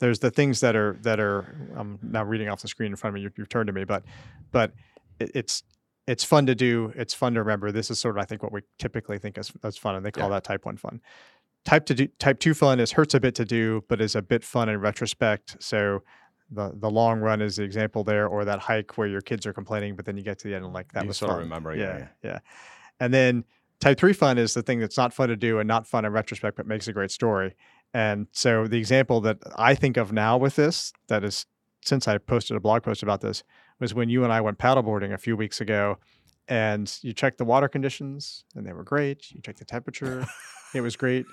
there's 0.00 0.18
the 0.20 0.30
things 0.30 0.60
that 0.60 0.76
are 0.76 0.98
that 1.00 1.18
are 1.18 1.56
i'm 1.74 1.98
now 2.02 2.22
reading 2.22 2.48
off 2.48 2.60
the 2.60 2.68
screen 2.68 2.92
in 2.92 2.96
front 2.96 3.12
of 3.12 3.14
me 3.16 3.22
you, 3.22 3.30
you've 3.36 3.48
turned 3.48 3.66
to 3.68 3.72
me 3.72 3.84
but 3.84 4.04
but 4.52 4.74
it, 5.18 5.30
it's 5.34 5.62
it's 6.06 6.22
fun 6.24 6.44
to 6.46 6.54
do 6.54 6.92
it's 6.94 7.14
fun 7.14 7.32
to 7.34 7.40
remember 7.40 7.72
this 7.72 7.90
is 7.90 7.98
sort 7.98 8.16
of 8.16 8.22
i 8.22 8.24
think 8.26 8.42
what 8.42 8.52
we 8.52 8.60
typically 8.78 9.18
think 9.18 9.38
is 9.38 9.50
as 9.64 9.78
fun 9.78 9.94
and 9.96 10.04
they 10.04 10.10
call 10.12 10.28
Yeah. 10.28 10.34
that 10.36 10.44
type 10.44 10.66
one 10.66 10.76
fun 10.76 11.00
type 11.64 11.86
to 11.86 11.94
do 11.94 12.06
type 12.18 12.38
two 12.40 12.54
fun 12.54 12.80
is 12.80 12.92
hurts 12.92 13.14
a 13.14 13.20
bit 13.20 13.34
to 13.34 13.44
do 13.44 13.84
but 13.88 14.00
is 14.00 14.16
a 14.16 14.22
bit 14.22 14.42
fun 14.44 14.68
in 14.68 14.80
retrospect 14.80 15.56
so 15.60 16.02
the, 16.54 16.72
the 16.74 16.90
long 16.90 17.20
run 17.20 17.40
is 17.40 17.56
the 17.56 17.62
example 17.62 18.04
there, 18.04 18.26
or 18.26 18.44
that 18.44 18.58
hike 18.58 18.96
where 18.98 19.08
your 19.08 19.20
kids 19.20 19.46
are 19.46 19.52
complaining, 19.52 19.96
but 19.96 20.04
then 20.04 20.16
you 20.16 20.22
get 20.22 20.38
to 20.40 20.48
the 20.48 20.54
end 20.54 20.64
and 20.64 20.74
like 20.74 20.92
that 20.92 21.04
You 21.04 21.08
was 21.08 21.16
sort 21.16 21.30
of 21.30 21.36
fun. 21.36 21.44
remember 21.44 21.72
it, 21.72 21.78
yeah, 21.78 21.98
yeah, 21.98 22.08
yeah. 22.22 22.38
And 23.00 23.12
then 23.12 23.44
type 23.80 23.98
three 23.98 24.12
fun 24.12 24.38
is 24.38 24.54
the 24.54 24.62
thing 24.62 24.78
that's 24.78 24.96
not 24.96 25.12
fun 25.12 25.28
to 25.28 25.36
do 25.36 25.58
and 25.58 25.66
not 25.66 25.86
fun 25.86 26.04
in 26.04 26.12
retrospect, 26.12 26.56
but 26.56 26.66
makes 26.66 26.88
a 26.88 26.92
great 26.92 27.10
story. 27.10 27.54
And 27.94 28.26
so 28.32 28.66
the 28.66 28.78
example 28.78 29.20
that 29.22 29.38
I 29.56 29.74
think 29.74 29.96
of 29.96 30.12
now 30.12 30.36
with 30.36 30.56
this, 30.56 30.92
that 31.08 31.24
is 31.24 31.46
since 31.84 32.06
I 32.06 32.18
posted 32.18 32.56
a 32.56 32.60
blog 32.60 32.82
post 32.82 33.02
about 33.02 33.20
this, 33.20 33.42
was 33.80 33.94
when 33.94 34.08
you 34.08 34.22
and 34.22 34.32
I 34.32 34.40
went 34.40 34.58
paddleboarding 34.58 35.12
a 35.12 35.18
few 35.18 35.36
weeks 35.36 35.60
ago 35.60 35.98
and 36.48 36.96
you 37.02 37.12
checked 37.12 37.38
the 37.38 37.44
water 37.44 37.68
conditions 37.68 38.44
and 38.54 38.66
they 38.66 38.72
were 38.72 38.84
great. 38.84 39.30
You 39.32 39.40
checked 39.40 39.58
the 39.58 39.64
temperature, 39.64 40.26
it 40.74 40.80
was 40.80 40.96
great. 40.96 41.26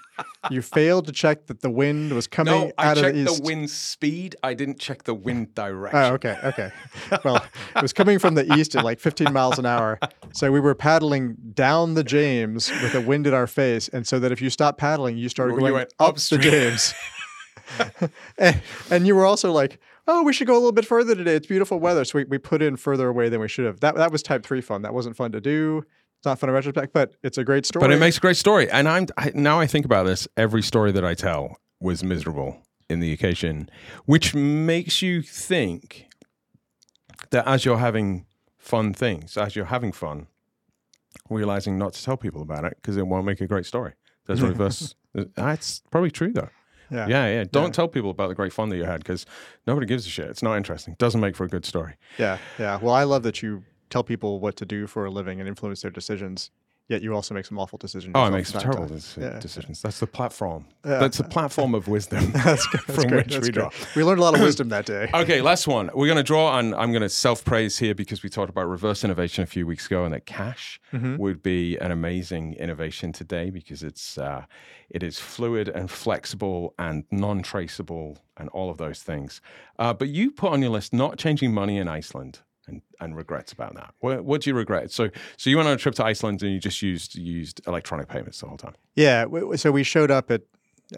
You 0.51 0.61
failed 0.61 1.05
to 1.07 1.11
check 1.11 1.47
that 1.47 1.61
the 1.61 1.69
wind 1.69 2.11
was 2.13 2.27
coming 2.27 2.53
No, 2.53 2.71
I 2.77 2.87
out 2.87 2.97
of 2.97 3.03
checked 3.03 3.15
the 3.15 3.23
the, 3.23 3.31
east. 3.31 3.43
wind 3.43 3.69
speed. 3.69 4.35
I 4.43 4.53
didn't 4.53 4.79
check 4.79 5.03
the 5.03 5.13
wind 5.13 5.49
oh, 5.57 5.67
direction. 5.69 5.99
Oh, 5.99 6.13
okay, 6.13 6.37
okay. 6.43 6.71
Well, 7.23 7.37
it 7.75 7.81
was 7.81 7.93
coming 7.93 8.19
from 8.19 8.35
the 8.35 8.51
east 8.55 8.75
at 8.75 8.83
like 8.83 8.99
15 8.99 9.31
miles 9.31 9.57
an 9.59 9.65
hour. 9.65 9.99
So 10.33 10.51
we 10.51 10.59
were 10.59 10.75
paddling 10.75 11.35
down 11.53 11.93
the 11.93 12.03
James 12.03 12.69
with 12.81 12.93
the 12.93 13.01
wind 13.01 13.27
in 13.27 13.33
our 13.33 13.47
face, 13.47 13.87
and 13.89 14.05
so 14.05 14.19
that 14.19 14.31
if 14.31 14.41
you 14.41 14.49
stopped 14.49 14.77
paddling, 14.77 15.17
you 15.17 15.29
started 15.29 15.53
You 15.53 15.59
going 15.61 15.73
went 15.73 15.93
up 15.99 16.09
upstream. 16.09 16.41
the 16.41 16.49
James. 16.51 16.93
and, 18.37 18.61
and 18.89 19.07
you 19.07 19.15
were 19.15 19.25
also 19.25 19.51
like, 19.51 19.79
"Oh, 20.07 20.23
we 20.23 20.33
should 20.33 20.47
go 20.47 20.53
a 20.53 20.55
little 20.55 20.71
bit 20.71 20.85
further 20.85 21.15
today. 21.15 21.35
It's 21.35 21.47
beautiful 21.47 21.79
weather." 21.79 22.03
So 22.05 22.19
we, 22.19 22.25
we 22.25 22.37
put 22.37 22.61
in 22.61 22.77
further 22.77 23.07
away 23.07 23.29
than 23.29 23.39
we 23.41 23.47
should 23.47 23.65
have. 23.65 23.79
That 23.81 23.95
that 23.95 24.11
was 24.11 24.23
type 24.23 24.43
three 24.45 24.61
fun. 24.61 24.81
That 24.81 24.93
wasn't 24.93 25.15
fun 25.15 25.31
to 25.33 25.41
do. 25.41 25.83
It's 26.19 26.25
not 26.25 26.37
fun 26.37 26.49
in 26.49 26.53
retrospect, 26.53 26.91
but 26.93 27.13
it's 27.23 27.37
a 27.37 27.43
great 27.45 27.65
story. 27.65 27.81
But 27.81 27.91
it 27.91 27.99
makes 27.99 28.17
a 28.17 28.19
great 28.19 28.35
story. 28.37 28.69
And 28.69 28.87
I'm 28.89 29.07
I, 29.17 29.31
now 29.33 29.59
I 29.59 29.67
think 29.67 29.85
about 29.85 30.03
this. 30.03 30.27
Every 30.35 30.61
story 30.61 30.91
that 30.91 31.05
I 31.05 31.13
tell 31.13 31.55
was 31.79 32.03
miserable 32.03 32.61
in 32.89 32.99
the 32.99 33.13
occasion, 33.13 33.69
which 34.05 34.35
makes 34.35 35.01
you 35.01 35.21
think 35.21 36.07
that 37.29 37.47
as 37.47 37.63
you're 37.63 37.77
having 37.77 38.25
fun 38.57 38.93
things, 38.93 39.37
as 39.37 39.55
you're 39.55 39.65
having 39.65 39.91
fun, 39.93 40.27
realizing 41.29 41.77
not 41.77 41.93
to 41.93 42.03
tell 42.03 42.17
people 42.17 42.41
about 42.41 42.65
it 42.65 42.73
because 42.81 42.97
it 42.97 43.07
won't 43.07 43.25
make 43.25 43.39
a 43.41 43.47
great 43.47 43.65
story. 43.65 43.93
A 44.27 44.35
reverse. 44.35 44.95
That's 45.13 45.81
probably 45.89 46.11
true 46.11 46.31
though. 46.33 46.49
yeah. 46.91 47.07
Yeah, 47.07 47.27
yeah. 47.27 47.43
Don't 47.49 47.67
Yeah. 47.67 47.71
tell 47.71 47.87
people 47.87 48.09
about 48.11 48.27
the 48.27 48.35
great 48.35 48.51
fun 48.53 48.69
that 48.69 48.77
you 48.77 48.83
had 48.83 48.99
because 48.99 49.25
nobody 49.65 49.87
gives 49.87 50.05
a 50.05 50.09
shit. 50.09 50.27
It's 50.29 50.43
not 50.43 50.55
interesting. 50.57 50.95
Doesn't 50.99 51.21
make 51.21 51.35
for 51.35 51.45
a 51.45 51.49
good 51.49 51.65
story. 51.65 51.95
Yeah, 52.17 52.37
yeah. 52.59 52.77
Well, 52.81 52.93
I 52.93 53.03
love 53.03 53.23
that 53.23 53.41
you 53.41 53.63
tell 53.89 54.03
people 54.03 54.39
what 54.39 54.55
to 54.57 54.65
do 54.65 54.87
for 54.87 55.05
a 55.05 55.11
living 55.11 55.39
and 55.39 55.47
influence 55.47 55.81
their 55.81 55.91
decisions. 55.91 56.51
Yet 56.87 57.03
you 57.03 57.13
also 57.13 57.35
make 57.35 57.45
some 57.45 57.59
awful 57.59 57.77
decisions. 57.77 58.13
Oh, 58.15 58.21
I 58.21 58.31
make 58.31 58.47
some 58.47 58.61
from 58.61 58.71
time 58.71 58.71
to 58.71 58.77
terrible 58.87 58.89
time. 58.89 58.97
deci- 58.97 59.33
Yeah. 59.33 59.39
decisions. 59.39 59.79
That's 59.83 59.99
the 59.99 60.07
platform. 60.07 60.65
Yeah. 60.83 60.97
That's 60.97 61.17
the 61.17 61.23
platform 61.23 61.75
of 61.75 61.87
wisdom. 61.87 62.31
That's, 62.33 62.65
good. 62.65 62.81
That's 62.87 62.99
From 62.99 63.09
great. 63.11 63.25
which 63.27 63.33
That's 63.35 63.47
we 63.47 63.51
great. 63.53 63.69
draw. 63.71 63.85
We 63.95 64.03
learned 64.03 64.19
a 64.19 64.23
lot 64.23 64.33
of 64.33 64.41
wisdom 64.41 64.69
that 64.69 64.87
day. 64.87 65.07
Okay, 65.13 65.39
last 65.41 65.67
one. 65.67 65.91
We're 65.93 66.07
going 66.07 66.17
to 66.17 66.23
draw 66.23 66.47
on. 66.47 66.73
I'm 66.73 66.91
going 66.91 67.03
to 67.03 67.09
self 67.09 67.45
praise 67.45 67.77
here 67.77 67.93
because 67.93 68.23
we 68.23 68.29
talked 68.29 68.49
about 68.49 68.67
reverse 68.67 69.03
innovation 69.03 69.43
a 69.43 69.45
few 69.45 69.67
weeks 69.67 69.85
ago, 69.85 70.03
and 70.03 70.11
that 70.15 70.25
cash 70.25 70.81
Mhm. 70.91 71.19
would 71.19 71.43
be 71.43 71.77
an 71.77 71.91
amazing 71.91 72.53
innovation 72.55 73.11
today 73.11 73.51
because 73.51 73.83
it's 73.83 74.17
uh, 74.17 74.45
it 74.89 75.03
is 75.03 75.19
fluid 75.19 75.69
and 75.69 75.91
flexible 75.91 76.73
and 76.79 77.03
non 77.11 77.43
traceable 77.43 78.17
and 78.35 78.49
all 78.49 78.71
of 78.71 78.77
those 78.79 79.03
things. 79.03 79.41
Uh, 79.77 79.93
but 79.93 80.09
you 80.09 80.31
put 80.31 80.51
on 80.51 80.63
your 80.63 80.71
list 80.71 80.91
not 80.91 81.19
changing 81.19 81.53
money 81.53 81.77
in 81.77 81.87
Iceland. 81.87 82.39
And, 82.69 82.81
and 83.01 83.15
regrets 83.15 83.51
about 83.51 83.75
that. 83.75 83.93
What, 83.99 84.23
what 84.23 84.41
do 84.41 84.49
you 84.49 84.55
regret? 84.55 84.91
So, 84.91 85.09
so 85.37 85.49
you 85.49 85.57
went 85.57 85.67
on 85.67 85.75
a 85.75 85.77
trip 85.77 85.95
to 85.95 86.05
Iceland 86.05 86.41
and 86.43 86.53
you 86.53 86.59
just 86.59 86.81
used 86.81 87.15
used 87.15 87.61
electronic 87.67 88.07
payments 88.07 88.39
the 88.39 88.47
whole 88.47 88.57
time. 88.57 88.75
Yeah. 88.95 89.25
So 89.55 89.71
we 89.71 89.83
showed 89.83 90.11
up 90.11 90.31
at 90.31 90.41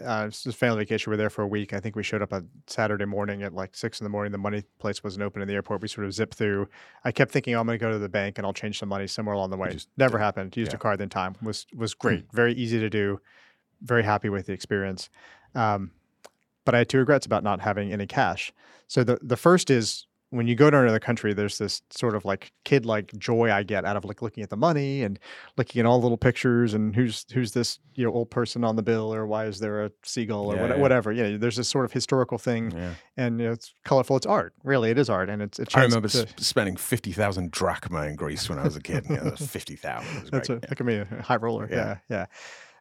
uh, 0.02 0.26
this 0.26 0.54
family 0.54 0.78
vacation. 0.78 1.10
We 1.10 1.14
were 1.14 1.18
there 1.18 1.30
for 1.30 1.42
a 1.42 1.46
week. 1.46 1.72
I 1.72 1.80
think 1.80 1.96
we 1.96 2.02
showed 2.02 2.22
up 2.22 2.32
on 2.32 2.48
Saturday 2.66 3.04
morning 3.04 3.42
at 3.42 3.52
like 3.52 3.74
six 3.74 4.00
in 4.00 4.04
the 4.04 4.10
morning. 4.10 4.32
The 4.32 4.38
money 4.38 4.62
place 4.78 5.04
wasn't 5.04 5.22
open 5.22 5.42
in 5.42 5.48
the 5.48 5.54
airport. 5.54 5.82
We 5.82 5.88
sort 5.88 6.06
of 6.06 6.14
zipped 6.14 6.34
through. 6.34 6.68
I 7.04 7.12
kept 7.12 7.30
thinking, 7.30 7.54
oh, 7.54 7.60
I'm 7.60 7.66
going 7.66 7.78
to 7.78 7.84
go 7.84 7.90
to 7.90 7.98
the 7.98 8.08
bank 8.08 8.38
and 8.38 8.46
I'll 8.46 8.52
change 8.52 8.78
some 8.78 8.88
money 8.88 9.06
somewhere 9.06 9.34
along 9.34 9.50
the 9.50 9.56
way. 9.56 9.70
just 9.72 9.88
Never 9.96 10.18
happened. 10.18 10.56
Used 10.56 10.72
yeah. 10.72 10.76
a 10.76 10.78
card 10.78 11.00
in 11.00 11.08
time. 11.08 11.36
Was 11.42 11.66
was 11.76 11.94
great. 11.94 12.26
Very 12.32 12.54
easy 12.54 12.80
to 12.80 12.88
do. 12.88 13.20
Very 13.82 14.04
happy 14.04 14.28
with 14.28 14.46
the 14.46 14.52
experience. 14.52 15.10
Um, 15.54 15.90
but 16.64 16.74
I 16.74 16.78
had 16.78 16.88
two 16.88 16.98
regrets 16.98 17.26
about 17.26 17.42
not 17.42 17.60
having 17.60 17.92
any 17.92 18.06
cash. 18.06 18.52
So 18.86 19.04
the 19.04 19.18
the 19.22 19.36
first 19.36 19.70
is 19.70 20.06
when 20.32 20.46
you 20.46 20.54
go 20.54 20.70
to 20.70 20.78
another 20.78 20.98
country, 20.98 21.34
there's 21.34 21.58
this 21.58 21.82
sort 21.90 22.14
of 22.16 22.24
like 22.24 22.52
kid 22.64 22.86
like 22.86 23.12
joy 23.18 23.52
I 23.52 23.62
get 23.62 23.84
out 23.84 23.96
of 23.96 24.04
like 24.06 24.22
looking 24.22 24.42
at 24.42 24.48
the 24.50 24.56
money 24.56 25.02
and 25.02 25.18
looking 25.58 25.78
at 25.80 25.84
all 25.86 25.98
the 25.98 26.04
little 26.06 26.16
pictures 26.16 26.72
and 26.72 26.96
who's 26.96 27.26
who's 27.34 27.52
this 27.52 27.78
you 27.94 28.04
know 28.06 28.12
old 28.12 28.30
person 28.30 28.64
on 28.64 28.74
the 28.76 28.82
bill 28.82 29.14
or 29.14 29.26
why 29.26 29.44
is 29.44 29.58
there 29.60 29.84
a 29.84 29.90
seagull 30.04 30.50
or 30.50 30.56
Yeah, 30.56 30.60
what, 30.62 30.70
yeah. 30.70 30.76
whatever. 30.78 31.12
You 31.12 31.22
know, 31.24 31.36
there's 31.36 31.56
this 31.56 31.68
sort 31.68 31.84
of 31.84 31.92
historical 31.92 32.38
thing 32.38 32.70
Yeah. 32.70 32.94
and 33.18 33.38
you 33.38 33.46
know, 33.46 33.52
it's 33.52 33.74
colorful. 33.84 34.16
It's 34.16 34.24
art. 34.26 34.54
Really, 34.64 34.90
it 34.90 34.98
is 34.98 35.10
art, 35.10 35.28
and 35.28 35.42
it's. 35.42 35.58
a 35.58 35.66
I 35.74 35.82
remember 35.82 36.08
to- 36.08 36.26
sp- 36.26 36.40
spending 36.40 36.76
fifty 36.76 37.12
thousand 37.12 37.50
drachma 37.50 38.06
in 38.06 38.16
Greece 38.16 38.48
when 38.48 38.58
I 38.58 38.64
was 38.64 38.74
a 38.76 38.80
kid. 38.80 39.04
Yeah, 39.10 39.24
was 39.30 39.46
fifty 39.46 39.76
thousand. 39.76 40.30
That's 40.30 40.48
a, 40.48 40.52
great. 40.54 40.68
that 40.68 40.76
can 40.76 40.86
be 40.86 40.96
a 40.96 41.04
high 41.22 41.36
roller. 41.36 41.68
Yeah. 41.70 41.98
Yeah, 42.08 42.26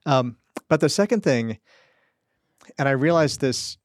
yeah. 0.07 0.17
Um, 0.17 0.37
but 0.69 0.79
the 0.79 0.89
second 0.89 1.21
thing, 1.21 1.59
and 2.77 2.87
I 2.87 2.91
realized 2.91 3.41
this 3.41 3.77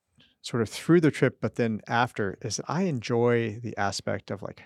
sort 0.46 0.62
of 0.62 0.68
through 0.68 1.00
the 1.00 1.11
trip, 1.11 1.38
but 1.40 1.56
then 1.56 1.80
after, 1.88 2.38
is 2.40 2.61
I 2.68 2.82
enjoy 2.82 3.59
the 3.61 3.76
aspect 3.76 4.30
of 4.30 4.42
like 4.42 4.62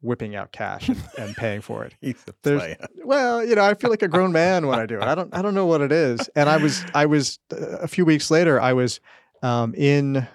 whipping 0.00 0.34
out 0.34 0.50
cash 0.50 0.88
and, 0.88 0.96
and 1.18 1.36
paying 1.36 1.60
for 1.60 1.84
it. 1.84 1.94
He's 2.00 2.24
a 2.26 2.32
There's- 2.42 2.76
Well, 3.04 3.44
you 3.44 3.54
know, 3.54 3.62
I 3.62 3.74
feel 3.74 3.90
like 3.90 4.00
a 4.02 4.08
grown 4.08 4.32
man 4.32 4.66
when 4.66 4.78
I 4.78 4.86
do 4.86 4.96
it. 4.96 5.02
I 5.02 5.14
don't, 5.14 5.34
I 5.36 5.42
don't 5.42 5.54
know 5.54 5.66
what 5.66 5.82
it 5.82 5.92
is. 5.92 6.30
And 6.34 6.48
I 6.48 6.56
was, 6.56 6.82
I 6.94 7.04
was 7.04 7.38
uh, 7.52 7.56
a 7.80 7.86
few 7.88 8.06
weeks 8.06 8.30
later, 8.30 8.58
I 8.58 8.72
was 8.72 8.98
um, 9.42 9.74
in 9.74 10.26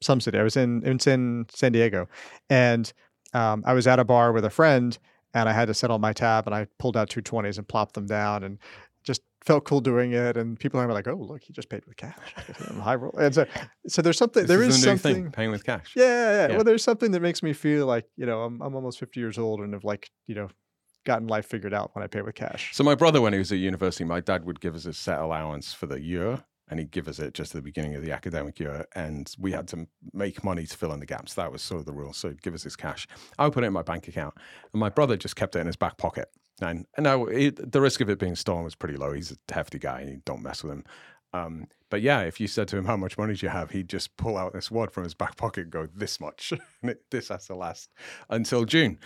some 0.00 0.22
city. 0.22 0.38
I 0.38 0.42
was 0.42 0.56
in, 0.56 0.82
in 0.86 0.98
San, 0.98 1.44
San 1.52 1.72
Diego, 1.72 2.08
and 2.48 2.90
um, 3.34 3.62
I 3.66 3.74
was 3.74 3.86
at 3.86 3.98
a 3.98 4.04
bar 4.04 4.32
with 4.32 4.44
a 4.46 4.50
friend, 4.50 4.96
and 5.34 5.48
I 5.48 5.52
had 5.52 5.66
to 5.68 5.74
settle 5.74 5.98
my 5.98 6.12
tab, 6.14 6.46
and 6.46 6.54
I 6.54 6.66
pulled 6.78 6.96
out 6.96 7.10
two 7.10 7.20
twenties 7.20 7.58
and 7.58 7.68
plopped 7.68 7.94
them 7.94 8.06
down, 8.06 8.42
and 8.42 8.58
just 9.04 9.22
felt 9.44 9.64
cool 9.64 9.80
doing 9.80 10.12
it. 10.12 10.36
And 10.36 10.58
people 10.58 10.80
are 10.80 10.92
like, 10.92 11.08
"Oh, 11.08 11.14
look, 11.14 11.42
he 11.42 11.52
just 11.52 11.68
paid 11.68 11.84
with 11.86 11.96
cash." 11.96 12.16
High 12.80 12.94
roll. 12.94 13.14
And 13.18 13.34
so, 13.34 13.46
so 13.86 14.02
there's 14.02 14.18
something. 14.18 14.42
This 14.42 14.48
there 14.48 14.62
is 14.62 14.76
is 14.76 14.82
something. 14.82 15.14
thing, 15.14 15.30
paying 15.32 15.50
with 15.50 15.64
cash. 15.64 15.92
Yeah, 15.96 16.04
yeah, 16.04 16.48
yeah. 16.48 16.54
Well, 16.56 16.64
there's 16.64 16.84
something 16.84 17.10
that 17.12 17.20
makes 17.20 17.42
me 17.42 17.52
feel 17.52 17.86
like 17.86 18.06
you 18.16 18.26
know 18.26 18.42
I'm 18.42 18.60
I'm 18.62 18.74
almost 18.74 18.98
50 18.98 19.20
years 19.20 19.38
old 19.38 19.60
and 19.60 19.72
have 19.72 19.84
like 19.84 20.10
you 20.26 20.34
know 20.34 20.48
gotten 21.04 21.26
life 21.26 21.46
figured 21.46 21.74
out 21.74 21.94
when 21.94 22.02
I 22.02 22.06
pay 22.06 22.22
with 22.22 22.34
cash. 22.34 22.70
So 22.72 22.84
my 22.84 22.94
brother, 22.94 23.20
when 23.20 23.32
he 23.32 23.38
was 23.38 23.50
at 23.52 23.58
university, 23.58 24.04
my 24.04 24.20
dad 24.20 24.44
would 24.44 24.60
give 24.60 24.74
us 24.74 24.86
a 24.86 24.92
set 24.92 25.18
allowance 25.18 25.72
for 25.72 25.86
the 25.86 26.00
year, 26.00 26.44
and 26.68 26.78
he'd 26.78 26.90
give 26.90 27.08
us 27.08 27.18
it 27.18 27.34
just 27.34 27.54
at 27.54 27.58
the 27.58 27.62
beginning 27.62 27.94
of 27.94 28.04
the 28.04 28.12
academic 28.12 28.58
year, 28.58 28.86
and 28.94 29.34
we 29.38 29.52
had 29.52 29.68
to 29.68 29.86
make 30.12 30.44
money 30.44 30.64
to 30.66 30.76
fill 30.76 30.92
in 30.92 31.00
the 31.00 31.06
gaps. 31.06 31.34
That 31.34 31.50
was 31.52 31.62
sort 31.62 31.80
of 31.80 31.86
the 31.86 31.92
rule. 31.92 32.12
So 32.12 32.28
he'd 32.28 32.42
give 32.42 32.54
us 32.54 32.62
his 32.62 32.76
cash. 32.76 33.06
I 33.38 33.44
would 33.44 33.52
put 33.52 33.64
it 33.64 33.68
in 33.68 33.72
my 33.72 33.82
bank 33.82 34.08
account, 34.08 34.34
and 34.72 34.80
my 34.80 34.88
brother 34.88 35.16
just 35.16 35.36
kept 35.36 35.56
it 35.56 35.60
in 35.60 35.66
his 35.66 35.76
back 35.76 35.98
pocket. 35.98 36.28
And, 36.60 36.86
and 36.96 37.04
now 37.04 37.24
it, 37.24 37.72
the 37.72 37.80
risk 37.80 38.00
of 38.00 38.10
it 38.10 38.18
being 38.18 38.36
stolen 38.36 38.64
was 38.64 38.74
pretty 38.74 38.96
low. 38.96 39.12
He's 39.12 39.32
a 39.32 39.52
hefty 39.52 39.78
guy, 39.78 40.00
and 40.00 40.10
you 40.10 40.22
don't 40.24 40.42
mess 40.42 40.62
with 40.62 40.72
him. 40.72 40.84
Um, 41.32 41.66
but 41.90 42.02
yeah, 42.02 42.20
if 42.20 42.40
you 42.40 42.46
said 42.46 42.68
to 42.68 42.76
him 42.76 42.84
how 42.84 42.96
much 42.96 43.16
money 43.18 43.34
do 43.34 43.44
you 43.46 43.50
have, 43.50 43.70
he'd 43.70 43.88
just 43.88 44.16
pull 44.16 44.36
out 44.36 44.52
this 44.52 44.70
wad 44.70 44.92
from 44.92 45.04
his 45.04 45.14
back 45.14 45.36
pocket 45.36 45.62
and 45.62 45.70
go 45.70 45.88
this 45.94 46.20
much. 46.20 46.52
this 47.10 47.28
has 47.28 47.46
to 47.46 47.54
last 47.54 47.88
until 48.30 48.64
June. 48.64 48.98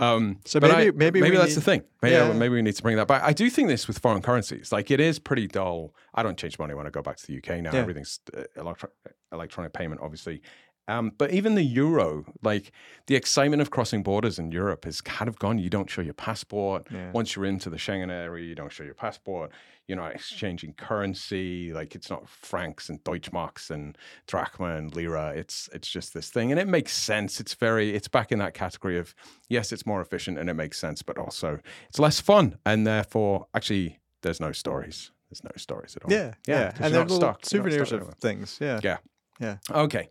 Um, 0.00 0.38
So 0.44 0.60
maybe- 0.60 0.74
I- 0.74 0.90
maybe 0.92 1.20
maybe 1.20 1.36
that's 1.36 1.54
the 1.56 1.60
thing. 1.60 1.82
Maybe, 2.02 2.14
Yeah. 2.14 2.32
maybe 2.32 2.54
we 2.54 2.62
need 2.62 2.76
to 2.76 2.82
bring 2.82 2.96
that 2.96 3.08
back. 3.08 3.22
I 3.22 3.32
do 3.32 3.48
think 3.50 3.68
this 3.68 3.88
with 3.88 3.98
foreign 3.98 4.22
currencies, 4.22 4.70
like 4.70 4.90
it 4.92 5.00
is 5.00 5.18
pretty 5.18 5.46
dull. 5.48 5.94
I 6.14 6.22
don't 6.22 6.38
change 6.38 6.58
money 6.58 6.74
when 6.74 6.86
I 6.86 6.90
go 6.90 7.02
back 7.02 7.16
to 7.16 7.26
the 7.26 7.36
UK 7.38 7.60
now. 7.62 7.72
Yeah. 7.72 7.80
Everything's 7.80 8.20
uh, 8.36 8.42
electro- 8.56 8.90
electronic 9.32 9.72
payment, 9.72 10.00
obviously. 10.00 10.42
Um, 10.88 11.12
but 11.18 11.30
even 11.32 11.54
the 11.54 11.62
euro, 11.62 12.24
like 12.42 12.72
the 13.06 13.14
excitement 13.14 13.60
of 13.62 13.70
crossing 13.70 14.02
borders 14.02 14.38
in 14.38 14.50
Europe 14.50 14.86
is 14.86 15.00
kind 15.00 15.28
of 15.28 15.38
gone. 15.38 15.58
You 15.58 15.68
don't 15.70 15.88
show 15.88 16.00
your 16.00 16.14
passport. 16.14 16.86
Yeah. 16.90 17.12
Once 17.12 17.36
you're 17.36 17.44
into 17.44 17.68
the 17.70 17.76
Schengen 17.76 18.10
area, 18.10 18.44
you 18.44 18.54
don't 18.54 18.72
show 18.72 18.84
your 18.84 18.94
passport. 18.94 19.50
You're 19.86 19.98
not 19.98 20.14
exchanging 20.14 20.74
currency. 20.74 21.72
Like 21.72 21.94
it's 21.94 22.10
not 22.10 22.28
francs 22.28 22.88
and 22.88 23.02
Deutschmarks 23.04 23.70
and 23.70 23.96
drachma 24.26 24.76
and 24.76 24.94
lira. 24.94 25.32
It's 25.34 25.68
it's 25.72 25.88
just 25.88 26.12
this 26.14 26.30
thing, 26.30 26.50
and 26.50 26.60
it 26.60 26.68
makes 26.68 26.92
sense. 26.92 27.40
It's 27.40 27.54
very 27.54 27.94
it's 27.94 28.08
back 28.08 28.32
in 28.32 28.38
that 28.40 28.54
category 28.54 28.98
of 28.98 29.14
yes, 29.48 29.72
it's 29.72 29.86
more 29.86 30.00
efficient 30.00 30.38
and 30.38 30.50
it 30.50 30.54
makes 30.54 30.78
sense, 30.78 31.02
but 31.02 31.16
also 31.18 31.60
it's 31.88 31.98
less 31.98 32.20
fun, 32.20 32.58
and 32.66 32.86
therefore 32.86 33.46
actually 33.54 33.98
there's 34.22 34.40
no 34.40 34.52
stories. 34.52 35.10
There's 35.30 35.44
no 35.44 35.50
stories 35.56 35.94
at 35.96 36.04
all. 36.04 36.12
Yeah, 36.12 36.34
yeah, 36.46 36.70
and 36.70 36.80
you're 36.80 36.90
they're 36.90 37.00
little 37.02 37.16
stuck. 37.16 37.52
You're 37.52 37.62
not 37.62 37.72
souvenirs 37.72 37.92
of 37.92 38.14
things. 38.14 38.58
Yeah, 38.60 38.80
Yeah. 38.82 38.96
Yeah. 39.40 39.56
Okay. 39.70 40.08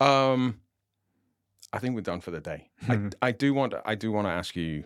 Um, 0.00 0.60
I 1.72 1.78
think 1.78 1.94
we're 1.94 2.00
done 2.00 2.20
for 2.20 2.30
the 2.30 2.40
day. 2.40 2.70
Mhm. 2.84 3.14
I, 3.22 3.28
I 3.28 3.32
do 3.32 3.52
want 3.54 3.74
I 3.84 3.94
do 3.94 4.10
want 4.12 4.26
to 4.26 4.30
ask 4.30 4.56
you 4.56 4.84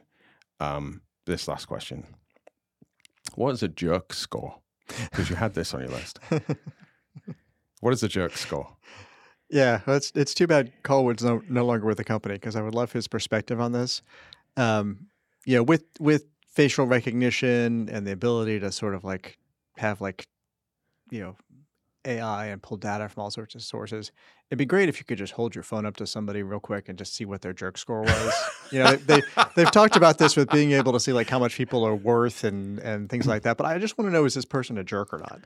um, 0.60 1.02
this 1.26 1.46
last 1.48 1.66
question. 1.66 2.06
What 3.34 3.52
is 3.52 3.62
a 3.62 3.68
jerk 3.68 4.12
score? 4.12 4.56
Because 5.10 5.30
you 5.30 5.36
had 5.36 5.54
this 5.54 5.72
on 5.74 5.80
your 5.80 5.90
list. 5.90 6.18
What 7.80 7.92
is 7.92 8.02
a 8.04 8.08
jerk 8.08 8.36
score? 8.36 8.68
Yeah, 9.50 9.80
it's 9.88 10.12
it's 10.14 10.34
too 10.34 10.46
bad 10.46 10.72
Colwood's 10.84 11.24
no, 11.24 11.42
no 11.48 11.64
longer 11.66 11.84
with 11.84 11.96
the 11.98 12.04
company 12.04 12.34
because 12.36 12.54
I 12.54 12.62
would 12.62 12.76
love 12.76 12.92
his 12.92 13.08
perspective 13.08 13.60
on 13.60 13.72
this. 13.72 14.02
Um, 14.56 15.08
you 15.44 15.56
know, 15.56 15.64
with 15.64 15.84
with 15.98 16.26
facial 16.46 16.86
recognition 16.86 17.88
and 17.90 18.06
the 18.06 18.12
ability 18.12 18.60
to 18.60 18.70
sort 18.70 18.94
of 18.94 19.02
like 19.02 19.36
have 19.78 20.00
like, 20.00 20.28
you 21.10 21.20
know, 21.20 21.36
AI 22.04 22.46
and 22.46 22.62
pull 22.62 22.76
data 22.76 23.08
from 23.08 23.22
all 23.22 23.30
sorts 23.30 23.54
of 23.54 23.62
sources, 23.62 24.12
it'd 24.50 24.58
be 24.58 24.64
great 24.64 24.88
if 24.88 24.98
you 24.98 25.04
could 25.04 25.18
just 25.18 25.32
hold 25.32 25.54
your 25.54 25.64
phone 25.64 25.86
up 25.86 25.96
to 25.96 26.06
somebody 26.06 26.42
real 26.42 26.60
quick 26.60 26.88
and 26.88 26.98
just 26.98 27.14
see 27.14 27.24
what 27.24 27.42
their 27.42 27.52
jerk 27.52 27.78
score 27.78 28.02
was. 28.02 28.34
you 28.70 28.78
know, 28.78 28.96
they, 28.96 29.20
they 29.20 29.22
they've 29.56 29.70
talked 29.70 29.96
about 29.96 30.18
this 30.18 30.36
with 30.36 30.50
being 30.50 30.72
able 30.72 30.92
to 30.92 31.00
see 31.00 31.12
like 31.12 31.28
how 31.28 31.38
much 31.38 31.56
people 31.56 31.84
are 31.86 31.94
worth 31.94 32.44
and 32.44 32.78
and 32.80 33.08
things 33.08 33.26
like 33.26 33.42
that. 33.42 33.56
But 33.56 33.66
I 33.66 33.78
just 33.78 33.98
want 33.98 34.08
to 34.08 34.12
know 34.12 34.24
is 34.24 34.34
this 34.34 34.44
person 34.44 34.78
a 34.78 34.84
jerk 34.84 35.12
or 35.12 35.18
not? 35.18 35.40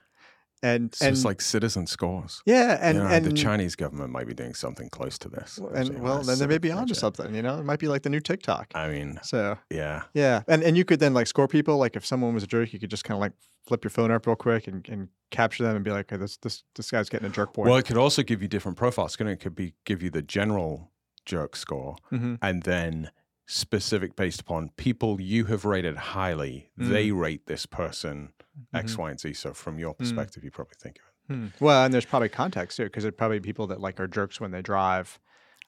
And 0.62 0.94
So 0.94 1.06
and 1.06 1.14
it's 1.14 1.24
like 1.24 1.40
citizen 1.42 1.86
scores. 1.86 2.42
yeah, 2.46 2.78
and 2.80 2.96
you 2.98 3.04
know, 3.04 3.10
and 3.10 3.24
the 3.24 3.32
Chinese 3.32 3.76
government 3.76 4.10
might 4.10 4.26
be 4.26 4.34
doing 4.34 4.54
something 4.54 4.88
close 4.88 5.18
to 5.18 5.28
this. 5.28 5.58
And 5.58 5.98
well, 6.00 6.22
then 6.22 6.38
they 6.38 6.46
may 6.46 6.58
be 6.58 6.70
onto 6.70 6.94
something. 6.94 7.34
You 7.34 7.42
know, 7.42 7.58
it 7.58 7.64
might 7.64 7.78
be 7.78 7.88
like 7.88 8.02
the 8.02 8.10
new 8.10 8.20
TikTok. 8.20 8.72
I 8.74 8.88
mean, 8.88 9.18
So 9.22 9.58
yeah. 9.70 10.04
yeah, 10.14 10.42
and 10.48 10.62
and 10.62 10.76
you 10.76 10.84
could 10.84 10.98
then 11.00 11.12
like 11.14 11.26
score 11.26 11.46
people. 11.46 11.76
Like 11.76 11.94
if 11.94 12.06
someone 12.06 12.32
was 12.34 12.42
a 12.42 12.46
jerk, 12.46 12.72
you 12.72 12.78
could 12.78 12.90
just 12.90 13.04
kind 13.04 13.16
of 13.16 13.20
like 13.20 13.32
flip 13.66 13.84
your 13.84 13.90
phone 13.90 14.10
up 14.10 14.26
real 14.26 14.36
quick 14.36 14.66
and, 14.66 14.88
and 14.88 15.08
capture 15.30 15.64
them 15.64 15.76
and 15.76 15.84
be 15.84 15.90
like, 15.90 16.10
okay, 16.10 16.18
this 16.18 16.36
this 16.38 16.64
this 16.74 16.90
guy's 16.90 17.08
getting 17.10 17.26
a 17.26 17.30
jerk 17.30 17.52
point. 17.52 17.68
Well, 17.68 17.78
it 17.78 17.84
could 17.84 17.98
also 17.98 18.22
give 18.22 18.40
you 18.40 18.48
different 18.48 18.78
profiles. 18.78 19.14
It 19.20 19.26
It 19.26 19.40
could 19.40 19.54
be 19.54 19.74
give 19.84 20.02
you 20.02 20.10
the 20.10 20.22
general 20.22 20.90
jerk 21.26 21.54
score, 21.56 21.96
Mhm. 22.12 22.38
and 22.40 22.62
then 22.62 23.10
specific 23.48 24.16
based 24.16 24.40
upon 24.40 24.70
people 24.76 25.20
you 25.20 25.44
have 25.46 25.64
rated 25.64 25.96
highly. 25.96 26.70
Mm. 26.80 26.88
They 26.90 27.10
rate 27.12 27.46
this 27.46 27.64
person 27.66 28.32
X, 28.74 28.94
Mhm. 28.94 28.98
Y, 28.98 29.10
and 29.10 29.20
Z. 29.20 29.32
So 29.34 29.52
from 29.52 29.78
your 29.78 29.94
Mm. 29.94 29.98
perspective, 29.98 30.44
you 30.44 30.50
probably 30.50 30.74
think 30.80 30.98
of 30.98 31.02
it. 31.04 31.34
Hmm. 31.34 31.46
Well, 31.64 31.84
and 31.84 31.92
there's 31.92 32.04
probably 32.06 32.28
context 32.28 32.76
too, 32.76 32.84
because 32.84 33.02
there's 33.02 33.14
probably 33.16 33.40
people 33.40 33.66
that 33.68 33.80
like 33.80 33.98
are 34.00 34.06
jerks 34.06 34.40
when 34.40 34.50
they 34.52 34.62
drive, 34.62 35.18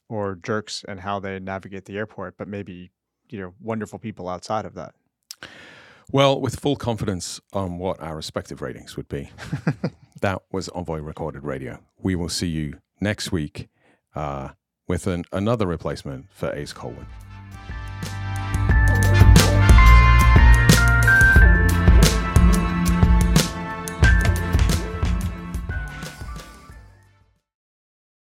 or 0.09 0.37
jerks 0.37 0.85
and 0.89 1.01
how 1.01 1.19
they 1.21 1.39
navigate 1.39 1.85
the 1.85 1.97
airport, 1.99 2.37
but 2.39 2.49
maybe 2.49 2.91
you 3.29 3.39
know 3.41 3.55
wonderful 3.61 3.99
people 3.99 4.29
outside 4.29 4.65
of 4.65 4.75
that. 4.75 4.95
Well, 6.11 6.41
with 6.41 6.59
full 6.59 6.77
confidence 6.77 7.39
on 7.53 7.77
what 7.79 8.01
our 8.01 8.17
respective 8.17 8.63
ratings 8.63 8.97
would 8.97 9.09
be, 9.09 9.31
that 10.23 10.41
was 10.51 10.71
Envoy 10.71 11.01
Recorded 11.01 11.45
Radio. 11.45 11.81
We 11.99 12.15
will 12.15 12.31
see 12.31 12.49
you 12.49 12.79
next 13.01 13.31
week 13.31 13.69
uh, 14.15 14.51
with 14.87 15.07
an, 15.07 15.25
another 15.33 15.67
replacement 15.67 16.33
for 16.33 16.51
Ace 16.55 16.73
Colwyn. 16.73 17.07